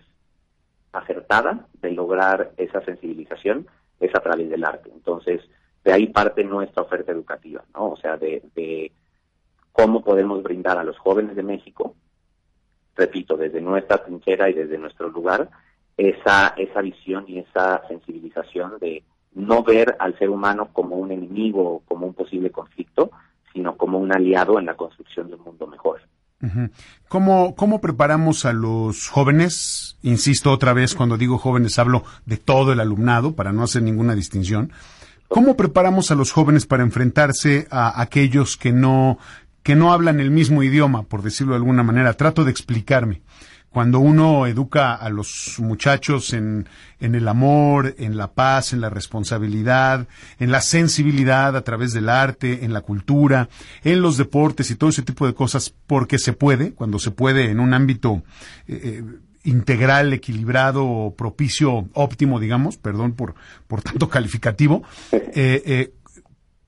acertada 0.92 1.66
de 1.80 1.92
lograr 1.92 2.52
esa 2.56 2.82
sensibilización 2.84 3.66
es 4.00 4.14
a 4.14 4.20
través 4.20 4.50
del 4.50 4.64
arte. 4.64 4.90
Entonces, 4.92 5.42
de 5.84 5.92
ahí 5.92 6.06
parte 6.08 6.44
nuestra 6.44 6.82
oferta 6.82 7.12
educativa, 7.12 7.64
¿no? 7.74 7.90
O 7.90 7.96
sea, 7.96 8.16
de, 8.16 8.42
de 8.54 8.92
cómo 9.72 10.02
podemos 10.02 10.42
brindar 10.42 10.78
a 10.78 10.84
los 10.84 10.98
jóvenes 10.98 11.36
de 11.36 11.42
México 11.42 11.94
repito, 12.96 13.36
desde 13.36 13.60
nuestra 13.60 14.04
trinchera 14.04 14.50
y 14.50 14.54
desde 14.54 14.78
nuestro 14.78 15.08
lugar, 15.08 15.48
esa, 15.96 16.54
esa 16.56 16.80
visión 16.80 17.24
y 17.28 17.38
esa 17.38 17.82
sensibilización 17.88 18.78
de 18.80 19.02
no 19.34 19.62
ver 19.62 19.96
al 19.98 20.18
ser 20.18 20.30
humano 20.30 20.68
como 20.72 20.96
un 20.96 21.10
enemigo 21.10 21.76
o 21.76 21.80
como 21.80 22.06
un 22.06 22.14
posible 22.14 22.50
conflicto, 22.50 23.10
sino 23.52 23.76
como 23.76 23.98
un 23.98 24.12
aliado 24.12 24.58
en 24.58 24.66
la 24.66 24.74
construcción 24.74 25.28
de 25.28 25.36
un 25.36 25.44
mundo 25.44 25.66
mejor. 25.66 26.00
¿Cómo, 27.08 27.54
¿Cómo 27.54 27.80
preparamos 27.80 28.44
a 28.46 28.52
los 28.52 29.08
jóvenes? 29.08 29.96
Insisto 30.02 30.50
otra 30.50 30.72
vez, 30.72 30.96
cuando 30.96 31.16
digo 31.16 31.38
jóvenes 31.38 31.78
hablo 31.78 32.02
de 32.26 32.36
todo 32.36 32.72
el 32.72 32.80
alumnado, 32.80 33.36
para 33.36 33.52
no 33.52 33.62
hacer 33.62 33.82
ninguna 33.82 34.16
distinción. 34.16 34.72
¿Cómo 35.28 35.56
preparamos 35.56 36.10
a 36.10 36.16
los 36.16 36.32
jóvenes 36.32 36.66
para 36.66 36.82
enfrentarse 36.82 37.68
a 37.70 38.02
aquellos 38.02 38.56
que 38.56 38.72
no 38.72 39.18
que 39.62 39.76
no 39.76 39.92
hablan 39.92 40.20
el 40.20 40.30
mismo 40.30 40.62
idioma, 40.62 41.04
por 41.04 41.22
decirlo 41.22 41.52
de 41.52 41.58
alguna 41.58 41.82
manera. 41.82 42.14
Trato 42.14 42.44
de 42.44 42.50
explicarme. 42.50 43.22
Cuando 43.72 44.00
uno 44.00 44.46
educa 44.46 44.94
a 44.94 45.08
los 45.08 45.56
muchachos 45.58 46.34
en, 46.34 46.68
en 47.00 47.14
el 47.14 47.26
amor, 47.26 47.94
en 47.96 48.18
la 48.18 48.32
paz, 48.32 48.74
en 48.74 48.82
la 48.82 48.90
responsabilidad, 48.90 50.06
en 50.38 50.52
la 50.52 50.60
sensibilidad 50.60 51.56
a 51.56 51.62
través 51.62 51.94
del 51.94 52.10
arte, 52.10 52.66
en 52.66 52.74
la 52.74 52.82
cultura, 52.82 53.48
en 53.82 54.02
los 54.02 54.18
deportes 54.18 54.70
y 54.70 54.76
todo 54.76 54.90
ese 54.90 55.00
tipo 55.00 55.26
de 55.26 55.32
cosas, 55.32 55.74
porque 55.86 56.18
se 56.18 56.34
puede, 56.34 56.74
cuando 56.74 56.98
se 56.98 57.12
puede 57.12 57.50
en 57.50 57.60
un 57.60 57.72
ámbito 57.72 58.22
eh, 58.68 58.80
eh, 58.84 59.04
integral, 59.44 60.12
equilibrado, 60.12 61.14
propicio, 61.16 61.88
óptimo, 61.94 62.40
digamos, 62.40 62.76
perdón 62.76 63.12
por, 63.12 63.36
por 63.68 63.80
tanto 63.80 64.10
calificativo, 64.10 64.82
eh, 65.12 65.94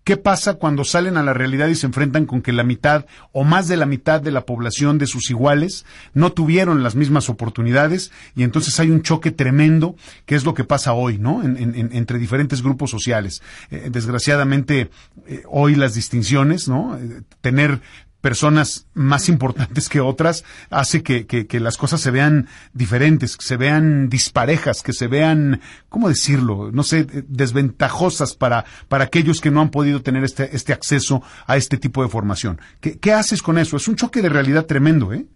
¿Qué 0.05 0.19
pasa 0.19 0.55
cuando 0.55 0.85
salen 0.85 1.17
a 1.17 1.23
la 1.23 1.33
realidad 1.33 1.69
y 1.69 1.75
se 1.75 1.87
enfrentan 1.87 2.27
con 2.27 2.43
que 2.43 2.53
la 2.53 2.62
mitad 2.62 3.07
o 3.33 3.43
más 3.43 3.69
de 3.69 3.79
la 3.79 3.87
mitad 3.87 4.21
de 4.21 4.31
la 4.31 4.45
población 4.45 4.99
de 4.99 5.07
sus 5.07 5.31
iguales 5.31 5.87
no 6.12 6.31
tuvieron 6.33 6.83
las 6.83 6.95
mismas 6.95 7.31
oportunidades 7.31 8.12
y 8.37 8.43
entonces 8.43 8.79
hay 8.79 8.90
un 8.90 9.01
choque 9.01 9.31
tremendo, 9.31 9.97
que 10.27 10.35
es 10.35 10.45
lo 10.45 10.53
que 10.53 10.64
pasa 10.64 10.93
hoy, 10.93 11.17
¿no? 11.17 11.43
entre 11.43 12.19
diferentes 12.19 12.62
grupos 12.62 12.90
sociales. 12.90 13.40
Eh, 13.71 13.88
desgraciadamente, 13.90 14.90
eh, 15.27 15.43
hoy 15.49 15.75
las 15.75 15.95
distinciones, 15.95 16.69
¿no? 16.69 16.99
Eh, 16.99 17.23
tener 17.40 17.81
personas 18.24 18.88
más 18.94 19.28
importantes 19.28 19.90
que 19.90 20.00
otras 20.00 20.46
hace 20.70 21.02
que, 21.02 21.26
que, 21.26 21.60
las 21.60 21.76
cosas 21.76 22.00
se 22.00 22.10
vean 22.10 22.46
diferentes, 22.72 23.37
que 23.37 23.44
se 23.44 23.58
vean 23.58 24.08
disparejas, 24.08 24.82
que 24.82 24.94
se 24.94 25.08
vean, 25.08 25.60
¿cómo 25.90 26.08
decirlo? 26.08 26.72
No 26.72 26.84
sé, 26.84 27.04
desventajosas 27.04 28.34
para, 28.34 28.64
para 28.88 29.04
aquellos 29.04 29.42
que 29.42 29.50
no 29.50 29.60
han 29.60 29.70
podido 29.70 30.00
tener 30.00 30.24
este, 30.24 30.56
este 30.56 30.72
acceso 30.72 31.22
a 31.46 31.58
este 31.58 31.76
tipo 31.76 32.02
de 32.02 32.08
formación. 32.08 32.62
¿Qué, 32.80 32.98
qué 32.98 33.12
haces 33.12 33.42
con 33.42 33.58
eso? 33.58 33.76
Es 33.76 33.88
un 33.88 33.96
choque 33.96 34.22
de 34.22 34.30
realidad 34.30 34.64
tremendo, 34.64 35.12
¿eh? 35.12 35.26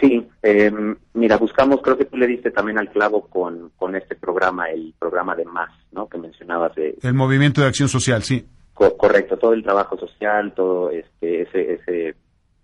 Sí, 0.00 0.26
em, 0.40 0.96
mira, 1.12 1.36
buscamos, 1.36 1.82
creo 1.82 1.98
que 1.98 2.06
tú 2.06 2.16
le 2.16 2.26
diste 2.26 2.50
también 2.50 2.78
al 2.78 2.88
clavo 2.88 3.26
con, 3.28 3.72
con 3.76 3.94
este 3.94 4.14
programa, 4.14 4.70
el 4.70 4.94
programa 4.98 5.36
de 5.36 5.44
MAS, 5.44 5.70
¿no? 5.92 6.08
Que 6.08 6.16
mencionabas. 6.16 6.74
De, 6.76 6.96
el 7.02 7.12
Movimiento 7.12 7.60
de 7.60 7.66
Acción 7.66 7.90
Social, 7.90 8.22
sí 8.22 8.46
correcto, 8.96 9.36
todo 9.36 9.52
el 9.52 9.62
trabajo 9.62 9.98
social, 9.98 10.52
todo 10.54 10.90
este, 10.90 11.42
ese, 11.42 11.74
ese 11.74 12.14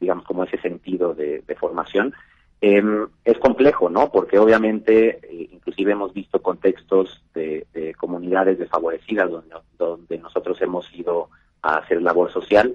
digamos, 0.00 0.24
como 0.24 0.44
ese 0.44 0.58
sentido 0.58 1.14
de, 1.14 1.42
formación, 1.58 2.14
em, 2.60 3.06
es 3.24 3.38
complejo, 3.38 3.88
¿no? 3.88 4.10
Porque 4.10 4.38
obviamente, 4.38 5.20
eh, 5.22 5.48
inclusive 5.52 5.92
hemos 5.92 6.12
visto 6.12 6.42
contextos 6.42 7.22
de, 7.34 7.66
comunidades 7.98 8.58
desfavorecidas 8.58 9.30
donde, 9.30 9.54
donde 9.78 10.18
nosotros 10.18 10.60
hemos 10.60 10.92
ido 10.94 11.28
a 11.62 11.78
hacer 11.78 12.02
labor 12.02 12.30
social, 12.30 12.74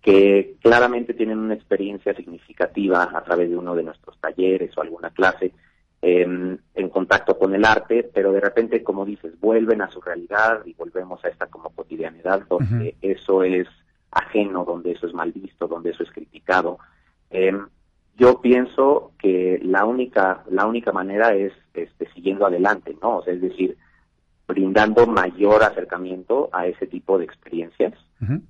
que 0.00 0.56
claramente 0.60 1.14
tienen 1.14 1.38
una 1.38 1.54
experiencia 1.54 2.14
significativa 2.14 3.10
a 3.14 3.22
través 3.22 3.50
de 3.50 3.56
uno 3.56 3.74
de 3.74 3.84
nuestros 3.84 4.18
talleres 4.18 4.76
o 4.76 4.80
alguna 4.80 5.10
clase, 5.10 5.52
en, 6.02 6.60
contacto 6.90 7.38
con 7.38 7.54
el 7.54 7.64
arte, 7.64 8.10
pero 8.12 8.32
de 8.32 8.40
repente, 8.40 8.82
como 8.82 9.06
dices, 9.06 9.38
vuelven 9.40 9.80
a 9.80 9.90
su 9.90 10.00
realidad 10.00 10.62
y 10.66 10.74
volvemos 10.74 11.24
a 11.24 11.28
esta 11.28 11.46
como 11.46 11.70
cotidianidad 11.70 12.42
donde 12.48 12.96
eso 13.00 13.42
es 13.44 13.66
ajeno, 14.10 14.64
donde 14.64 14.92
eso 14.92 15.06
es 15.06 15.14
mal 15.14 15.32
visto, 15.32 15.68
donde 15.68 15.90
eso 15.90 16.02
es 16.02 16.10
criticado. 16.10 16.78
Em, 17.30 17.66
yo 18.16 18.40
pienso 18.40 19.12
que 19.18 19.58
la 19.62 19.86
única, 19.86 20.44
la 20.50 20.66
única 20.66 20.92
manera 20.92 21.34
es 21.34 21.52
este, 21.72 22.06
siguiendo 22.12 22.46
adelante, 22.46 22.94
¿no? 23.00 23.18
O 23.18 23.22
sea, 23.22 23.32
es 23.32 23.40
decir, 23.40 23.78
brindando 24.46 25.06
mayor 25.06 25.62
acercamiento 25.62 26.50
a 26.52 26.66
ese 26.66 26.86
tipo 26.86 27.16
de 27.16 27.24
experiencias, 27.24 27.94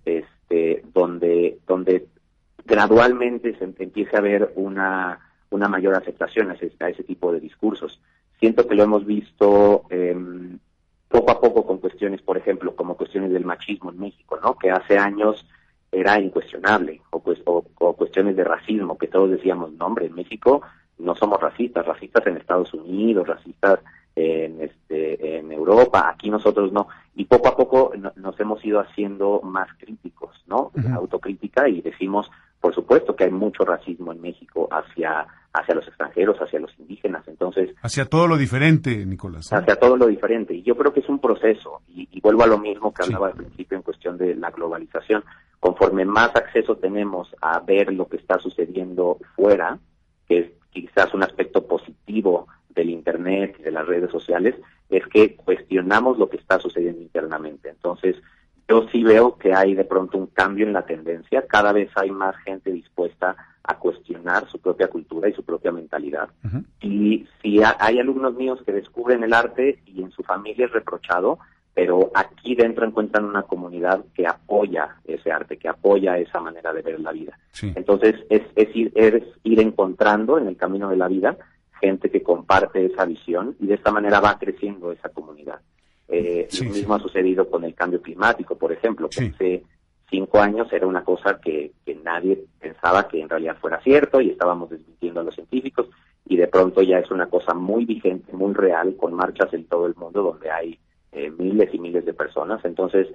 este, 0.05 0.83
donde, 0.93 1.59
donde 1.67 2.09
gradualmente 2.65 3.57
se 3.57 3.65
empiece 3.65 4.17
a 4.17 4.21
ver 4.21 4.53
una 4.57 5.32
una 5.55 5.69
mayor 5.69 5.95
aceptación 5.95 6.51
a 6.51 6.55
ese, 6.55 6.73
a 6.81 6.88
ese 6.88 7.05
tipo 7.05 7.33
de 7.33 7.41
discursos. 7.41 8.01
Siento 8.38 8.67
que 8.67 8.75
lo 8.75 8.83
hemos 8.83 9.07
visto 9.07 9.85
em, 9.91 10.59
poco 11.09 11.31
a 11.31 11.41
poco 11.41 11.67
con 11.67 11.79
cuestiones, 11.79 12.23
por 12.23 12.37
ejemplo, 12.37 12.75
como 12.75 12.97
cuestiones 12.97 13.33
del 13.33 13.45
machismo 13.45 13.91
en 13.91 14.01
México, 14.01 14.38
¿no? 14.43 14.57
Que 14.57 14.71
hace 14.71 14.99
años 14.99 15.47
era 15.93 16.19
incuestionable, 16.19 17.03
o, 17.11 17.21
pues, 17.21 17.38
o, 17.45 17.62
cuestiones 17.95 18.35
de 18.35 18.45
racismo, 18.45 18.97
que 18.97 19.09
todos 19.09 19.31
decíamos, 19.31 19.73
no, 19.73 19.87
hombre, 19.87 20.07
en 20.07 20.15
México 20.15 20.62
no 20.99 21.15
somos 21.15 21.41
racistas, 21.41 21.85
racistas 21.85 22.27
en 22.27 22.38
Estados 22.38 22.73
Unidos, 22.73 23.29
racistas 23.29 23.81
en, 24.17 24.61
este, 24.62 25.38
en 25.38 25.53
Europa, 25.53 26.09
aquí 26.09 26.31
nosotros 26.31 26.73
no. 26.73 26.88
Y 27.15 27.27
poco 27.27 27.48
a 27.48 27.57
poco 27.57 27.92
nos 28.17 28.40
hemos 28.40 28.65
ido 28.65 28.81
haciendo 28.81 29.40
más 29.42 29.69
críticos, 29.79 30.42
¿no? 30.46 30.71
Autocrítica 30.94 31.69
y 31.69 31.83
decimos, 31.83 32.31
por 32.61 32.75
supuesto 32.75 33.15
que 33.17 33.25
hay 33.25 33.31
mucho 33.31 33.65
racismo 33.65 34.13
en 34.13 34.21
México 34.21 34.69
hacia, 34.71 35.27
hacia 35.53 35.75
los 35.75 35.87
extranjeros, 35.87 36.38
hacia 36.38 36.61
los 36.61 36.73
indígenas, 36.79 37.27
entonces... 37.29 37.75
Hacia 37.83 38.07
todo 38.07 38.27
lo 38.27 38.37
diferente, 38.37 39.05
Nicolás. 39.05 39.53
Hacia 39.53 39.77
todo 39.77 39.96
lo 39.96 40.07
diferente. 40.07 40.55
Y 40.55 40.63
yo 40.63 40.77
creo 40.77 40.92
que 40.92 41.00
es 41.00 41.09
un 41.09 41.19
proceso, 41.19 41.83
y, 41.88 42.09
vuelvo 42.21 42.44
a 42.44 42.46
lo 42.46 42.59
mismo 42.59 42.94
que 42.94 43.03
hablaba 43.03 43.29
al 43.29 43.35
principio 43.35 43.77
en 43.77 43.83
cuestión 43.83 44.17
de 44.17 44.35
la 44.35 44.50
globalización. 44.50 45.25
conforme 45.61 46.05
más 46.05 46.35
acceso 46.35 46.77
tenemos 46.77 47.35
a 47.40 47.61
ver 47.61 47.92
lo 47.92 48.09
que 48.09 48.17
está 48.17 48.38
sucediendo 48.38 49.19
fuera, 49.37 49.79
que 50.29 50.38
es 50.38 50.50
quizás 50.71 51.13
un 51.15 51.23
aspecto 51.23 51.67
positivo 51.67 52.46
del 52.71 52.90
Internet 52.90 53.57
y 53.59 53.63
de 53.65 53.71
las 53.71 53.87
redes 53.87 54.11
sociales, 54.11 54.55
es 54.88 55.07
que 55.09 55.37
cuestionamos 55.37 56.19
lo 56.19 56.29
que 56.29 56.37
está 56.37 56.59
sucediendo 56.59 57.03
internamente. 57.03 57.69
Entonces, 57.69 58.17
yo 58.69 58.88
sí 58.90 59.03
veo 59.03 59.37
que 59.37 59.53
hay 59.53 59.75
de 59.75 59.85
pronto 59.85 60.17
un 60.17 60.29
cambio 60.29 60.67
en 60.67 60.73
la 60.73 60.87
tendencia, 60.87 61.46
cada 61.46 61.73
vez 61.73 61.90
hay 61.96 62.11
más 62.11 62.37
gente 62.38 62.73
dispuesta 62.73 63.31
a 63.31 63.52
cuestionar 63.79 64.48
su 64.48 64.58
propia 64.58 64.88
cultura 64.88 65.29
y 65.29 65.33
su 65.33 65.44
propia 65.44 65.73
mentalidad. 65.73 66.29
Y 66.81 67.27
si 67.40 67.60
hay 67.63 67.98
alumnos 67.98 68.35
míos 68.35 68.60
que 68.65 68.73
descubren 68.73 69.23
el 69.23 69.33
arte 69.33 69.81
y 69.87 70.02
en 70.02 70.10
su 70.10 70.23
familia 70.23 70.67
es 70.67 70.73
reprochado, 70.73 71.38
pero 71.75 72.10
aquí 72.15 72.54
dentro 72.54 72.87
encuentran 72.87 73.25
una 73.25 73.42
comunidad 73.42 74.04
que 74.15 74.27
apoya 74.27 74.96
ese 75.04 75.33
arte, 75.33 75.56
que 75.56 75.69
apoya 75.69 76.19
esa 76.19 76.40
manera 76.40 76.73
de 76.73 76.83
ver 76.83 77.00
la 77.00 77.13
vida. 77.13 77.38
Entonces 77.63 78.17
es, 78.29 78.42
es, 78.56 78.77
ir, 78.77 78.92
es 78.94 79.23
ir 79.42 79.60
encontrando 79.60 80.38
en 80.38 80.48
el 80.48 80.56
camino 80.56 80.90
de 80.90 80.96
la 80.96 81.08
vida 81.08 81.37
gente 81.81 82.10
que 82.10 82.23
comparte 82.23 82.85
esa 82.85 83.04
visión 83.04 83.56
y 83.58 83.67
de 83.67 83.75
esta 83.75 83.90
manera 83.90 84.21
va 84.21 84.38
creciendo 84.38 84.92
esa 84.92 85.08
comunidad. 85.08 85.60
Eh, 86.08 86.46
lo 86.63 86.71
mismo 86.71 86.94
ha 86.94 87.00
sucedido 87.00 87.48
con 87.48 87.65
el 87.65 87.75
cambio 87.75 88.00
climático, 88.00 88.56
por 88.56 88.71
ejemplo, 88.71 89.08
que 89.08 89.33
hace 89.35 89.63
cinco 90.13 90.38
años 90.38 90.73
era 90.73 90.87
una 90.87 91.02
cosa 91.02 91.40
que, 91.40 91.73
que 91.85 91.96
nadie 91.96 92.44
pensaba 92.60 93.08
que 93.08 93.21
en 93.21 93.29
realidad 93.29 93.56
fuera 93.60 93.81
cierto 93.81 94.21
y 94.21 94.31
estábamos 94.31 94.71
desmintiendo 94.71 95.21
a 95.21 95.25
los 95.25 95.35
científicos 95.35 95.88
y 96.27 96.37
de 96.37 96.46
pronto 96.46 96.83
ya 96.83 96.98
es 96.98 97.10
una 97.10 97.27
cosa 97.27 97.54
muy 97.54 97.85
vigente, 97.85 98.33
muy 98.33 98.54
real, 98.54 98.94
con 98.96 99.15
marchas 99.15 99.52
en 99.54 99.65
todo 99.65 99.87
el 99.87 99.96
mundo 99.96 100.23
donde 100.23 100.50
hay 100.50 100.79
eh, 101.10 101.31
miles 101.31 101.73
y 101.73 101.79
miles 101.79 102.04
de 102.04 102.15
personas. 102.15 102.65
Entonces, 102.65 103.08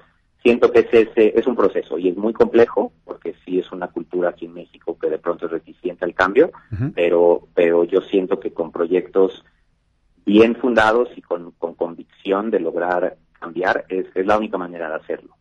siento 0.44 0.72
que 0.72 0.80
ese, 0.80 1.34
es 1.38 1.48
un 1.48 1.56
proceso 1.56 1.98
y 1.98 2.10
es 2.10 2.18
muy 2.18 2.34
complejo 2.34 2.92
porque 3.06 3.36
sí 3.46 3.60
es 3.60 3.72
una 3.72 3.88
cultura 3.88 4.30
aquí 4.30 4.46
en 4.46 4.56
México 4.56 4.98
que 5.00 5.10
de 5.10 5.20
pronto 5.20 5.46
es 5.46 5.52
reticente 5.52 6.04
al 6.04 6.14
cambio, 6.14 6.52
pero, 6.96 7.48
pero 7.54 7.84
yo 7.84 8.02
siento 8.02 8.40
que 8.40 8.52
con 8.52 8.72
proyectos 8.72 9.46
bien 10.26 10.56
fundados 10.56 11.10
y 11.16 11.22
con, 11.22 11.52
convicción 11.52 12.52
de 12.52 12.60
lograr 12.60 13.18
cambiar 13.40 13.86
es, 13.88 14.08
es 14.14 14.26
la 14.26 14.38
única 14.38 14.58
manera 14.58 14.90
de 14.90 14.96
hacerlo. 14.96 15.37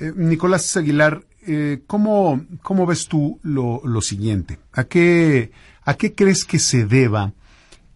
Eh, 0.00 0.12
Nicolás 0.14 0.76
Aguilar, 0.76 1.24
eh, 1.44 1.82
¿cómo, 1.88 2.46
¿cómo 2.62 2.86
ves 2.86 3.08
tú 3.08 3.40
lo, 3.42 3.82
lo 3.84 4.00
siguiente? 4.00 4.60
¿A 4.72 4.84
qué, 4.84 5.50
¿A 5.82 5.94
qué 5.94 6.14
crees 6.14 6.44
que 6.44 6.60
se 6.60 6.84
deba 6.84 7.32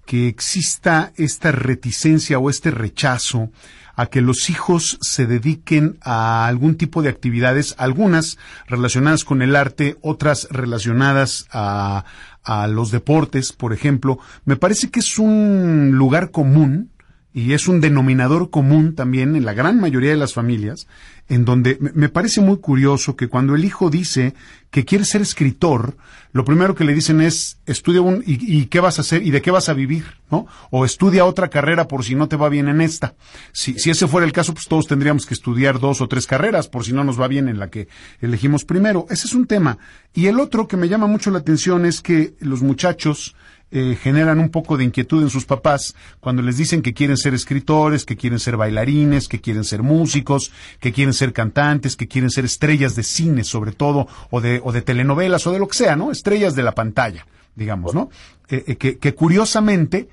que 0.04 0.26
exista 0.26 1.12
esta 1.14 1.52
reticencia 1.52 2.40
o 2.40 2.50
este 2.50 2.72
rechazo 2.72 3.52
a 3.94 4.06
que 4.06 4.20
los 4.20 4.50
hijos 4.50 4.98
se 5.00 5.26
dediquen 5.26 5.98
a 6.00 6.48
algún 6.48 6.74
tipo 6.74 7.02
de 7.02 7.08
actividades, 7.08 7.76
algunas 7.78 8.36
relacionadas 8.66 9.24
con 9.24 9.40
el 9.40 9.54
arte, 9.54 9.96
otras 10.00 10.48
relacionadas 10.50 11.46
a, 11.52 12.04
a 12.42 12.66
los 12.66 12.90
deportes, 12.90 13.52
por 13.52 13.72
ejemplo. 13.72 14.18
Me 14.44 14.56
parece 14.56 14.90
que 14.90 14.98
es 14.98 15.20
un 15.20 15.92
lugar 15.92 16.32
común 16.32 16.90
y 17.34 17.54
es 17.54 17.68
un 17.68 17.80
denominador 17.80 18.50
común 18.50 18.94
también 18.94 19.36
en 19.36 19.44
la 19.44 19.54
gran 19.54 19.80
mayoría 19.80 20.10
de 20.10 20.16
las 20.16 20.34
familias, 20.34 20.86
en 21.32 21.46
donde 21.46 21.78
me 21.80 22.10
parece 22.10 22.42
muy 22.42 22.58
curioso 22.58 23.16
que 23.16 23.28
cuando 23.28 23.54
el 23.54 23.64
hijo 23.64 23.88
dice 23.88 24.34
que 24.70 24.84
quiere 24.84 25.06
ser 25.06 25.22
escritor, 25.22 25.96
lo 26.32 26.44
primero 26.44 26.74
que 26.74 26.84
le 26.84 26.92
dicen 26.92 27.22
es 27.22 27.58
estudia 27.64 28.02
un 28.02 28.22
y, 28.26 28.66
qué 28.66 28.80
vas 28.80 28.98
a 28.98 29.00
hacer 29.00 29.26
y 29.26 29.30
de 29.30 29.40
qué 29.40 29.50
vas 29.50 29.70
a 29.70 29.72
vivir, 29.72 30.04
¿no? 30.30 30.46
O 30.70 30.84
estudia 30.84 31.24
otra 31.24 31.48
carrera 31.48 31.88
por 31.88 32.04
si 32.04 32.14
no 32.14 32.28
te 32.28 32.36
va 32.36 32.50
bien 32.50 32.68
en 32.68 32.82
esta. 32.82 33.14
Si, 33.52 33.78
si 33.78 33.88
ese 33.88 34.06
fuera 34.06 34.26
el 34.26 34.32
caso, 34.34 34.52
pues 34.52 34.68
todos 34.68 34.86
tendríamos 34.86 35.24
que 35.24 35.32
estudiar 35.32 35.80
dos 35.80 36.02
o 36.02 36.08
tres 36.08 36.26
carreras 36.26 36.68
por 36.68 36.84
si 36.84 36.92
no 36.92 37.02
nos 37.02 37.18
va 37.18 37.28
bien 37.28 37.48
en 37.48 37.58
la 37.58 37.70
que 37.70 37.88
elegimos 38.20 38.66
primero. 38.66 39.06
Ese 39.08 39.26
es 39.26 39.32
un 39.32 39.46
tema. 39.46 39.78
Y 40.12 40.26
el 40.26 40.38
otro 40.38 40.68
que 40.68 40.76
me 40.76 40.90
llama 40.90 41.06
mucho 41.06 41.30
la 41.30 41.38
atención 41.38 41.86
es 41.86 42.02
que 42.02 42.34
los 42.40 42.60
muchachos 42.60 43.34
eh, 43.74 43.96
generan 43.98 44.38
un 44.38 44.50
poco 44.50 44.76
de 44.76 44.84
inquietud 44.84 45.22
en 45.22 45.30
sus 45.30 45.46
papás 45.46 45.94
cuando 46.20 46.42
les 46.42 46.58
dicen 46.58 46.82
que 46.82 46.92
quieren 46.92 47.16
ser 47.16 47.32
escritores, 47.32 48.04
que 48.04 48.16
quieren 48.16 48.38
ser 48.38 48.58
bailarines, 48.58 49.28
que 49.28 49.40
quieren 49.40 49.64
ser 49.64 49.82
músicos, 49.82 50.52
que 50.78 50.92
quieren 50.92 51.14
ser 51.14 51.32
cantantes, 51.32 51.96
que 51.96 52.06
quieren 52.06 52.30
ser 52.30 52.44
estrellas 52.44 52.94
de 52.96 53.02
cine 53.02 53.44
sobre 53.44 53.72
todo, 53.72 54.06
o 54.30 54.42
de, 54.42 54.60
o 54.62 54.72
de 54.72 54.82
telenovelas, 54.82 55.46
o 55.46 55.52
de 55.52 55.58
lo 55.58 55.68
que 55.68 55.78
sea, 55.78 55.96
¿no? 55.96 56.12
Estrellas 56.12 56.54
de 56.54 56.62
la 56.62 56.74
pantalla, 56.74 57.26
digamos, 57.56 57.94
¿no? 57.94 58.10
Eh, 58.50 58.62
eh, 58.66 58.76
que, 58.76 58.98
que, 58.98 59.14
curiosamente, 59.14 60.10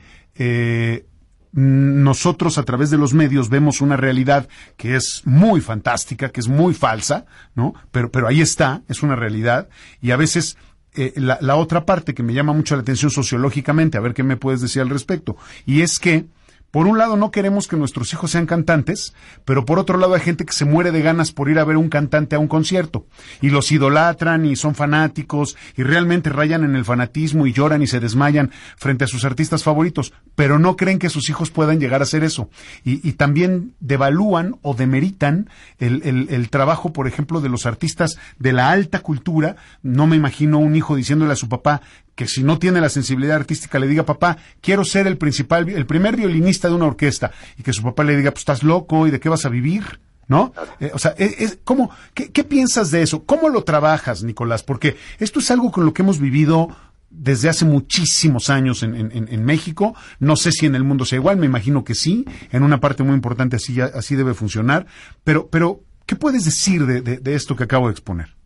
nosotros 1.51 2.57
a 2.57 2.63
través 2.63 2.91
de 2.91 2.97
los 2.97 3.13
medios 3.13 3.49
vemos 3.49 3.81
una 3.81 3.97
realidad 3.97 4.47
que 4.77 4.95
es 4.95 5.23
muy 5.25 5.59
fantástica, 5.59 6.29
que 6.29 6.39
es 6.39 6.47
muy 6.47 6.73
falsa, 6.73 7.25
¿no? 7.55 7.73
Pero, 7.91 8.09
pero 8.09 8.27
ahí 8.27 8.39
está, 8.39 8.83
es 8.87 9.03
una 9.03 9.17
realidad, 9.17 9.67
y 10.01 10.11
a 10.11 10.15
veces 10.15 10.57
eh, 10.95 11.13
la, 11.15 11.37
la, 11.41 11.55
otra 11.55 11.85
parte 11.85 12.13
que 12.13 12.23
me 12.23 12.33
llama 12.33 12.53
mucho 12.53 12.75
la 12.75 12.81
atención 12.81 13.11
sociológicamente, 13.11 13.97
a 13.97 14.01
ver 14.01 14.13
qué 14.13 14.23
me 14.23 14.37
puedes 14.37 14.61
decir 14.61 14.81
al 14.81 14.89
respecto, 14.89 15.37
y 15.65 15.81
es 15.81 15.99
que 15.99 16.25
por 16.71 16.87
un 16.87 16.97
lado 16.97 17.17
no 17.17 17.31
queremos 17.31 17.67
que 17.67 17.77
nuestros 17.77 18.13
hijos 18.13 18.31
sean 18.31 18.45
cantantes, 18.45 19.13
pero 19.45 19.65
por 19.65 19.79
otro 19.79 19.97
lado 19.97 20.13
hay 20.13 20.21
gente 20.21 20.45
que 20.45 20.53
se 20.53 20.65
muere 20.65 20.91
de 20.91 21.01
ganas 21.01 21.31
por 21.31 21.49
ir 21.49 21.59
a 21.59 21.63
ver 21.63 21.77
un 21.77 21.89
cantante 21.89 22.35
a 22.35 22.39
un 22.39 22.47
concierto 22.47 23.07
y 23.41 23.49
los 23.49 23.71
idolatran 23.71 24.45
y 24.45 24.55
son 24.55 24.75
fanáticos 24.75 25.57
y 25.75 25.83
realmente 25.83 26.29
rayan 26.29 26.63
en 26.63 26.75
el 26.75 26.85
fanatismo 26.85 27.47
y 27.47 27.53
lloran 27.53 27.81
y 27.81 27.87
se 27.87 27.99
desmayan 27.99 28.51
frente 28.77 29.03
a 29.03 29.07
sus 29.07 29.25
artistas 29.25 29.63
favoritos, 29.63 30.13
pero 30.35 30.59
no 30.59 30.75
creen 30.75 30.99
que 30.99 31.09
sus 31.09 31.29
hijos 31.29 31.51
puedan 31.51 31.79
llegar 31.79 32.01
a 32.01 32.03
hacer 32.03 32.23
eso. 32.23 32.49
Y, 32.83 33.09
también 33.19 33.73
devalúan 33.81 34.55
o 34.61 34.75
demeritan 34.75 35.49
el, 35.77 36.27
el 36.29 36.49
trabajo, 36.49 36.93
por 36.93 37.07
ejemplo, 37.07 37.41
de 37.41 37.49
los 37.49 37.65
artistas 37.65 38.17
de 38.37 38.53
la 38.53 38.69
alta 38.69 38.99
cultura. 38.99 39.57
No 39.81 40.07
me 40.07 40.15
imagino 40.15 40.59
un 40.59 40.75
hijo 40.75 40.95
diciéndole 40.95 41.33
a 41.33 41.35
su 41.35 41.49
papá, 41.49 41.81
que 42.19 42.27
si 42.27 42.43
no 42.43 42.59
tiene 42.59 42.81
la 42.81 42.89
sensibilidad 42.89 43.37
artística 43.37 43.79
le 43.79 43.87
diga, 43.87 44.03
papá, 44.03 44.35
quiero 44.59 44.83
ser 44.83 45.07
el 45.07 45.17
principal, 45.17 45.69
el 45.69 45.85
primer 45.85 46.17
violinista 46.17 46.67
de 46.67 46.73
una 46.73 46.87
orquesta, 46.87 47.31
y 47.57 47.63
que 47.63 47.71
su 47.71 47.81
papá 47.81 48.03
le 48.03 48.17
diga, 48.17 48.31
pues 48.31 48.41
estás 48.41 48.61
loco, 48.61 49.07
¿y 49.07 49.11
de 49.11 49.21
qué 49.21 49.29
vas 49.29 49.45
a 49.45 49.49
vivir? 49.49 50.01
¿No? 50.27 50.51
Eh, 50.81 50.91
o 50.93 50.99
sea, 50.99 51.15
es, 51.17 51.59
¿cómo, 51.63 51.91
qué, 52.13 52.43
piensas 52.43 52.91
de 52.91 53.03
eso? 53.03 53.23
¿Cómo 53.23 53.47
lo 53.47 53.63
trabajas, 53.63 54.21
Nicolás? 54.21 54.63
Porque 54.63 54.97
esto 55.17 55.39
es 55.39 55.49
algo 55.49 55.71
con 55.71 55.85
lo 55.85 55.93
que 55.93 56.01
hemos 56.01 56.19
vivido 56.19 56.67
desde 57.09 57.47
hace 57.47 57.63
muchísimos 57.63 58.49
años 58.49 58.83
en, 58.83 58.95
en, 58.95 59.45
México. 59.45 59.95
No 60.19 60.35
sé 60.35 60.51
si 60.51 60.65
en 60.65 60.75
el 60.75 60.83
mundo 60.83 61.05
sea 61.05 61.19
igual, 61.19 61.37
me 61.37 61.45
imagino 61.45 61.85
que 61.85 61.95
sí. 61.95 62.25
En 62.51 62.63
una 62.63 62.81
parte 62.81 63.01
muy 63.01 63.15
importante 63.15 63.55
así, 63.55 63.79
así 63.79 64.17
debe 64.17 64.33
funcionar. 64.33 64.87
Pero, 65.23 65.47
pero, 65.47 65.85
¿qué 66.05 66.17
puedes 66.17 66.43
decir 66.43 66.85
de, 66.85 67.01
de 67.01 67.33
esto 67.35 67.55
que 67.55 67.63
acabo 67.63 67.87
de 67.87 67.93
exponer? 67.93 68.38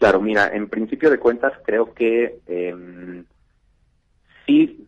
Claro, 0.00 0.18
mira, 0.18 0.48
en 0.54 0.66
principio 0.70 1.10
de 1.10 1.18
cuentas 1.18 1.52
creo 1.62 1.92
que 1.92 2.38
eh, 2.46 3.22
sí, 4.46 4.86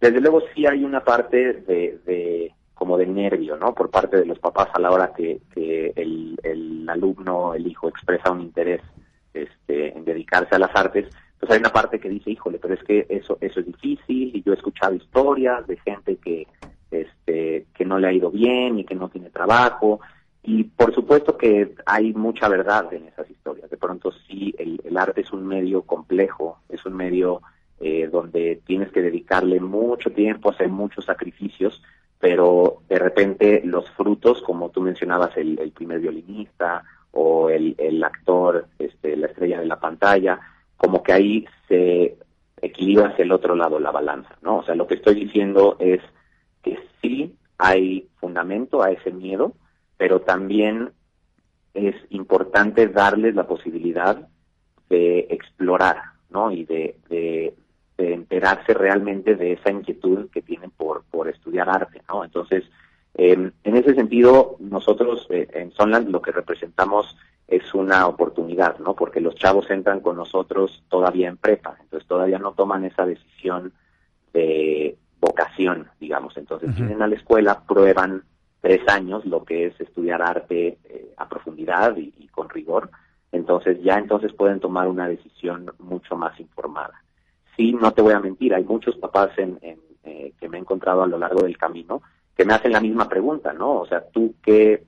desde 0.00 0.20
luego 0.20 0.42
sí 0.54 0.64
hay 0.64 0.84
una 0.84 1.02
parte 1.02 1.54
de, 1.54 2.52
como 2.72 2.96
de 2.96 3.04
nervio, 3.04 3.56
¿no? 3.56 3.74
Por 3.74 3.90
parte 3.90 4.16
de 4.16 4.26
los 4.26 4.38
papás 4.38 4.68
a 4.72 4.78
la 4.78 4.92
hora 4.92 5.12
que, 5.12 5.40
el, 5.96 6.38
el, 6.44 6.88
alumno, 6.88 7.52
el 7.54 7.66
hijo 7.66 7.88
expresa 7.88 8.30
un 8.30 8.42
interés 8.42 8.80
este, 9.32 9.98
en 9.98 10.04
dedicarse 10.04 10.54
a 10.54 10.60
las 10.60 10.70
artes, 10.76 11.08
pues 11.40 11.50
hay 11.50 11.58
una 11.58 11.72
parte 11.72 11.98
que 11.98 12.08
dice, 12.08 12.30
híjole, 12.30 12.60
pero 12.60 12.74
es 12.74 12.84
que 12.84 13.06
eso 13.08 13.36
eso 13.40 13.58
es 13.58 13.66
difícil 13.66 14.36
y 14.36 14.42
yo 14.44 14.52
he 14.52 14.56
escuchado 14.56 14.94
historias 14.94 15.66
de 15.66 15.78
gente 15.78 16.14
que 16.18 16.46
este 16.92 17.66
que 17.74 17.84
no 17.84 17.98
le 17.98 18.06
ha 18.06 18.12
ido 18.12 18.30
bien 18.30 18.78
y 18.78 18.84
que 18.84 18.94
no 18.94 19.08
tiene 19.08 19.30
trabajo 19.30 19.98
y 20.46 20.64
por 20.64 20.94
supuesto 20.94 21.38
que 21.38 21.74
hay 21.86 22.12
mucha 22.12 22.48
verdad 22.48 22.92
en 22.92 23.08
esas 23.08 23.28
historias. 23.30 23.70
De 23.70 23.78
pronto 23.78 24.12
sí, 24.12 24.54
el, 24.58 24.96
arte 24.96 25.22
es 25.22 25.32
un 25.32 25.46
medio 25.46 25.82
complejo, 25.82 26.58
es 26.68 26.84
un 26.84 26.94
medio 26.94 27.40
eh, 27.80 28.08
donde 28.12 28.60
tienes 28.66 28.92
que 28.92 29.00
dedicarle 29.00 29.58
mucho 29.58 30.10
tiempo, 30.10 30.50
hacer 30.50 30.68
muchos 30.68 31.06
sacrificios, 31.06 31.82
pero 32.20 32.82
de 32.88 32.98
repente 32.98 33.62
los 33.64 33.90
frutos, 33.92 34.42
como 34.42 34.68
tú 34.68 34.82
mencionabas, 34.82 35.34
el, 35.38 35.72
primer 35.74 36.00
violinista 36.00 36.84
o 37.12 37.48
el, 37.48 37.74
el, 37.78 38.04
actor, 38.04 38.68
este, 38.78 39.16
la 39.16 39.28
estrella 39.28 39.60
de 39.60 39.66
la 39.66 39.80
pantalla, 39.80 40.38
como 40.76 41.02
que 41.02 41.12
ahí 41.12 41.46
se 41.68 42.16
equilibra 42.60 43.08
hacia 43.08 43.24
el 43.24 43.32
otro 43.32 43.56
lado 43.56 43.80
la 43.80 43.90
balanza, 43.90 44.36
¿no? 44.42 44.58
O 44.58 44.62
sea, 44.62 44.74
lo 44.74 44.86
que 44.86 44.94
estoy 44.94 45.14
diciendo 45.14 45.76
es 45.80 46.00
que 46.62 46.78
sí 47.00 47.34
hay 47.56 48.08
fundamento 48.20 48.82
a 48.82 48.90
ese 48.90 49.10
miedo, 49.10 49.54
pero 49.96 50.20
también 50.20 50.92
es 51.74 51.94
importante 52.10 52.88
darles 52.88 53.34
la 53.34 53.46
posibilidad 53.46 54.28
de 54.88 55.26
explorar, 55.30 56.02
¿no? 56.30 56.50
Y 56.50 56.64
de, 56.64 56.98
de, 57.08 57.54
enterarse 57.96 58.74
realmente 58.74 59.36
de 59.36 59.52
esa 59.52 59.70
inquietud 59.70 60.28
que 60.30 60.42
tienen 60.42 60.70
por, 60.70 61.04
por 61.04 61.28
estudiar 61.28 61.70
arte, 61.70 62.02
¿no? 62.08 62.24
Entonces, 62.24 62.64
em, 63.14 63.52
en 63.62 63.76
ese 63.76 63.94
sentido, 63.94 64.56
nosotros 64.58 65.26
eh, 65.30 65.48
en 65.52 65.70
Sonland 65.72 66.08
lo 66.08 66.20
que 66.20 66.32
representamos 66.32 67.16
es 67.46 67.72
una 67.72 68.06
oportunidad, 68.06 68.78
¿no? 68.78 68.94
Porque 68.94 69.20
los 69.20 69.36
chavos 69.36 69.70
entran 69.70 70.00
con 70.00 70.16
nosotros 70.16 70.82
todavía 70.88 71.28
en 71.28 71.36
prepa, 71.36 71.76
entonces 71.80 72.08
todavía 72.08 72.38
no 72.38 72.52
toman 72.52 72.84
esa 72.84 73.06
decisión 73.06 73.72
de 74.32 74.96
vocación, 75.20 75.88
digamos. 76.00 76.36
Entonces 76.36 76.74
vienen 76.74 77.00
a 77.00 77.06
la 77.06 77.14
escuela, 77.14 77.62
prueban 77.66 78.24
tres 78.64 78.80
años 78.88 79.26
lo 79.26 79.44
que 79.44 79.66
es 79.66 79.78
estudiar 79.78 80.22
arte 80.22 80.78
eh, 80.84 81.12
a 81.18 81.28
profundidad 81.28 81.94
y, 81.98 82.28
con 82.28 82.48
rigor. 82.48 82.88
entonces 83.30 83.80
ya 83.82 83.98
entonces 83.98 84.32
pueden 84.32 84.58
tomar 84.58 84.88
una 84.88 85.06
decisión 85.06 85.70
mucho 85.78 86.16
más 86.16 86.40
informada. 86.40 87.04
Sí, 87.56 87.74
no 87.74 87.92
te 87.92 88.00
voy 88.00 88.14
a 88.14 88.20
mentir, 88.20 88.54
hay 88.54 88.64
muchos 88.64 88.96
papás 88.96 89.30
en, 89.36 89.58
eh, 90.02 90.32
que 90.40 90.48
me 90.48 90.56
he 90.56 90.60
encontrado 90.60 91.02
a 91.02 91.06
lo 91.06 91.18
largo 91.18 91.42
del 91.42 91.58
camino 91.58 92.00
que 92.34 92.46
me 92.46 92.54
hacen 92.54 92.72
la 92.72 92.80
misma 92.80 93.06
pregunta, 93.06 93.52
¿no? 93.52 93.80
O 93.80 93.86
sea, 93.86 94.02
¿tú 94.08 94.34
qué, 94.42 94.82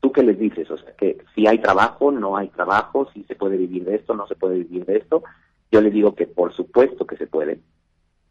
tú 0.00 0.12
qué 0.12 0.22
les 0.22 0.38
dices? 0.38 0.70
O 0.70 0.76
sea, 0.76 0.94
que 0.94 1.16
si 1.34 1.46
hay 1.46 1.58
trabajo, 1.58 2.12
no 2.12 2.36
hay 2.36 2.48
trabajo, 2.48 3.08
si 3.14 3.24
se 3.24 3.36
puede 3.36 3.56
vivir 3.56 3.86
de 3.86 3.96
esto, 3.96 4.14
no 4.14 4.26
se 4.26 4.36
puede 4.36 4.58
vivir 4.58 4.84
de 4.84 4.98
esto. 4.98 5.24
Yo 5.72 5.80
les 5.80 5.94
digo 5.94 6.14
que 6.14 6.26
por 6.26 6.52
supuesto 6.52 7.06
que 7.06 7.16
se 7.16 7.26
puede, 7.26 7.58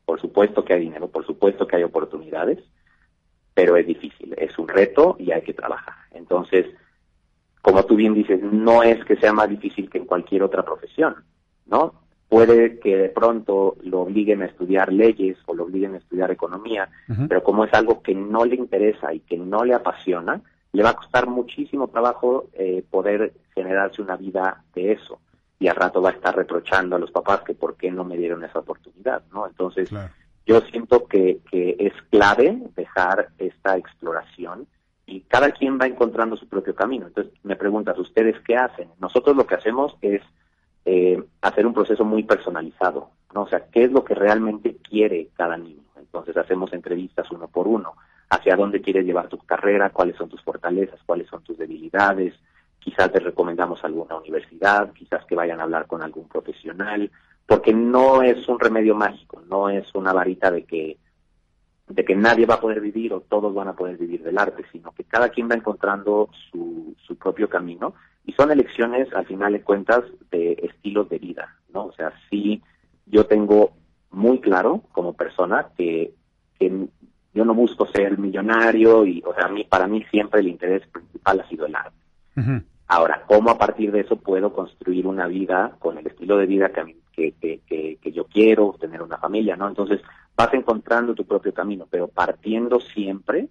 por 0.05 0.21
supuesto 0.21 0.63
que 0.63 0.75
hay 0.75 0.81
dinero, 0.81 1.07
por 1.07 1.25
supuesto 1.25 1.65
que 1.65 1.77
hay 1.77 1.83
oportunidades, 1.83 2.59
pero 3.53 3.77
es 3.77 3.85
difícil, 3.85 4.33
es 4.37 4.57
un 4.57 4.67
reto 4.67 5.15
y 5.19 5.31
hay 5.31 5.41
que 5.41 5.53
trabajar. 5.53 5.95
Entonces, 6.11 6.67
como 7.61 7.85
tú 7.85 7.95
bien 7.95 8.13
dices, 8.13 8.41
no 8.41 8.83
es 8.83 9.03
que 9.05 9.15
sea 9.15 9.31
más 9.33 9.49
difícil 9.49 9.89
que 9.89 9.99
en 9.99 10.05
cualquier 10.05 10.43
otra 10.43 10.63
profesión, 10.63 11.15
¿no? 11.65 11.93
Puede 12.27 12.79
que 12.79 12.97
de 12.97 13.09
pronto 13.09 13.77
lo 13.83 14.01
obliguen 14.01 14.41
a 14.41 14.47
estudiar 14.47 14.91
leyes 14.91 15.37
o 15.45 15.53
lo 15.53 15.65
obliguen 15.65 15.93
a 15.93 15.97
estudiar 15.97 16.31
economía, 16.31 16.89
pero 17.29 17.43
como 17.43 17.63
es 17.63 17.73
algo 17.73 18.01
que 18.01 18.15
no 18.15 18.43
le 18.43 18.55
interesa 18.55 19.13
y 19.13 19.19
que 19.19 19.37
no 19.37 19.63
le 19.63 19.75
apasiona, 19.75 20.41
le 20.71 20.83
va 20.83 20.89
a 20.89 20.95
costar 20.95 21.27
muchísimo 21.27 21.87
trabajo 21.89 22.49
eh, 22.53 22.83
poder 22.89 23.33
generarse 23.53 24.01
una 24.01 24.17
vida 24.17 24.63
de 24.73 24.93
eso. 24.93 25.19
Y 25.59 25.67
al 25.67 25.75
rato 25.75 26.01
va 26.01 26.09
a 26.09 26.13
estar 26.13 26.35
reprochando 26.35 26.95
a 26.95 26.99
los 26.99 27.11
papás 27.11 27.41
que 27.41 27.53
por 27.53 27.77
qué 27.77 27.91
no 27.91 28.03
me 28.03 28.17
dieron 28.17 28.43
esa 28.43 28.59
oportunidad, 28.59 29.23
¿no? 29.31 29.47
Entonces, 29.47 29.89
yo 30.45 30.61
siento 30.61 31.07
que, 31.07 31.39
que 31.49 31.75
es 31.79 31.93
clave 32.09 32.61
dejar 32.75 33.29
esta 33.37 33.77
exploración 33.77 34.67
y 35.05 35.21
cada 35.21 35.51
quien 35.51 35.79
va 35.79 35.87
encontrando 35.87 36.35
su 36.37 36.47
propio 36.47 36.75
camino. 36.75 37.07
Entonces 37.07 37.33
me 37.43 37.55
preguntas, 37.55 37.97
¿ustedes 37.97 38.39
qué 38.45 38.55
hacen? 38.55 38.89
Nosotros 38.99 39.35
lo 39.35 39.45
que 39.45 39.55
hacemos 39.55 39.95
es 40.01 40.21
eh, 40.85 41.21
hacer 41.41 41.65
un 41.65 41.73
proceso 41.73 42.03
muy 42.03 42.23
personalizado, 42.23 43.11
¿no? 43.33 43.43
O 43.43 43.47
sea, 43.47 43.65
¿qué 43.71 43.85
es 43.85 43.91
lo 43.91 44.03
que 44.03 44.15
realmente 44.15 44.77
quiere 44.77 45.29
cada 45.35 45.57
niño? 45.57 45.83
Entonces 45.97 46.35
hacemos 46.37 46.73
entrevistas 46.73 47.31
uno 47.31 47.47
por 47.47 47.67
uno, 47.67 47.93
hacia 48.29 48.55
dónde 48.55 48.81
quieres 48.81 49.05
llevar 49.05 49.29
tu 49.29 49.37
carrera, 49.39 49.91
cuáles 49.91 50.15
son 50.15 50.29
tus 50.29 50.41
fortalezas, 50.41 50.99
cuáles 51.05 51.27
son 51.27 51.43
tus 51.43 51.57
debilidades, 51.57 52.33
quizás 52.79 53.11
te 53.11 53.19
recomendamos 53.19 53.83
alguna 53.83 54.17
universidad, 54.17 54.91
quizás 54.93 55.25
que 55.25 55.35
vayan 55.35 55.59
a 55.59 55.63
hablar 55.63 55.87
con 55.87 56.01
algún 56.01 56.27
profesional, 56.27 57.09
porque 57.53 57.71
no 57.71 58.23
es 58.23 58.49
un 58.49 58.59
remedio 58.59 58.95
mágico, 58.95 59.43
no 59.47 59.69
es 59.69 59.93
una 59.93 60.11
varita 60.11 60.49
de 60.49 60.63
que 60.63 60.97
de 61.87 62.03
que 62.03 62.15
nadie 62.15 62.47
va 62.47 62.55
a 62.55 62.59
poder 62.59 62.81
vivir 62.81 63.13
o 63.13 63.19
todos 63.19 63.53
van 63.53 63.67
a 63.67 63.75
poder 63.75 63.95
vivir 63.95 64.23
del 64.23 64.39
arte, 64.39 64.63
sino 64.71 64.91
que 64.93 65.03
cada 65.03 65.29
quien 65.29 65.47
va 65.47 65.53
encontrando 65.53 66.29
su, 66.49 66.95
su 67.05 67.15
propio 67.15 67.47
camino 67.47 67.93
y 68.25 68.31
son 68.31 68.49
elecciones, 68.49 69.13
al 69.13 69.27
final 69.27 69.53
de 69.53 69.61
cuentas, 69.61 70.03
de 70.31 70.53
estilos 70.63 71.07
de 71.09 71.19
vida, 71.19 71.55
¿no? 71.71 71.85
O 71.85 71.93
sea, 71.93 72.11
sí, 72.31 72.63
yo 73.05 73.27
tengo 73.27 73.73
muy 74.09 74.39
claro 74.39 74.81
como 74.91 75.13
persona 75.13 75.67
que, 75.77 76.11
que 76.57 76.87
yo 77.35 77.45
no 77.45 77.53
busco 77.53 77.85
ser 77.85 78.17
millonario 78.17 79.05
y, 79.05 79.21
o 79.27 79.35
sea, 79.35 79.45
a 79.45 79.49
mí, 79.49 79.63
para 79.65 79.85
mí 79.85 80.03
siempre 80.09 80.39
el 80.39 80.47
interés 80.47 80.87
principal 80.87 81.41
ha 81.41 81.47
sido 81.49 81.67
el 81.67 81.75
arte. 81.75 82.63
Ahora, 82.87 83.23
¿cómo 83.27 83.51
a 83.51 83.59
partir 83.59 83.91
de 83.91 83.99
eso 83.99 84.15
puedo 84.15 84.53
construir 84.53 85.05
una 85.05 85.27
vida 85.27 85.75
con 85.77 85.99
el 85.99 86.07
estilo 86.07 86.37
de 86.37 86.47
vida 86.47 86.69
que, 86.69 87.02
que, 87.13 87.33
que, 87.33 87.97
que 88.01 88.11
yo 88.11 88.25
quiero, 88.25 88.75
tener 88.79 89.01
una 89.01 89.17
familia, 89.17 89.55
¿no? 89.55 89.67
Entonces, 89.67 90.01
vas 90.35 90.53
encontrando 90.53 91.13
tu 91.13 91.25
propio 91.25 91.53
camino, 91.53 91.87
pero 91.89 92.07
partiendo 92.07 92.79
siempre 92.79 93.49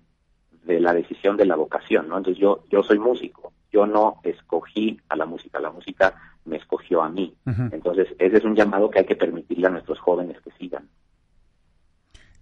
de 0.64 0.80
la 0.80 0.92
decisión 0.92 1.36
de 1.36 1.46
la 1.46 1.56
vocación, 1.56 2.08
¿no? 2.08 2.18
Entonces 2.18 2.40
yo, 2.40 2.64
yo 2.70 2.82
soy 2.82 2.98
músico, 2.98 3.52
yo 3.72 3.86
no 3.86 4.20
escogí 4.22 5.00
a 5.08 5.16
la 5.16 5.26
música, 5.26 5.58
la 5.60 5.70
música 5.70 6.14
me 6.44 6.56
escogió 6.56 7.02
a 7.02 7.08
mí. 7.08 7.34
Entonces 7.72 8.08
ese 8.18 8.38
es 8.38 8.44
un 8.44 8.54
llamado 8.54 8.90
que 8.90 9.00
hay 9.00 9.06
que 9.06 9.16
permitirle 9.16 9.66
a 9.66 9.70
nuestros 9.70 9.98
jóvenes 9.98 10.40
que 10.42 10.50
sigan. 10.58 10.88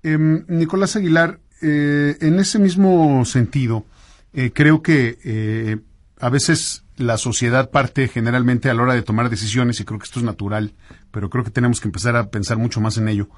Em, 0.03 0.45
Nicolás 0.49 0.97
Aguilar, 0.97 1.41
eh, 1.63 2.17
en 2.21 2.39
ese 2.39 2.59
mismo 2.59 3.25
sentido, 3.25 3.85
eh, 4.33 4.51
creo 4.53 4.83
que 4.83 5.19
eh, 5.25 5.79
a 6.19 6.31
veces 6.31 6.85
la 7.01 7.17
sociedad 7.17 7.71
parte 7.71 8.09
generalmente 8.09 8.71
a 8.71 8.75
la 8.75 8.83
hora 8.83 8.95
de 8.95 9.03
tomar 9.03 9.31
decisiones, 9.31 9.81
y 9.81 9.85
creo 9.85 9.99
que 9.99 10.05
esto 10.05 10.21
es 10.21 10.25
natural, 10.25 10.75
pero 11.11 11.31
creo 11.31 11.45
que 11.45 11.51
tenemos 11.51 11.81
que 11.81 11.89
empezar 11.89 12.17
a 12.17 12.31
pensar 12.31 12.59
mucho 12.59 12.81
más 12.81 12.97
en 12.99 13.09
ello 13.09 13.29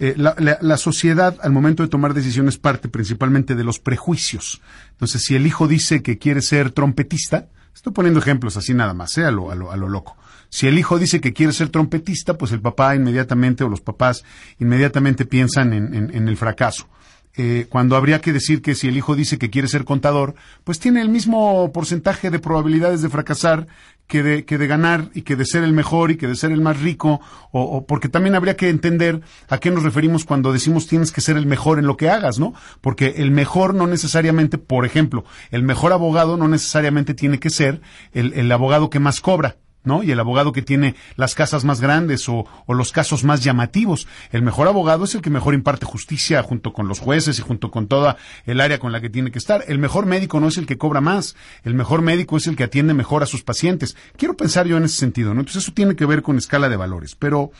eh, 0.00 0.14
la, 0.16 0.76
sociedad 0.76 1.36
al 1.40 1.52
momento 1.52 1.84
de 1.84 1.88
tomar 1.88 2.14
decisiones 2.14 2.58
parte 2.58 2.88
principalmente 2.88 3.54
de 3.54 3.62
los 3.62 3.78
prejuicios. 3.78 4.60
Entonces, 4.90 5.22
si 5.22 5.36
el 5.36 5.46
hijo 5.46 5.68
dice 5.68 6.02
que 6.02 6.18
quiere 6.18 6.42
ser 6.42 6.72
trompetista, 6.72 7.46
estoy 7.72 7.92
poniendo 7.92 8.18
ejemplos 8.18 8.56
así 8.56 8.74
nada 8.74 8.92
más, 8.92 9.16
¿eh? 9.18 9.24
a, 9.24 9.30
lo, 9.30 9.52
a, 9.52 9.54
lo, 9.54 9.70
a 9.70 9.76
lo 9.76 9.88
loco. 9.88 10.16
Si 10.48 10.66
el 10.66 10.78
hijo 10.78 10.98
dice 10.98 11.20
que 11.20 11.32
quiere 11.32 11.52
ser 11.52 11.68
trompetista, 11.68 12.36
pues 12.36 12.50
el 12.50 12.60
papá 12.60 12.96
inmediatamente 12.96 13.62
o 13.62 13.68
los 13.68 13.80
papás 13.80 14.24
inmediatamente 14.58 15.26
piensan 15.26 15.72
en 15.72 16.28
el 16.28 16.36
fracaso. 16.36 16.88
Eh, 17.36 17.66
cuando 17.68 17.96
habría 17.96 18.20
que 18.20 18.32
decir 18.32 18.62
que 18.62 18.76
si 18.76 18.86
el 18.86 18.96
hijo 18.96 19.16
dice 19.16 19.38
que 19.38 19.50
quiere 19.50 19.66
ser 19.66 19.84
contador, 19.84 20.36
pues 20.62 20.78
tiene 20.78 21.00
el 21.00 21.08
mismo 21.08 21.72
porcentaje 21.72 22.30
de 22.30 22.38
probabilidades 22.38 23.02
de 23.02 23.08
fracasar 23.08 23.66
que 24.06 24.22
de, 24.22 24.44
que 24.44 24.56
de 24.56 24.66
ganar 24.68 25.10
y 25.14 25.22
que 25.22 25.34
de 25.34 25.44
ser 25.44 25.64
el 25.64 25.72
mejor 25.72 26.12
y 26.12 26.16
que 26.16 26.28
de 26.28 26.36
ser 26.36 26.52
el 26.52 26.60
más 26.60 26.80
rico, 26.80 27.20
o, 27.50 27.86
porque 27.86 28.08
también 28.08 28.36
habría 28.36 28.56
que 28.56 28.68
entender 28.68 29.20
a 29.48 29.58
qué 29.58 29.70
nos 29.70 29.82
referimos 29.82 30.24
cuando 30.24 30.52
decimos 30.52 30.86
tienes 30.86 31.10
que 31.10 31.20
ser 31.20 31.36
el 31.36 31.46
mejor 31.46 31.78
en 31.78 31.86
lo 31.86 31.96
que 31.96 32.08
hagas, 32.08 32.38
¿no? 32.38 32.54
Porque 32.80 33.14
el 33.16 33.30
mejor 33.32 33.74
no 33.74 33.86
necesariamente, 33.86 34.58
por 34.58 34.84
ejemplo, 34.86 35.24
el 35.50 35.62
mejor 35.62 35.92
abogado 35.92 36.36
no 36.36 36.46
necesariamente 36.46 37.14
tiene 37.14 37.40
que 37.40 37.50
ser 37.50 37.80
el 38.12 38.52
abogado 38.52 38.90
que 38.90 39.00
más 39.00 39.20
cobra. 39.20 39.56
¿No? 39.84 40.02
Y 40.02 40.10
el 40.10 40.20
abogado 40.20 40.52
que 40.52 40.62
tiene 40.62 40.96
las 41.16 41.34
casas 41.34 41.64
más 41.64 41.80
grandes 41.80 42.28
o, 42.28 42.46
los 42.68 42.92
casos 42.92 43.22
más 43.22 43.44
llamativos. 43.44 44.08
El 44.32 44.42
mejor 44.42 44.66
abogado 44.66 45.04
es 45.04 45.14
el 45.14 45.22
que 45.22 45.30
mejor 45.30 45.54
imparte 45.54 45.86
justicia 45.86 46.42
junto 46.42 46.72
con 46.72 46.88
los 46.88 46.98
jueces 46.98 47.38
y 47.38 47.42
junto 47.42 47.70
con 47.70 47.86
toda 47.86 48.16
el 48.46 48.60
área 48.60 48.78
con 48.78 48.92
la 48.92 49.00
que 49.00 49.10
tiene 49.10 49.30
que 49.30 49.38
estar. 49.38 49.64
El 49.68 49.78
mejor 49.78 50.06
médico 50.06 50.40
no 50.40 50.48
es 50.48 50.56
el 50.56 50.66
que 50.66 50.78
cobra 50.78 51.00
más. 51.00 51.36
El 51.62 51.74
mejor 51.74 52.02
médico 52.02 52.36
es 52.36 52.46
el 52.46 52.56
que 52.56 52.64
atiende 52.64 52.94
mejor 52.94 53.22
a 53.22 53.26
sus 53.26 53.44
pacientes. 53.44 53.96
Quiero 54.16 54.36
pensar 54.36 54.66
yo 54.66 54.76
en 54.76 54.84
ese 54.84 54.96
sentido, 54.96 55.34
¿no? 55.34 55.40
Entonces 55.40 55.62
eso 55.62 55.72
tiene 55.72 55.94
que 55.94 56.06
ver 56.06 56.22
con 56.22 56.38
escala 56.38 56.68
de 56.68 56.76
valores. 56.76 57.14
Pero 57.14 57.52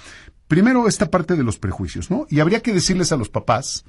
primero 0.49 0.89
esta 0.89 1.11
parte 1.11 1.37
de 1.37 1.45
los 1.45 1.59
prejuicios, 1.59 2.11
¿no? 2.11 2.27
Y 2.31 2.41
habría 2.41 2.61
que 2.61 2.73
decirles 2.73 3.13
a 3.13 3.17
los 3.17 3.29
papás 3.29 3.85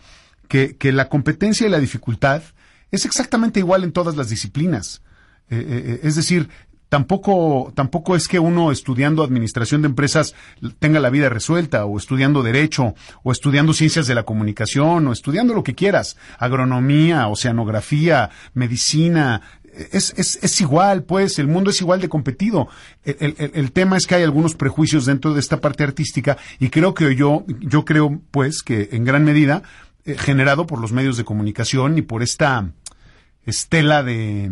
que, 0.48 0.76
que 0.76 0.92
la 0.92 1.10
competencia 1.10 1.66
y 1.66 1.70
la 1.70 1.80
dificultad 1.80 2.44
es 2.92 3.06
exactamente 3.06 3.60
igual 3.60 3.84
en 3.84 3.92
todas 3.92 4.16
las 4.16 4.30
disciplinas. 4.30 5.02
Eh, 5.48 5.58
eh, 5.58 5.84
eh, 5.86 6.00
es 6.02 6.16
decir, 6.16 6.50
tampoco, 6.90 7.72
tampoco 7.76 8.16
es 8.16 8.28
que 8.28 8.40
uno 8.40 8.72
estudiando 8.72 9.24
administración 9.24 9.82
de 9.82 9.88
empresas 9.88 10.36
tenga 10.80 11.00
la 11.00 11.10
vida 11.10 11.30
resuelta, 11.30 11.86
o 11.86 11.98
estudiando 11.98 12.44
derecho, 12.44 12.96
o 13.24 13.32
estudiando 13.32 13.74
ciencias 13.74 14.08
de 14.08 14.16
la 14.16 14.24
comunicación, 14.24 15.08
o 15.08 15.12
estudiando 15.12 15.54
lo 15.54 15.64
que 15.64 15.76
quieras, 15.76 16.18
agronomía, 16.38 17.28
oceanografía, 17.28 18.30
medicina, 18.54 19.42
es, 19.92 20.14
es, 20.16 20.40
es, 20.42 20.62
igual, 20.62 21.04
pues, 21.04 21.38
el 21.38 21.48
mundo 21.48 21.70
es 21.70 21.82
igual 21.82 22.00
de 22.00 22.08
competido. 22.08 22.70
El, 23.04 23.36
el, 23.38 23.52
el, 23.54 23.72
tema 23.72 23.98
es 23.98 24.08
que 24.08 24.16
hay 24.16 24.24
algunos 24.24 24.56
prejuicios 24.56 25.06
dentro 25.06 25.34
de 25.34 25.40
esta 25.42 25.60
parte 25.60 25.84
artística 25.84 26.38
y 26.60 26.70
creo 26.70 26.94
que 26.94 27.14
yo, 27.16 27.44
yo 27.60 27.84
creo, 27.84 28.22
pues, 28.32 28.64
que 28.64 28.90
en 28.94 29.04
gran 29.04 29.26
medida, 29.26 29.64
eh, 30.06 30.16
generado 30.18 30.66
por 30.66 30.80
los 30.80 30.94
medios 30.94 31.18
de 31.18 31.26
comunicación 31.26 31.98
y 31.98 32.02
por 32.02 32.24
esta 32.24 32.72
estela 33.46 34.02
de, 34.02 34.50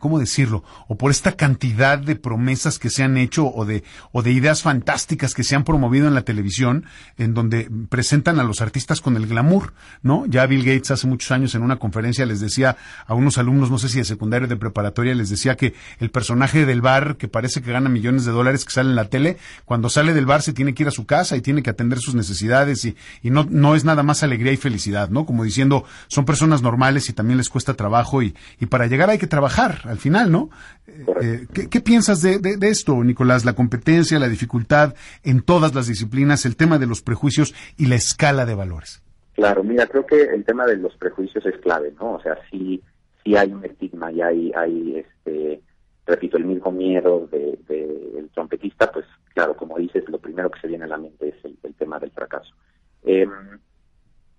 ¿cómo 0.00 0.18
decirlo? 0.18 0.64
O 0.88 0.96
por 0.96 1.12
esta 1.12 1.32
cantidad 1.32 1.98
de 1.98 2.16
promesas 2.16 2.78
que 2.78 2.90
se 2.90 3.04
han 3.04 3.16
hecho 3.16 3.46
o 3.46 3.64
de, 3.64 3.84
o 4.10 4.22
de 4.22 4.32
ideas 4.32 4.62
fantásticas 4.62 5.34
que 5.34 5.44
se 5.44 5.54
han 5.54 5.62
promovido 5.62 6.08
en 6.08 6.14
la 6.14 6.22
televisión, 6.22 6.86
en 7.16 7.34
donde 7.34 7.70
presentan 7.88 8.40
a 8.40 8.44
los 8.44 8.60
artistas 8.60 9.00
con 9.00 9.16
el 9.16 9.26
glamour, 9.26 9.74
¿no? 10.02 10.26
Ya 10.26 10.46
Bill 10.46 10.64
Gates 10.64 10.90
hace 10.90 11.06
muchos 11.06 11.30
años 11.30 11.54
en 11.54 11.62
una 11.62 11.76
conferencia 11.76 12.26
les 12.26 12.40
decía 12.40 12.76
a 13.06 13.14
unos 13.14 13.38
alumnos, 13.38 13.70
no 13.70 13.78
sé 13.78 13.88
si 13.88 13.98
de 13.98 14.04
secundaria 14.04 14.46
o 14.46 14.48
de 14.48 14.56
preparatoria, 14.56 15.14
les 15.14 15.30
decía 15.30 15.56
que 15.56 15.74
el 15.98 16.10
personaje 16.10 16.66
del 16.66 16.80
bar, 16.80 17.16
que 17.16 17.28
parece 17.28 17.62
que 17.62 17.70
gana 17.72 17.88
millones 17.88 18.24
de 18.24 18.32
dólares, 18.32 18.64
que 18.64 18.72
sale 18.72 18.90
en 18.90 18.96
la 18.96 19.04
tele, 19.06 19.36
cuando 19.64 19.88
sale 19.88 20.14
del 20.14 20.26
bar 20.26 20.42
se 20.42 20.52
tiene 20.52 20.74
que 20.74 20.82
ir 20.82 20.88
a 20.88 20.92
su 20.92 21.06
casa 21.06 21.36
y 21.36 21.40
tiene 21.40 21.62
que 21.62 21.70
atender 21.70 21.98
sus 21.98 22.14
necesidades 22.14 22.84
y, 22.84 22.96
y 23.22 23.30
no, 23.30 23.46
no 23.48 23.74
es 23.74 23.84
nada 23.84 24.02
más 24.02 24.22
alegría 24.22 24.52
y 24.52 24.56
felicidad, 24.56 25.10
¿no? 25.10 25.26
Como 25.26 25.44
diciendo, 25.44 25.84
son 26.08 26.24
personas 26.24 26.62
normales 26.62 27.08
y 27.08 27.12
también 27.12 27.38
les 27.38 27.48
cuesta 27.48 27.74
trabajo 27.74 28.22
y, 28.22 28.34
y 28.58 28.66
para 28.66 28.86
llegar 28.86 29.10
hay 29.10 29.18
que 29.18 29.26
trabajar 29.26 29.82
al 29.90 29.98
final, 29.98 30.30
¿no? 30.30 30.50
Eh, 30.86 31.46
¿qué, 31.70 31.80
piensas 31.80 32.22
de, 32.22 32.40
esto, 32.62 33.02
Nicolás? 33.02 33.44
La 33.44 33.54
competencia, 33.54 34.18
la 34.18 34.28
dificultad 34.28 34.94
en 35.24 35.42
todas 35.42 35.74
las 35.74 35.86
disciplinas, 35.86 36.46
el 36.46 36.56
tema 36.56 36.78
de 36.78 36.86
los 36.86 37.02
prejuicios 37.02 37.54
y 37.76 37.86
la 37.86 37.96
escala 37.96 38.46
de 38.46 38.54
valores. 38.54 39.02
Claro, 39.34 39.64
mira, 39.64 39.86
creo 39.86 40.06
que 40.06 40.22
el 40.22 40.44
tema 40.44 40.66
de 40.66 40.76
los 40.76 40.96
prejuicios 40.96 41.44
es 41.46 41.56
clave, 41.60 41.92
¿no? 41.98 42.14
O 42.14 42.22
sea, 42.22 42.38
sí, 42.50 42.82
sí 43.24 43.36
hay 43.36 43.52
un 43.52 43.64
estigma 43.64 44.12
y 44.12 44.20
hay, 44.20 44.52
hay 44.54 44.96
este, 44.96 45.60
repito, 46.06 46.36
el 46.36 46.44
mismo 46.44 46.70
miedo 46.70 47.26
del 47.30 47.58
de, 47.66 48.26
trompetista, 48.34 48.90
pues 48.92 49.06
claro, 49.34 49.56
como 49.56 49.76
dices, 49.78 50.08
lo 50.08 50.18
primero 50.18 50.50
que 50.50 50.60
se 50.60 50.68
viene 50.68 50.84
a 50.84 50.88
la 50.88 50.98
mente 50.98 51.28
es 51.28 51.44
el, 51.44 51.74
tema 51.74 51.98
del 51.98 52.10
fracaso. 52.10 52.54
Em, 53.02 53.30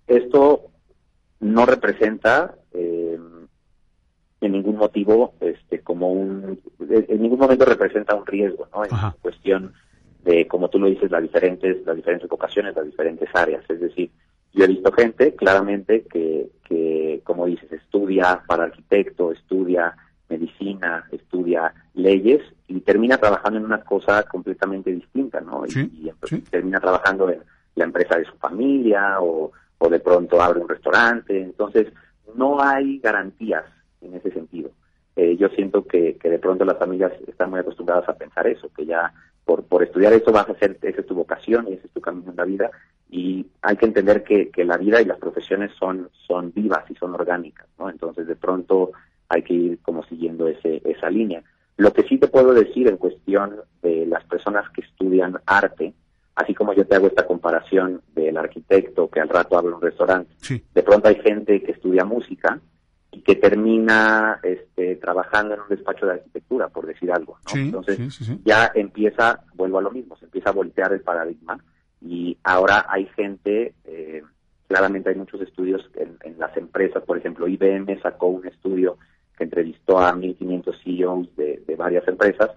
esto 0.06 0.70
no 1.40 1.66
representa 1.66 2.54
eh, 2.72 3.18
en 4.42 4.52
ningún 4.52 4.76
motivo, 4.76 5.34
este, 5.40 5.80
como 5.80 6.12
un, 6.12 6.60
en 6.80 7.22
ningún 7.22 7.38
momento 7.38 7.64
representa 7.64 8.14
un, 8.14 8.26
riesgo, 8.26 8.66
¿no? 8.74 8.84
En 8.84 8.90
cuestión 9.20 9.72
de, 10.24 10.48
como 10.48 10.68
tú 10.68 10.80
lo 10.80 10.88
dices, 10.88 11.10
las 11.10 11.22
diferentes, 11.22 11.86
las 11.86 11.94
diferentes 11.94 12.28
vocaciones, 12.28 12.74
las 12.74 12.86
diferentes 12.86 13.28
áreas. 13.34 13.64
Es 13.68 13.80
decir, 13.80 14.10
yo 14.52 14.64
he 14.64 14.68
visto 14.68 14.92
gente 14.92 15.34
claramente 15.36 16.04
que, 16.10 16.50
que, 16.64 17.20
como 17.24 17.46
dices, 17.46 17.70
estudia 17.72 18.42
para 18.46 18.64
arquitecto, 18.64 19.30
estudia 19.30 19.96
medicina, 20.28 21.06
estudia 21.12 21.72
leyes 21.94 22.42
y 22.66 22.80
termina 22.80 23.18
trabajando 23.18 23.60
en 23.60 23.66
una 23.66 23.82
cosa 23.82 24.24
completamente 24.24 24.90
distinta, 24.90 25.40
¿no? 25.40 25.64
y, 25.66 26.10
termina 26.50 26.80
trabajando 26.80 27.30
en 27.30 27.40
la 27.76 27.84
empresa 27.84 28.16
de 28.16 28.24
su 28.24 28.34
familia 28.38 29.20
o, 29.20 29.52
o 29.78 29.88
de 29.88 30.00
pronto 30.00 30.42
abre 30.42 30.60
un 30.60 30.68
restaurante. 30.68 31.40
Entonces, 31.40 31.92
no 32.34 32.60
hay 32.60 32.98
garantías 32.98 33.64
en 34.02 34.14
ese 34.14 34.30
sentido. 34.30 34.70
Eh, 35.16 35.36
yo 35.36 35.48
siento 35.50 35.86
que, 35.86 36.16
que 36.16 36.30
de 36.30 36.38
pronto 36.38 36.64
las 36.64 36.78
familias 36.78 37.12
están 37.26 37.50
muy 37.50 37.60
acostumbradas 37.60 38.08
a 38.08 38.16
pensar 38.16 38.46
eso, 38.46 38.70
que 38.74 38.86
ya 38.86 39.12
por, 39.44 39.64
por 39.64 39.82
estudiar 39.82 40.12
eso 40.12 40.32
vas 40.32 40.48
a 40.48 40.52
hacer, 40.52 40.78
esa 40.80 41.00
es 41.00 41.06
tu 41.06 41.14
vocación 41.14 41.66
y 41.68 41.74
ese 41.74 41.86
es 41.86 41.92
tu 41.92 42.00
camino 42.00 42.30
en 42.30 42.36
la 42.36 42.44
vida. 42.44 42.70
Y 43.10 43.46
hay 43.60 43.76
que 43.76 43.86
entender 43.86 44.24
que, 44.24 44.48
que 44.48 44.64
la 44.64 44.78
vida 44.78 45.02
y 45.02 45.04
las 45.04 45.18
profesiones 45.18 45.70
son, 45.78 46.08
son 46.26 46.52
vivas 46.54 46.90
y 46.90 46.94
son 46.94 47.14
orgánicas, 47.14 47.66
¿no? 47.78 47.90
Entonces, 47.90 48.26
de 48.26 48.36
pronto 48.36 48.92
hay 49.28 49.42
que 49.42 49.52
ir 49.52 49.78
como 49.82 50.02
siguiendo 50.04 50.48
ese, 50.48 50.80
esa 50.84 51.10
línea. 51.10 51.42
Lo 51.76 51.92
que 51.92 52.04
sí 52.04 52.18
te 52.18 52.28
puedo 52.28 52.54
decir 52.54 52.88
en 52.88 52.96
cuestión 52.96 53.56
de 53.82 54.06
las 54.06 54.24
personas 54.24 54.68
que 54.70 54.82
estudian 54.82 55.38
arte, 55.44 55.92
así 56.36 56.54
como 56.54 56.72
yo 56.72 56.86
te 56.86 56.96
hago 56.96 57.06
esta 57.06 57.26
comparación 57.26 58.00
del 58.14 58.36
arquitecto 58.38 59.10
que 59.10 59.20
al 59.20 59.28
rato 59.28 59.58
abre 59.58 59.74
un 59.74 59.80
restaurante, 59.80 60.32
de 60.74 60.82
pronto 60.82 61.08
hay 61.08 61.16
gente 61.16 61.62
que 61.62 61.72
estudia 61.72 62.04
música 62.04 62.60
y 63.12 63.20
que 63.20 63.36
termina 63.36 64.40
este, 64.42 64.96
trabajando 64.96 65.54
en 65.54 65.60
un 65.60 65.68
despacho 65.68 66.06
de 66.06 66.14
arquitectura, 66.14 66.68
por 66.68 66.86
decir 66.86 67.12
algo. 67.12 67.38
Entonces 67.54 67.98
ya 68.44 68.72
empieza, 68.74 69.44
vuelvo 69.54 69.78
a 69.78 69.82
lo 69.82 69.90
mismo, 69.90 70.16
se 70.16 70.24
empieza 70.24 70.50
a 70.50 70.54
voltear 70.54 70.92
el 70.92 71.02
paradigma 71.02 71.62
y 72.00 72.36
ahora 72.42 72.86
hay 72.88 73.06
gente, 73.14 73.74
eh, 73.84 74.22
claramente 74.66 75.10
hay 75.10 75.16
muchos 75.16 75.40
estudios 75.42 75.88
en, 75.94 76.38
las 76.38 76.56
empresas, 76.56 77.04
por 77.04 77.18
ejemplo, 77.18 77.46
IBM 77.46 78.00
sacó 78.00 78.26
un 78.26 78.46
estudio 78.46 78.98
que 79.36 79.44
entrevistó 79.44 79.98
a 79.98 80.12
1.500 80.12 80.82
CEOs 80.82 81.36
de, 81.36 81.62
de 81.66 81.76
varias 81.76 82.08
empresas 82.08 82.50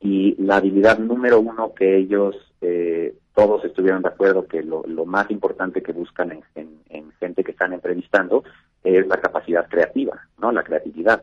y 0.00 0.34
la 0.42 0.56
habilidad 0.56 0.98
número 0.98 1.40
uno 1.40 1.72
que 1.74 1.96
ellos 1.96 2.34
eh, 2.62 3.14
todos 3.34 3.64
estuvieron 3.64 4.02
de 4.02 4.08
acuerdo 4.08 4.46
que 4.46 4.62
lo, 4.62 4.82
más 5.06 5.30
importante 5.30 5.82
que 5.82 5.92
buscan 5.92 6.42
en, 6.54 6.70
gente 7.18 7.44
que 7.44 7.50
están 7.50 7.74
entrevistando 7.74 8.44
es 8.84 9.06
la 9.06 9.20
capacidad 9.20 9.68
creativa, 9.68 10.20
¿no? 10.38 10.52
La 10.52 10.62
creatividad, 10.62 11.22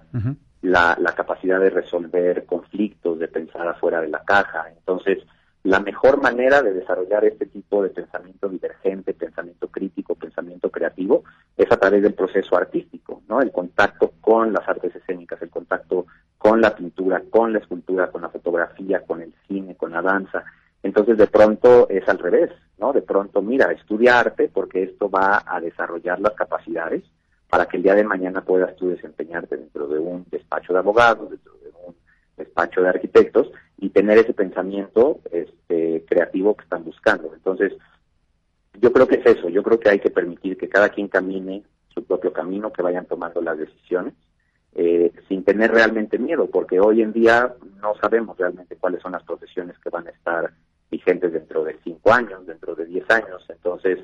la, 0.62 0.98
la 1.00 1.14
capacidad 1.14 1.60
de 1.60 1.70
resolver 1.70 2.46
conflictos, 2.46 3.20
de 3.20 3.28
pensar 3.28 3.68
afuera 3.68 4.02
de 4.02 4.10
la 4.10 4.24
caja. 4.24 4.70
Entonces, 4.70 5.20
la 5.64 5.80
mejor 5.80 6.22
manera 6.22 6.62
de 6.62 6.74
desarrollar 6.74 7.26
este 7.26 7.46
tipo 7.46 7.84
de 7.84 7.90
pensamiento 7.90 8.48
divergente, 8.48 9.14
pensamiento 9.14 9.68
crítico, 9.68 10.16
pensamiento 10.16 10.70
creativo, 10.70 11.24
es 11.58 11.70
a 11.72 11.78
través 11.78 12.04
del 12.04 12.14
proceso 12.14 12.56
artístico, 12.56 13.22
¿no? 13.28 13.42
El 13.42 13.52
contacto 13.52 14.14
con 14.22 14.54
las 14.54 14.68
artes 14.68 14.96
escénicas, 14.96 15.42
el 15.42 15.50
contacto 15.50 16.06
con 16.38 16.62
la 16.62 16.76
pintura, 16.76 17.22
con 17.30 17.52
la 17.52 17.60
escultura, 17.60 18.12
con 18.12 18.22
la 18.22 18.30
fotografía, 18.30 19.02
con 19.02 19.22
el 19.22 19.34
cine, 19.48 19.76
con 19.76 19.92
la 19.92 20.02
danza. 20.02 20.46
Entonces, 20.84 21.18
de 21.18 21.28
pronto 21.28 21.90
es 21.90 22.08
al 22.08 22.20
revés, 22.20 22.52
¿no? 22.78 22.94
De 22.94 23.02
pronto, 23.02 23.42
mira, 23.42 23.72
estudia 23.72 24.20
arte 24.20 24.50
porque 24.54 24.84
esto 24.84 25.10
va 25.10 25.44
a 25.46 25.60
desarrollar 25.60 26.22
las 26.22 26.34
capacidades 26.34 27.04
para 27.50 27.66
que 27.66 27.78
el 27.78 27.84
día 27.84 27.96
de 27.96 28.04
mañana 28.04 28.42
puedas 28.42 28.76
tú 28.76 28.90
desempeñarte 28.90 29.58
dentro 29.58 29.88
de 29.88 30.00
un 30.00 30.26
despacho 30.30 30.74
de 30.74 30.80
abogados, 30.80 31.30
dentro 31.30 31.54
de 31.64 31.70
un 31.86 31.96
despacho 32.36 32.82
de 32.82 32.90
arquitectos 32.90 33.52
y 33.78 33.90
tener 33.90 34.18
ese 34.18 34.34
pensamiento 34.34 35.20
este, 35.32 36.04
creativo 36.08 36.56
que 36.56 36.64
están 36.64 36.84
buscando. 36.84 37.34
Entonces, 37.34 37.74
yo 38.82 38.92
creo 38.92 39.08
que 39.08 39.16
es 39.16 39.26
eso, 39.26 39.50
yo 39.50 39.64
creo 39.64 39.80
que 39.80 39.90
hay 39.90 40.00
que 40.00 40.10
permitir 40.10 40.58
que 40.58 40.70
cada 40.70 40.90
quien 40.90 41.08
camine 41.08 41.64
su 41.94 42.04
propio 42.04 42.32
camino, 42.34 42.72
que 42.72 42.82
vayan 42.82 43.06
tomando 43.06 43.42
las 43.42 43.58
decisiones 43.58 44.14
eh, 44.76 45.12
sin 45.28 45.44
tener 45.44 45.72
realmente 45.72 46.20
miedo, 46.20 46.48
porque 46.52 46.80
hoy 46.80 47.02
en 47.02 47.12
día 47.12 47.56
no 47.82 47.96
sabemos 47.96 48.38
realmente 48.38 48.76
cuáles 48.76 49.02
son 49.02 49.14
las 49.14 49.24
profesiones 49.24 49.76
que 49.80 49.90
van 49.90 50.08
a 50.08 50.12
estar 50.12 50.54
vigentes 50.92 51.34
dentro 51.34 51.64
de 51.64 51.76
cinco 51.84 52.14
años, 52.14 52.46
dentro 52.46 52.76
de 52.76 52.86
diez 52.86 53.10
años. 53.10 53.44
Entonces, 53.50 54.00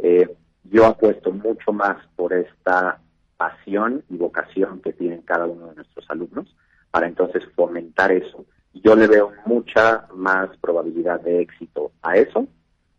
eh, 0.00 0.28
yo 0.70 0.86
apuesto 0.86 1.32
mucho 1.32 1.72
más 1.72 1.96
por 2.16 2.32
esta 2.32 3.00
pasión 3.36 4.02
y 4.08 4.16
vocación 4.16 4.80
que 4.80 4.92
tienen 4.92 5.22
cada 5.22 5.46
uno 5.46 5.68
de 5.68 5.76
nuestros 5.76 6.08
alumnos 6.10 6.54
para 6.90 7.06
entonces 7.06 7.44
fomentar 7.54 8.12
eso. 8.12 8.46
Yo 8.72 8.94
le 8.94 9.06
veo 9.06 9.32
mucha 9.44 10.06
más 10.14 10.48
probabilidad 10.58 11.20
de 11.20 11.40
éxito 11.40 11.92
a 12.02 12.16
eso 12.16 12.46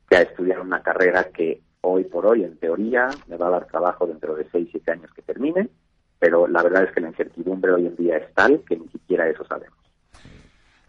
que 0.10 0.18
a 0.18 0.22
estudiar 0.22 0.60
una 0.60 0.82
carrera 0.82 1.26
que 1.32 1.62
hoy 1.82 2.04
por 2.04 2.26
hoy, 2.26 2.44
en 2.44 2.58
teoría, 2.58 3.10
me 3.28 3.38
va 3.38 3.48
a 3.48 3.52
dar 3.52 3.68
trabajo 3.68 4.08
dentro 4.08 4.36
de 4.36 4.48
seis, 4.52 4.68
siete 4.72 4.92
años 4.92 5.12
que 5.14 5.22
termine, 5.22 5.70
pero 6.20 6.48
la 6.48 6.64
verdad 6.64 6.84
es 6.84 6.92
que 6.92 7.02
la 7.02 7.10
incertidumbre 7.10 7.72
hoy 7.72 7.88
en 7.88 7.96
día 7.96 8.18
es 8.18 8.34
tal 8.34 8.64
que 8.68 8.78
ni 8.78 8.88
siquiera 8.90 9.28
eso 9.30 9.46
sabemos. 9.46 9.78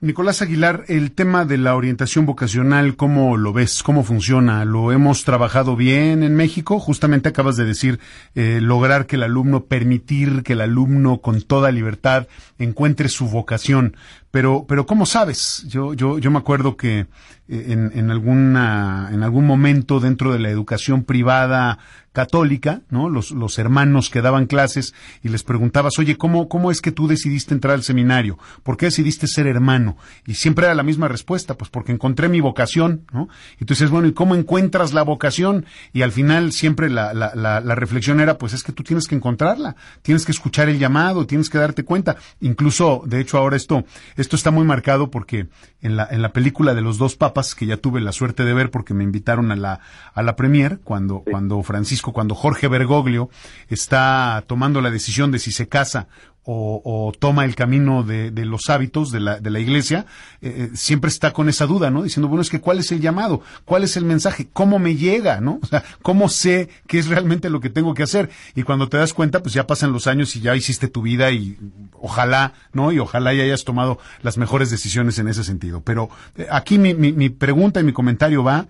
Nicolás 0.01 0.43
Aguilar, 0.43 0.85
el 0.87 1.11
tema 1.11 1.45
de 1.45 1.59
la 1.59 1.75
orientación 1.75 2.25
vocacional, 2.25 2.95
¿cómo 2.95 3.37
lo 3.37 3.53
ves? 3.53 3.83
¿Cómo 3.83 4.05
funciona? 4.05 4.65
¿Lo 4.65 4.93
hemos 4.93 5.25
trabajado 5.25 5.75
bien 5.75 6.23
en 6.23 6.37
México? 6.37 6.79
Justamente 6.79 7.29
acabas 7.29 7.57
de 7.57 7.65
decir, 7.65 7.99
eh, 8.37 8.61
lograr 8.63 9.07
que 9.07 9.17
el 9.17 9.25
alumno, 9.25 9.65
permitir 9.65 10.45
que 10.45 10.53
el 10.53 10.61
alumno 10.61 11.19
con 11.19 11.43
toda 11.43 11.73
libertad 11.73 12.29
encuentre 12.61 13.09
su 13.09 13.29
vocación. 13.29 13.97
Pero, 14.31 14.67
pero 14.69 14.87
¿cómo 14.87 15.05
sabes? 15.05 15.65
Yo, 15.67 15.95
yo, 15.95 16.21
yo 16.21 16.31
me 16.31 16.39
acuerdo 16.39 16.77
que 16.77 17.01
eh, 17.01 17.07
en, 17.49 17.91
en, 17.93 18.13
alguna, 18.13 19.09
en 19.11 19.25
algún 19.25 19.47
momento 19.47 19.99
dentro 19.99 20.33
de 20.33 20.39
la 20.39 20.49
educación 20.49 21.03
privada 21.03 21.81
católica, 22.19 22.83
¿no? 22.91 23.09
Los, 23.09 23.31
los 23.31 23.61
hermanos 23.61 24.11
que 24.11 24.23
daban 24.23 24.47
clases 24.47 24.93
y 25.23 25.29
les 25.29 25.45
preguntabas, 25.45 26.01
oye, 26.01 26.16
¿cómo, 26.16 26.49
¿cómo 26.49 26.73
es 26.73 26.81
que 26.81 26.91
tú 26.91 27.07
decidiste 27.07 27.55
entrar 27.55 27.75
al 27.75 27.85
seminario? 27.85 28.39
¿Por 28.64 28.77
qué 28.77 28.87
decidiste 28.87 29.29
ser 29.29 29.47
hermano? 29.47 29.97
Y 30.27 30.35
siempre 30.35 30.66
era 30.66 30.75
la 30.75 30.83
misma 30.83 31.07
respuesta, 31.07 31.55
pues 31.55 31.71
porque 31.71 31.93
encontré 31.93 32.29
mi 32.29 32.41
vocación, 32.41 33.07
¿no? 33.12 33.29
Y 33.61 33.66
tú 33.66 33.75
dices, 33.75 33.91
bueno, 33.91 34.09
¿y 34.09 34.14
cómo 34.14 34.35
encuentras 34.35 34.93
la 34.95 35.05
vocación? 35.05 35.64
Y 35.93 36.03
al 36.03 36.11
final 36.11 36.51
siempre 36.51 36.91
la, 36.91 37.14
la, 37.14 37.37
la, 37.37 37.61
la 37.61 37.75
reflexión 37.77 38.19
era, 38.19 38.37
pues 38.37 38.53
es 38.53 38.64
que 38.64 38.73
tú 38.73 38.83
tienes 38.83 39.07
que 39.07 39.14
encontrarla, 39.14 39.77
tienes 40.03 40.27
que 40.27 40.33
escuchar 40.33 40.69
el 40.69 40.81
llamado, 40.81 41.25
tienes 41.25 41.49
que 41.49 41.59
darte 41.59 41.85
cuenta. 41.85 42.16
Incluso, 42.41 43.05
de 43.07 43.21
hecho, 43.21 43.39
ahora 43.39 43.55
esto, 43.55 43.85
esto 44.16 44.35
está 44.35 44.51
muy 44.51 44.64
marcado 44.64 45.09
porque 45.09 45.47
en 45.83 45.95
la, 45.95 46.09
en 46.11 46.21
la 46.21 46.33
película 46.33 46.75
de 46.75 46.83
los 46.83 46.99
dos 46.99 47.14
papas, 47.14 47.55
que 47.55 47.66
ya 47.66 47.77
tuve 47.77 48.01
la 48.01 48.11
suerte 48.11 48.45
de 48.45 48.55
ver 48.55 48.73
porque 48.73 48.93
me 48.93 49.05
invitaron 49.05 49.53
a 49.53 49.57
la, 49.57 49.79
a 50.14 50.23
la 50.25 50.35
premier, 50.35 50.81
cuando, 50.83 51.21
cuando 51.21 51.62
Francisco 51.62 52.08
cuando 52.13 52.35
Jorge 52.35 52.69
Bergoglio 52.69 53.31
está 53.69 54.45
tomando 54.47 54.81
la 54.81 54.91
decisión 54.91 55.31
de 55.31 55.39
si 55.39 55.53
se 55.53 55.69
casa 55.69 56.09
o, 56.51 57.13
toma 57.19 57.45
el 57.45 57.55
camino 57.55 58.03
de, 58.03 58.31
los 58.47 58.71
hábitos 58.71 59.11
de 59.13 59.21
la, 59.21 59.39
de 59.39 59.51
la 59.51 59.61
iglesia, 59.61 60.07
eh, 60.41 60.55
eh, 60.57 60.71
siempre 60.75 61.11
está 61.11 61.33
con 61.35 61.51
esa 61.51 61.67
duda, 61.67 61.91
¿no? 61.91 62.03
Diciendo, 62.03 62.27
bueno, 62.29 62.41
es 62.41 62.49
que 62.49 62.61
¿cuál 62.61 62.79
es 62.79 62.91
el 62.91 63.01
llamado? 63.01 63.43
¿Cuál 63.67 63.85
es 63.85 63.99
el 63.99 64.07
mensaje? 64.07 64.49
¿Cómo 64.53 64.79
me 64.79 64.97
llega, 64.97 65.43
no? 65.43 65.59
O 65.63 65.67
sea, 65.67 65.85
¿cómo 66.01 66.31
sé 66.31 66.71
qué 66.87 66.99
es 66.99 67.09
realmente 67.09 67.51
lo 67.51 67.61
que 67.61 67.69
tengo 67.69 67.93
que 67.93 68.03
hacer? 68.03 68.31
Y 68.55 68.63
cuando 68.63 68.89
te 68.89 68.97
das 68.97 69.13
cuenta, 69.13 69.43
pues 69.43 69.55
ya 69.55 69.67
pasan 69.67 69.93
los 69.93 70.07
años 70.07 70.35
y 70.37 70.41
ya 70.41 70.57
hiciste 70.57 70.89
tu 70.89 71.03
vida 71.03 71.31
y 71.33 71.59
ojalá, 71.93 72.55
¿no? 72.73 72.93
Y 72.93 72.99
ojalá 72.99 73.35
ya 73.35 73.43
hayas 73.43 73.65
tomado 73.65 73.99
las 74.23 74.39
mejores 74.39 74.71
decisiones 74.71 75.19
en 75.19 75.29
ese 75.29 75.45
sentido. 75.45 75.83
Pero 75.83 76.09
eh, 76.37 76.47
aquí 76.51 76.79
mi, 76.79 76.95
mi, 76.95 77.29
pregunta 77.29 77.81
y 77.81 77.85
mi 77.85 77.93
comentario 77.93 78.43
va 78.43 78.67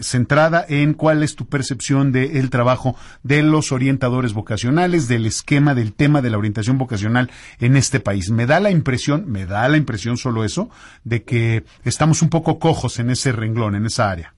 centrada 0.00 0.64
en 0.68 0.94
cuál 0.94 1.22
es 1.24 1.34
tu 1.34 1.46
percepción 1.46 2.12
del 2.12 2.48
trabajo 2.48 2.94
de 3.24 3.42
los 3.42 3.72
orientadores 3.72 4.34
vocacionales, 4.34 5.08
del 5.08 5.26
esquema, 5.26 5.74
del 5.74 5.92
tema 5.92 6.22
de 6.22 6.30
la 6.30 6.38
orientación 6.38 6.78
vocacional 6.78 7.07
en 7.16 7.76
este 7.76 8.00
país. 8.00 8.30
Me 8.30 8.46
da 8.46 8.60
la 8.60 8.70
impresión, 8.70 9.30
me 9.30 9.46
da 9.46 9.68
la 9.68 9.76
impresión 9.76 10.16
solo 10.16 10.44
eso, 10.44 10.70
de 11.04 11.22
que 11.24 11.64
estamos 11.84 12.22
un 12.22 12.30
poco 12.30 12.58
cojos 12.58 12.98
en 12.98 13.10
ese 13.10 13.32
renglón, 13.32 13.74
en 13.74 13.86
esa 13.86 14.10
área. 14.10 14.34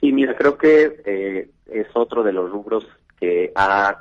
Sí, 0.00 0.12
mira, 0.12 0.36
creo 0.36 0.58
que 0.58 1.02
eh, 1.04 1.50
es 1.66 1.86
otro 1.94 2.22
de 2.22 2.32
los 2.32 2.50
rubros 2.50 2.86
que 3.18 3.52
ha 3.54 4.00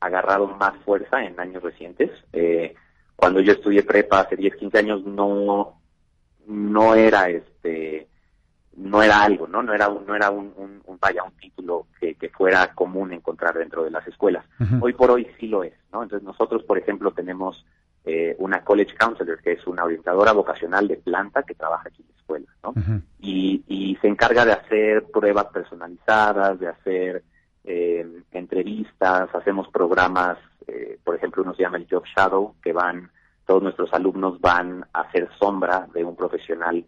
agarrado 0.00 0.46
más 0.46 0.74
fuerza 0.84 1.22
en 1.24 1.38
años 1.38 1.62
recientes. 1.62 2.10
Eh, 2.32 2.74
cuando 3.16 3.40
yo 3.40 3.52
estudié 3.52 3.82
prepa 3.82 4.20
hace 4.20 4.36
10, 4.36 4.56
15 4.56 4.78
años 4.78 5.04
no 5.04 5.74
no 6.46 6.94
era 6.94 7.28
este 7.28 8.08
no 8.78 9.02
era 9.02 9.22
algo, 9.22 9.46
¿no? 9.46 9.62
No 9.62 9.74
era 9.74 9.88
un, 9.88 10.06
no 10.06 10.14
era 10.14 10.30
un, 10.30 10.52
un, 10.56 10.98
vaya, 11.00 11.22
un 11.24 11.32
título 11.32 11.86
que, 12.00 12.14
que, 12.14 12.28
fuera 12.28 12.74
común 12.74 13.12
encontrar 13.12 13.56
dentro 13.58 13.84
de 13.84 13.90
las 13.90 14.06
escuelas. 14.06 14.44
Hoy 14.80 14.92
por 14.92 15.10
hoy 15.10 15.26
sí 15.38 15.48
lo 15.48 15.64
es, 15.64 15.74
¿no? 15.92 16.02
Entonces 16.02 16.24
nosotros, 16.24 16.62
por 16.62 16.78
ejemplo, 16.78 17.10
tenemos 17.12 17.64
eh, 18.04 18.36
una 18.38 18.62
college 18.62 18.96
counselor, 18.96 19.40
que 19.42 19.52
es 19.52 19.66
una 19.66 19.84
orientadora 19.84 20.32
vocacional 20.32 20.86
de 20.86 20.96
planta 20.96 21.42
que 21.42 21.54
trabaja 21.54 21.88
aquí 21.88 22.02
en 22.02 22.08
la 22.08 22.20
escuela, 22.20 22.46
¿no? 22.62 23.02
y, 23.20 23.62
y 23.66 23.96
se 23.96 24.08
encarga 24.08 24.44
de 24.44 24.52
hacer 24.52 25.04
pruebas 25.12 25.46
personalizadas, 25.46 26.58
de 26.60 26.68
hacer 26.68 27.24
eh, 27.64 28.06
entrevistas, 28.32 29.28
hacemos 29.34 29.68
programas, 29.68 30.38
eh, 30.66 30.98
por 31.04 31.16
ejemplo, 31.16 31.42
uno 31.42 31.54
se 31.54 31.62
llama 31.62 31.78
el 31.78 31.86
Job 31.90 32.04
Shadow, 32.04 32.54
que 32.62 32.72
van 32.72 33.10
todos 33.44 33.62
nuestros 33.62 33.92
alumnos 33.92 34.40
van 34.40 34.84
a 34.92 35.10
ser 35.10 35.28
sombra 35.38 35.88
de 35.92 36.04
un 36.04 36.14
profesional 36.14 36.84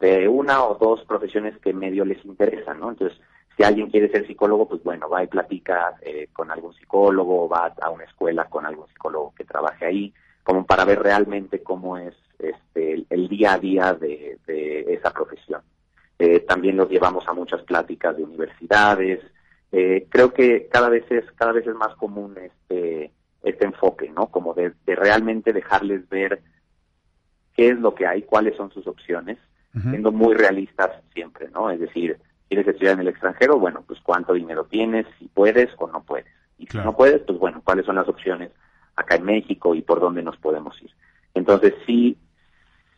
de 0.00 0.28
una 0.28 0.64
o 0.64 0.74
dos 0.74 1.04
profesiones 1.04 1.58
que 1.58 1.72
medio 1.72 2.04
les 2.04 2.24
interesan, 2.24 2.80
¿no? 2.80 2.90
Entonces, 2.90 3.18
si 3.56 3.62
alguien 3.62 3.90
quiere 3.90 4.10
ser 4.10 4.26
psicólogo, 4.26 4.68
pues 4.68 4.82
bueno, 4.82 5.08
va 5.08 5.22
y 5.22 5.28
platica 5.28 5.94
eh, 6.02 6.28
con 6.32 6.50
algún 6.50 6.74
psicólogo, 6.74 7.48
va 7.48 7.72
a 7.80 7.90
una 7.90 8.04
escuela 8.04 8.46
con 8.46 8.66
algún 8.66 8.88
psicólogo 8.88 9.32
que 9.36 9.44
trabaje 9.44 9.86
ahí, 9.86 10.14
como 10.42 10.66
para 10.66 10.84
ver 10.84 11.00
realmente 11.00 11.62
cómo 11.62 11.96
es 11.96 12.14
este, 12.38 13.06
el, 13.08 13.28
día 13.28 13.54
a 13.54 13.58
día 13.58 13.94
de, 13.94 14.38
esa 14.88 15.12
profesión. 15.12 15.62
Eh, 16.18 16.40
también 16.40 16.76
los 16.76 16.88
llevamos 16.88 17.26
a 17.28 17.32
muchas 17.32 17.62
pláticas 17.62 18.16
de 18.16 18.24
universidades. 18.24 19.20
Eh, 19.72 20.06
creo 20.08 20.32
que 20.32 20.68
cada 20.68 20.88
vez 20.88 21.04
es 21.10 21.24
cada 21.32 21.52
vez 21.52 21.66
es 21.66 21.74
más 21.74 21.94
común 21.96 22.36
este 22.38 23.10
este 23.44 23.66
enfoque, 23.66 24.10
¿no? 24.10 24.26
Como 24.28 24.54
de, 24.54 24.72
realmente 24.86 25.52
dejarles 25.52 26.08
ver 26.08 26.42
qué 27.54 27.68
es 27.68 27.78
lo 27.78 27.94
que 27.94 28.06
hay, 28.06 28.22
cuáles 28.22 28.56
son 28.56 28.70
sus 28.72 28.86
opciones, 28.86 29.38
siendo 29.82 30.12
muy 30.12 30.34
realistas 30.34 30.90
siempre, 31.12 31.48
¿no? 31.50 31.70
Es 31.70 31.80
decir, 31.80 32.18
quieres 32.48 32.66
estudiar 32.68 32.94
en 32.94 33.00
el 33.00 33.08
extranjero, 33.08 33.58
bueno, 33.58 33.82
pues 33.86 34.00
cuánto 34.00 34.32
dinero 34.32 34.64
tienes, 34.64 35.06
si 35.18 35.26
puedes 35.26 35.70
o 35.78 35.88
no 35.88 36.02
puedes. 36.04 36.26
Y 36.58 36.66
si 36.66 36.78
no 36.78 36.96
puedes, 36.96 37.22
pues 37.22 37.38
bueno, 37.38 37.60
cuáles 37.64 37.84
son 37.84 37.96
las 37.96 38.08
opciones 38.08 38.52
acá 38.94 39.16
en 39.16 39.24
México 39.24 39.74
y 39.74 39.82
por 39.82 40.00
dónde 40.00 40.22
nos 40.22 40.36
podemos 40.36 40.80
ir. 40.80 40.90
Entonces 41.34 41.74
sí, 41.86 42.16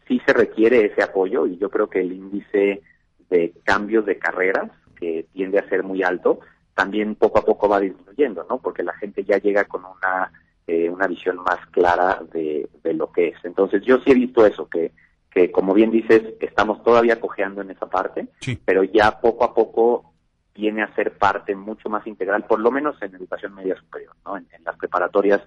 sí 0.07 0.21
se 0.27 0.33
requiere 0.33 0.85
ese 0.85 1.03
apoyo 1.03 1.47
y 1.47 1.57
yo 1.57 1.71
creo 1.71 1.89
que 1.89 2.01
el 2.01 2.13
índice 2.13 2.83
de 3.31 3.55
cambios 3.65 4.05
de 4.05 4.19
carreras, 4.19 4.71
que 4.99 5.27
tiende 5.33 5.59
a 5.59 5.69
ser 5.69 5.83
muy 5.83 6.03
alto, 6.03 6.41
también 6.75 7.15
poco 7.15 7.39
a 7.39 7.45
poco 7.45 7.69
va 7.69 7.81
disminuyendo, 7.81 8.47
¿no? 8.49 8.59
Porque 8.59 8.83
la 8.83 8.93
gente 8.95 9.25
ya 9.25 9.39
llega 9.39 9.65
con 9.65 9.83
una, 9.85 10.31
eh, 10.67 10.91
una 10.91 11.07
visión 11.07 11.37
más 11.39 11.65
clara 11.71 12.23
de, 12.33 12.69
de 12.83 12.93
lo 12.93 13.11
que 13.11 13.29
es. 13.29 13.45
Entonces 13.45 13.83
yo 13.83 13.99
sí 14.01 14.11
he 14.11 14.15
visto 14.15 14.45
eso, 14.45 14.69
que 14.69 14.93
que 15.37 15.53
como 15.53 15.75
bien 15.75 15.91
dices, 15.91 16.23
estamos 16.41 16.83
todavía 16.83 17.21
cojeando 17.21 17.61
en 17.61 17.71
esa 17.71 17.85
parte, 17.85 18.27
pero 18.65 18.83
ya 18.85 19.21
poco 19.21 19.45
a 19.45 19.53
poco 19.53 20.15
viene 20.55 20.83
a 20.83 20.95
ser 20.95 21.19
parte 21.19 21.55
mucho 21.55 21.91
más 21.91 22.07
integral, 22.07 22.47
por 22.47 22.59
lo 22.59 22.71
menos 22.71 22.97
en 23.03 23.15
educación 23.15 23.55
media 23.55 23.77
superior, 23.77 24.17
¿no? 24.25 24.39
En, 24.39 24.47
las 24.65 24.79
preparatorias 24.79 25.43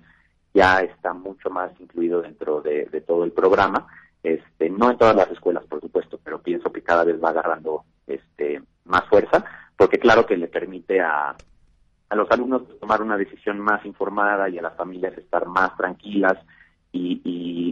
ya 0.54 0.82
está 0.82 1.14
mucho 1.14 1.50
más 1.50 1.72
incluido 1.80 2.22
dentro 2.22 2.62
de, 2.62 2.86
todo 3.08 3.24
el 3.24 3.32
programa, 3.32 3.88
este, 4.22 4.70
no 4.70 4.92
en 4.92 4.98
todas 5.00 5.16
las 5.16 5.32
escuelas, 5.32 5.66
por 5.66 5.82
supuesto, 5.82 6.20
pero 6.24 6.40
pienso 6.40 6.72
que 6.72 6.84
cada 6.84 7.04
vez 7.04 7.20
va 7.20 7.30
agarrando 7.30 7.84
este, 8.06 8.62
más 8.86 9.06
fuerza, 9.10 9.44
porque 9.76 9.98
claro 9.98 10.28
que 10.28 10.38
le 10.38 10.50
permite 10.50 11.02
a, 11.02 11.36
a 12.10 12.16
los 12.16 12.30
alumnos 12.30 12.62
tomar 12.80 13.02
una 13.02 13.18
decisión 13.18 13.60
más 13.60 13.84
informada 13.88 14.50
y 14.50 14.60
a 14.60 14.62
las 14.62 14.78
familias 14.78 15.18
estar 15.18 15.48
más 15.48 15.76
tranquilas, 15.76 16.38
y, 16.92 17.22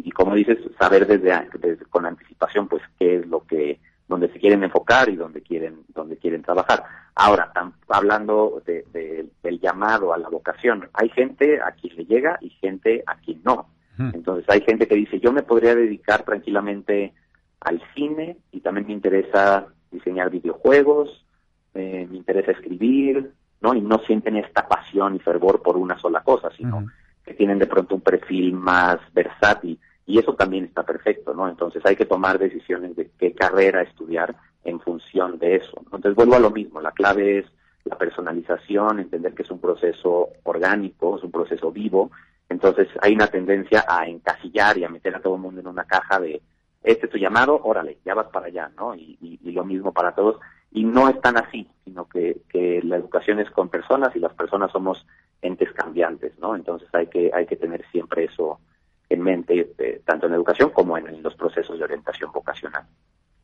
y, 0.05 0.11
como 0.11 0.35
dices, 0.35 0.57
saber 0.79 1.07
desde, 1.07 1.47
desde, 1.59 1.85
con 1.85 2.05
anticipación 2.05 2.67
pues 2.67 2.83
qué 2.99 3.17
es 3.17 3.27
lo 3.27 3.45
que 3.45 3.79
donde 4.07 4.31
se 4.31 4.39
quieren 4.39 4.63
enfocar 4.63 5.09
y 5.09 5.15
donde 5.15 5.41
quieren 5.41 5.83
donde 5.89 6.17
quieren 6.17 6.41
trabajar. 6.41 6.83
Ahora, 7.15 7.51
hablando 7.89 8.61
de, 8.65 9.27
del 9.43 9.59
llamado 9.59 10.13
a 10.13 10.17
la 10.17 10.29
vocación, 10.29 10.89
hay 10.93 11.09
gente 11.09 11.59
a 11.61 11.71
quien 11.71 11.97
le 11.97 12.05
llega 12.05 12.37
y 12.41 12.49
gente 12.49 13.03
a 13.05 13.15
quien 13.15 13.41
no. 13.43 13.69
Entonces 13.99 14.45
hay 14.47 14.61
gente 14.61 14.87
que 14.87 14.93
dice, 14.93 15.19
yo 15.19 15.33
me 15.33 15.41
podría 15.41 15.73
dedicar 15.73 16.21
tranquilamente 16.23 17.13
al 17.61 17.81
cine 17.95 18.37
y 18.51 18.59
también 18.59 18.85
me 18.85 18.93
interesa 18.93 19.65
diseñar 19.89 20.29
videojuegos, 20.29 21.25
eh, 21.73 22.07
me 22.07 22.17
interesa 22.17 22.51
escribir, 22.51 23.31
¿no? 23.59 23.73
Y 23.73 23.81
no 23.81 23.97
sienten 23.99 24.37
esta 24.37 24.67
pasión 24.67 25.15
y 25.15 25.19
fervor 25.19 25.63
por 25.63 25.77
una 25.77 25.97
sola 25.97 26.21
cosa, 26.21 26.51
sino 26.55 26.85
que 27.27 27.33
tienen 27.33 27.59
de 27.59 27.67
pronto 27.67 27.93
un 27.95 28.01
perfil 28.01 28.53
más 28.53 28.99
versátil 29.13 29.79
y 30.05 30.17
eso 30.17 30.33
también 30.33 30.63
está 30.63 30.83
perfecto, 30.83 31.33
¿no? 31.33 31.49
Entonces 31.49 31.85
hay 31.85 31.97
que 31.97 32.05
tomar 32.05 32.39
decisiones 32.39 32.95
de 32.95 33.11
qué 33.19 33.33
carrera 33.33 33.81
estudiar 33.81 34.35
en 34.63 34.79
función 34.79 35.37
de 35.37 35.57
eso. 35.57 35.77
Entonces 35.83 36.15
vuelvo 36.15 36.35
a 36.35 36.39
lo 36.39 36.49
mismo, 36.49 36.79
la 36.79 36.93
clave 36.93 37.39
es 37.39 37.45
la 37.83 37.97
personalización, 37.97 38.99
entender 38.99 39.33
que 39.33 39.43
es 39.43 39.51
un 39.51 39.59
proceso 39.59 40.29
orgánico, 40.43 41.17
es 41.17 41.23
un 41.23 41.31
proceso 41.31 41.71
vivo, 41.71 42.11
entonces 42.49 42.87
hay 43.01 43.13
una 43.13 43.27
tendencia 43.27 43.85
a 43.87 44.07
encasillar 44.07 44.77
y 44.77 44.85
a 44.85 44.89
meter 44.89 45.15
a 45.15 45.21
todo 45.21 45.35
el 45.35 45.41
mundo 45.41 45.59
en 45.59 45.67
una 45.67 45.83
caja 45.83 46.19
de 46.19 46.41
este 46.83 47.07
es 47.07 47.11
tu 47.11 47.17
llamado, 47.17 47.59
órale, 47.63 47.97
ya 48.05 48.13
vas 48.13 48.27
para 48.27 48.47
allá, 48.47 48.71
¿no? 48.77 48.95
Y, 48.95 49.17
y, 49.21 49.51
lo 49.51 49.65
mismo 49.65 49.91
para 49.91 50.13
todos. 50.15 50.39
Y 50.71 50.83
no 50.83 51.09
es 51.09 51.19
tan 51.21 51.37
así, 51.37 51.67
sino 51.85 52.07
que, 52.07 52.41
que 52.49 52.81
la 52.83 52.97
educación 52.97 53.39
es 53.39 53.49
con 53.51 53.69
personas 53.69 54.15
y 54.15 54.19
las 54.19 54.33
personas 54.33 54.71
somos 54.71 55.05
entes 55.41 55.71
cambiantes, 55.73 56.37
¿no? 56.39 56.55
Entonces 56.55 56.87
hay 56.93 57.07
que, 57.07 57.31
hay 57.33 57.45
que 57.45 57.55
tener 57.55 57.85
siempre 57.91 58.25
eso 58.25 58.59
en 59.09 59.21
mente, 59.21 59.73
eh, 59.77 60.01
tanto 60.05 60.27
en 60.27 60.33
educación 60.33 60.71
como 60.71 60.97
en, 60.97 61.23
los 61.23 61.35
procesos 61.35 61.77
de 61.77 61.85
orientación 61.85 62.29
vocacional. 62.31 62.83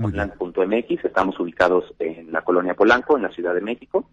mx 0.00 1.04
Estamos 1.04 1.38
ubicados 1.38 1.84
en 1.98 2.32
la 2.32 2.42
colonia 2.42 2.74
Polanco, 2.74 3.16
en 3.16 3.22
la 3.22 3.30
Ciudad 3.30 3.54
de 3.54 3.60
México. 3.60 4.08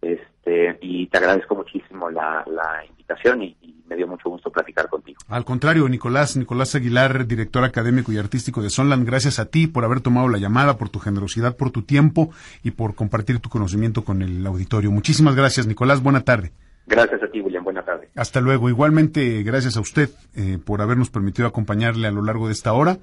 Este, 0.00 0.78
y 0.80 1.06
te 1.08 1.18
agradezco 1.18 1.54
muchísimo 1.56 2.10
la, 2.10 2.44
invitación 2.88 3.42
y, 3.42 3.56
me 3.88 3.96
dio 3.96 4.06
mucho 4.06 4.28
gusto 4.28 4.52
platicar 4.52 4.86
contigo. 4.90 5.18
Al 5.28 5.46
contrario, 5.46 5.88
Nicolás, 5.88 6.36
Nicolás 6.36 6.74
Aguilar, 6.74 7.26
director 7.26 7.64
académico 7.64 8.12
y 8.12 8.18
artístico 8.18 8.60
de 8.60 8.68
Sonland, 8.68 9.06
gracias 9.06 9.38
a 9.38 9.46
ti 9.46 9.66
por 9.66 9.82
haber 9.86 10.02
tomado 10.02 10.28
la 10.28 10.36
llamada, 10.36 10.76
por 10.76 10.90
tu 10.90 10.98
generosidad, 10.98 11.56
por 11.56 11.70
tu 11.70 11.80
tiempo 11.80 12.28
y 12.62 12.72
por 12.72 12.94
compartir 12.94 13.40
tu 13.40 13.48
conocimiento 13.48 14.04
con 14.04 14.20
el 14.20 14.46
auditorio. 14.46 14.90
Muchísimas 14.90 15.36
gracias, 15.36 15.66
Nicolás. 15.66 16.02
Buena 16.02 16.20
tarde. 16.20 16.52
Gracias 16.88 17.22
a 17.22 17.28
ti, 17.28 17.42
William. 17.42 17.62
Buena 17.62 17.84
tarde. 17.84 18.08
Hasta 18.16 18.40
luego. 18.40 18.70
Igualmente, 18.70 19.42
gracias 19.42 19.76
a 19.76 19.80
usted 19.80 20.08
eh, 20.34 20.58
por 20.64 20.80
habernos 20.80 21.10
permitido 21.10 21.46
acompañarle 21.46 22.08
a 22.08 22.10
lo 22.10 22.22
largo 22.22 22.46
de 22.46 22.54
esta 22.54 22.72
hora. 22.72 22.96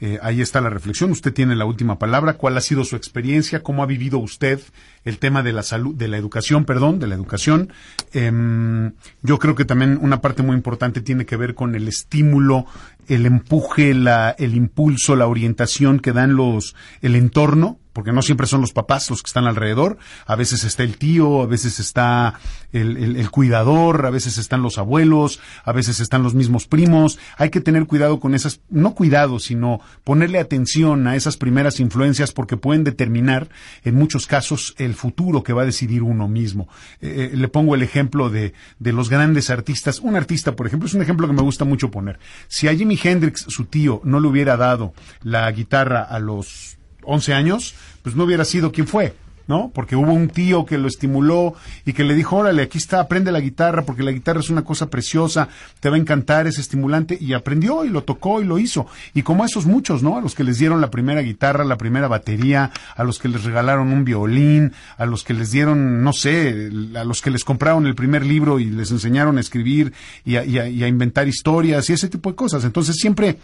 Eh, 0.00 0.20
ahí 0.22 0.40
está 0.40 0.60
la 0.60 0.70
reflexión. 0.70 1.10
Usted 1.10 1.32
tiene 1.32 1.56
la 1.56 1.64
última 1.64 1.98
palabra. 1.98 2.34
¿Cuál 2.34 2.56
ha 2.56 2.60
sido 2.60 2.84
su 2.84 2.94
experiencia? 2.94 3.64
¿Cómo 3.64 3.82
ha 3.82 3.86
vivido 3.86 4.18
usted 4.18 4.60
el 5.04 5.18
tema 5.18 5.42
de 5.42 5.52
la 5.52 5.64
salud, 5.64 5.92
de 5.92 6.06
la 6.06 6.18
educación, 6.18 6.64
perdón, 6.64 7.00
de 7.00 7.08
la 7.08 7.16
educación? 7.16 7.72
Em, 8.12 8.92
yo 9.22 9.40
creo 9.40 9.56
que 9.56 9.64
también 9.64 9.98
una 10.00 10.20
parte 10.20 10.44
muy 10.44 10.54
importante 10.54 11.00
tiene 11.00 11.26
que 11.26 11.36
ver 11.36 11.56
con 11.56 11.74
el 11.74 11.88
estímulo, 11.88 12.66
el 13.08 13.26
empuje, 13.26 13.92
la, 13.92 14.36
el 14.38 14.54
impulso, 14.54 15.16
la 15.16 15.26
orientación 15.26 15.98
que 15.98 16.12
dan 16.12 16.36
los, 16.36 16.76
el 17.00 17.16
entorno 17.16 17.80
porque 17.92 18.12
no 18.12 18.22
siempre 18.22 18.46
son 18.46 18.60
los 18.60 18.72
papás 18.72 19.10
los 19.10 19.22
que 19.22 19.28
están 19.28 19.46
alrededor, 19.46 19.98
a 20.26 20.36
veces 20.36 20.64
está 20.64 20.82
el 20.82 20.96
tío, 20.96 21.42
a 21.42 21.46
veces 21.46 21.80
está 21.80 22.34
el, 22.72 23.30
cuidador, 23.30 24.06
a 24.06 24.10
veces 24.10 24.38
están 24.38 24.62
los 24.62 24.78
abuelos, 24.78 25.40
a 25.64 25.72
veces 25.72 26.00
están 26.00 26.22
los 26.22 26.34
mismos 26.34 26.66
primos. 26.66 27.18
Hay 27.36 27.50
que 27.50 27.60
tener 27.60 27.86
cuidado 27.86 28.20
con 28.20 28.34
esas, 28.34 28.60
no 28.70 28.94
cuidado, 28.94 29.38
sino 29.38 29.80
ponerle 30.04 30.38
atención 30.38 31.06
a 31.06 31.16
esas 31.16 31.36
primeras 31.36 31.80
influencias 31.80 32.32
porque 32.32 32.56
pueden 32.56 32.84
determinar 32.84 33.48
en 33.84 33.94
muchos 33.94 34.26
casos 34.26 34.74
el 34.78 34.94
futuro 34.94 35.42
que 35.42 35.52
va 35.52 35.62
a 35.62 35.66
decidir 35.66 36.02
uno 36.02 36.28
mismo. 36.28 36.68
Eh, 37.00 37.30
eh, 37.32 37.36
le 37.36 37.48
pongo 37.48 37.74
el 37.74 37.82
ejemplo 37.82 38.30
de, 38.30 38.54
de 38.78 38.92
los 38.92 39.10
grandes 39.10 39.50
artistas. 39.50 40.00
Un 40.00 40.16
artista, 40.16 40.56
por 40.56 40.66
ejemplo, 40.66 40.86
es 40.86 40.94
un 40.94 41.02
ejemplo 41.02 41.26
que 41.26 41.34
me 41.34 41.42
gusta 41.42 41.64
mucho 41.64 41.90
poner. 41.90 42.18
Si 42.48 42.68
a 42.68 42.74
Jimi 42.74 42.98
Hendrix, 43.02 43.44
su 43.48 43.66
tío, 43.66 44.00
no 44.04 44.20
le 44.20 44.28
hubiera 44.28 44.56
dado 44.56 44.94
la 45.22 45.50
guitarra 45.52 46.02
a 46.02 46.18
los 46.18 46.78
11 47.04 47.34
años, 47.34 47.74
pues 48.02 48.16
no 48.16 48.24
hubiera 48.24 48.44
sido 48.44 48.72
quien 48.72 48.86
fue. 48.86 49.14
¿no? 49.46 49.70
Porque 49.74 49.96
hubo 49.96 50.12
un 50.12 50.28
tío 50.28 50.64
que 50.64 50.78
lo 50.78 50.88
estimuló 50.88 51.54
y 51.84 51.92
que 51.92 52.04
le 52.04 52.14
dijo, 52.14 52.36
órale, 52.36 52.62
aquí 52.62 52.78
está, 52.78 53.00
aprende 53.00 53.32
la 53.32 53.40
guitarra, 53.40 53.82
porque 53.84 54.02
la 54.02 54.12
guitarra 54.12 54.40
es 54.40 54.50
una 54.50 54.62
cosa 54.62 54.88
preciosa, 54.88 55.48
te 55.80 55.88
va 55.88 55.96
a 55.96 55.98
encantar, 55.98 56.46
es 56.46 56.58
estimulante, 56.58 57.16
y 57.20 57.32
aprendió 57.32 57.84
y 57.84 57.88
lo 57.88 58.04
tocó 58.04 58.40
y 58.40 58.44
lo 58.44 58.58
hizo. 58.58 58.86
Y 59.14 59.22
como 59.22 59.42
a 59.42 59.46
esos 59.46 59.66
muchos, 59.66 60.02
¿no? 60.02 60.16
A 60.16 60.20
los 60.20 60.34
que 60.34 60.44
les 60.44 60.58
dieron 60.58 60.80
la 60.80 60.90
primera 60.90 61.22
guitarra, 61.22 61.64
la 61.64 61.76
primera 61.76 62.08
batería, 62.08 62.70
a 62.96 63.04
los 63.04 63.18
que 63.18 63.28
les 63.28 63.44
regalaron 63.44 63.92
un 63.92 64.04
violín, 64.04 64.72
a 64.96 65.06
los 65.06 65.24
que 65.24 65.34
les 65.34 65.50
dieron, 65.50 66.02
no 66.02 66.12
sé, 66.12 66.70
a 66.94 67.04
los 67.04 67.20
que 67.20 67.30
les 67.30 67.44
compraron 67.44 67.86
el 67.86 67.94
primer 67.94 68.24
libro 68.24 68.58
y 68.58 68.66
les 68.66 68.90
enseñaron 68.90 69.38
a 69.38 69.40
escribir 69.40 69.92
y 70.24 70.36
a, 70.36 70.44
y 70.44 70.82
a 70.82 70.88
inventar 70.88 71.28
historias 71.28 71.88
y 71.90 71.92
ese 71.92 72.08
tipo 72.08 72.30
de 72.30 72.36
cosas. 72.36 72.64
Entonces 72.64 72.96
siempre 72.96 73.38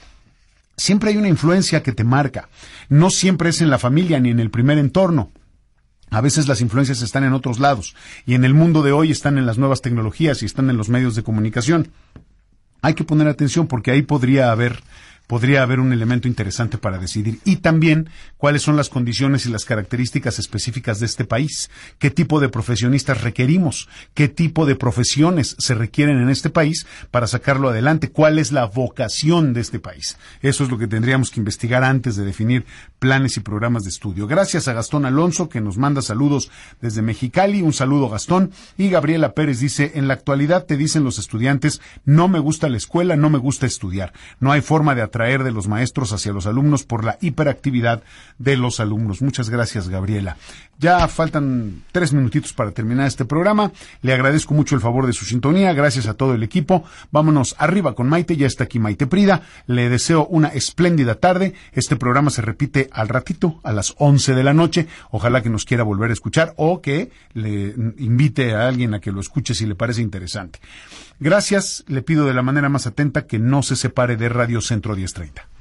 siempre 0.79 1.11
hay 1.11 1.19
una 1.19 1.29
influencia 1.29 1.83
que 1.83 1.93
te 1.93 2.05
marca. 2.05 2.49
No 2.89 3.11
siempre 3.11 3.51
es 3.51 3.61
en 3.61 3.69
la 3.69 3.79
familia 3.79 4.19
ni 4.21 4.31
en 4.31 4.41
el 4.41 4.51
primer 4.51 4.79
entorno. 4.79 5.31
A 6.11 6.23
veces 6.23 6.49
las 6.49 6.63
influencias 6.63 7.03
están 7.03 7.25
en 7.25 7.35
otros 7.35 7.59
lados 7.59 7.95
y 8.25 8.35
en 8.35 8.45
el 8.45 8.55
mundo 8.55 8.83
de 8.83 8.93
hoy 8.93 9.11
están 9.11 9.37
en 9.37 9.45
las 9.45 9.59
nuevas 9.59 9.83
tecnologías 9.83 10.43
y 10.43 10.47
están 10.47 10.71
en 10.71 10.79
los 10.79 10.89
medios 10.89 11.15
de 11.15 11.23
comunicación. 11.23 11.89
Hay 12.81 12.95
que 12.95 13.05
poner 13.05 13.29
atención 13.29 13.67
porque 13.67 13.91
ahí 13.91 14.03
podría 14.03 14.51
haber 14.51 14.83
podría 15.29 15.63
haber 15.63 15.79
un 15.79 15.93
elemento 15.93 16.27
interesante 16.27 16.79
para 16.79 16.99
decidir. 16.99 17.39
Y 17.45 17.57
también 17.57 18.09
cuáles 18.39 18.63
son 18.63 18.77
las 18.77 18.89
condiciones 18.89 19.47
y 19.47 19.51
las 19.51 19.65
características 19.65 20.41
específicas 20.41 20.99
de 20.99 21.07
este 21.07 21.25
país, 21.25 21.71
qué 21.99 22.11
tipo 22.11 22.41
de 22.41 22.49
profesionistas 22.49 23.21
requerimos, 23.21 23.89
qué 24.15 24.29
tipo 24.29 24.67
de 24.67 24.75
profesiones 24.75 25.55
se 25.59 25.75
requieren 25.75 26.19
en 26.19 26.31
este 26.31 26.51
país 26.51 26.87
para 27.11 27.27
sacarlo 27.27 27.69
adelante, 27.69 28.11
cuál 28.11 28.39
es 28.39 28.53
la 28.53 28.65
vocación 28.65 29.53
de 29.53 29.61
este 29.61 29.79
país. 29.79 30.17
Eso 30.41 30.65
es 30.65 30.71
lo 30.71 30.79
que 30.79 30.89
tendríamos 30.89 31.31
que 31.31 31.41
investigar 31.41 31.85
antes 31.85 32.17
de 32.17 32.25
definir 32.25 32.65
planes 32.99 33.37
y 33.37 33.41
programas 33.41 33.85
de 33.85 33.91
estudio. 33.91 34.27
Gracias 34.27 34.67
a 34.67 34.73
Gastón 34.73 35.05
Alonso, 35.05 35.51
que 35.51 35.61
nos 35.61 35.77
manda 35.77 36.01
saludos 36.01 36.51
desde 36.81 37.03
Mexicali. 37.03 37.61
Un 37.61 37.75
saludo, 37.75 38.09
Gastón. 38.09 38.51
Y 38.79 38.89
Gabriela 38.89 39.35
Pérez 39.35 39.61
dice, 39.61 39.93
en 39.95 40.09
la 40.09 40.15
actualidad 40.15 40.65
te 40.65 40.79
dicen 40.79 41.05
los 41.05 41.19
estudiantes, 41.19 41.83
no 42.07 42.29
me 42.29 42.39
gusta 42.39 42.71
la 42.71 42.79
escuela, 42.79 43.15
no 43.15 43.29
me 43.29 43.39
gusta 43.39 43.67
estudiar. 43.67 44.15
No 44.41 44.53
hay 44.53 44.63
forma 44.63 44.95
de 44.95 45.03
atraer 45.03 45.18
de 45.19 45.53
los 45.53 45.69
maestros 45.69 46.13
hacia 46.13 46.33
los 46.33 46.47
alumnos 46.47 46.85
por 46.85 47.05
la 47.05 47.19
hiperactividad 47.21 48.03
de 48.39 48.57
los 48.57 48.81
alumnos. 48.81 49.21
Muchas 49.21 49.51
gracias, 49.51 49.89
Gabriela. 49.89 50.37
Ya 50.81 51.09
faltan 51.09 51.83
tres 51.91 52.13
minutitos 52.13 52.53
para 52.53 52.71
terminar 52.71 53.09
este 53.09 53.25
programa. 53.25 53.73
Le 54.01 54.13
agradezco 54.13 54.55
mucho 54.55 54.77
el 54.77 54.81
favor 54.81 55.09
de 55.09 55.13
su 55.13 55.25
sintonía. 55.25 55.73
Gracias 55.73 56.07
a 56.07 56.15
todo 56.15 56.35
el 56.35 56.45
equipo. 56.45 56.85
Vámonos 57.11 57.57
arriba 57.59 57.97
con 57.97 58.09
Maite. 58.09 58.37
Ya 58.37 58.47
está 58.47 58.65
aquí 58.65 58.79
Maite 58.79 59.09
Prida. 59.09 59.43
Le 59.67 59.89
deseo 59.89 60.27
una 60.27 60.49
espléndida 60.49 61.17
tarde. 61.17 61.55
Este 61.73 61.97
programa 61.97 62.31
se 62.31 62.43
repite 62.43 62.89
al 62.93 63.09
ratito, 63.09 63.59
a 63.65 63.73
las 63.73 63.95
11 63.99 64.37
de 64.37 64.45
la 64.45 64.55
noche. 64.55 64.87
Ojalá 65.11 65.43
que 65.43 65.51
nos 65.51 65.65
quiera 65.65 65.83
volver 65.83 66.11
a 66.11 66.13
escuchar 66.13 66.55
o 66.57 66.81
que 66.81 67.11
le 67.35 67.75
invite 67.99 68.55
a 68.55 68.69
alguien 68.69 68.95
a 68.95 69.01
que 69.01 69.11
lo 69.11 69.21
escuche 69.21 69.55
si 69.55 69.67
le 69.67 69.75
parece 69.75 70.01
interesante. 70.01 70.61
Gracias. 71.19 71.85
Le 71.89 72.03
pido 72.03 72.25
de 72.25 72.35
la 72.35 72.43
manera 72.43 72.69
más 72.69 72.87
atenta 72.87 73.27
que 73.27 73.41
no 73.41 73.65
se 73.65 73.75
separe 73.75 74.17
de 74.17 74.29
Radio 74.29 74.61
Centro 74.61 74.95
1030. 74.95 75.58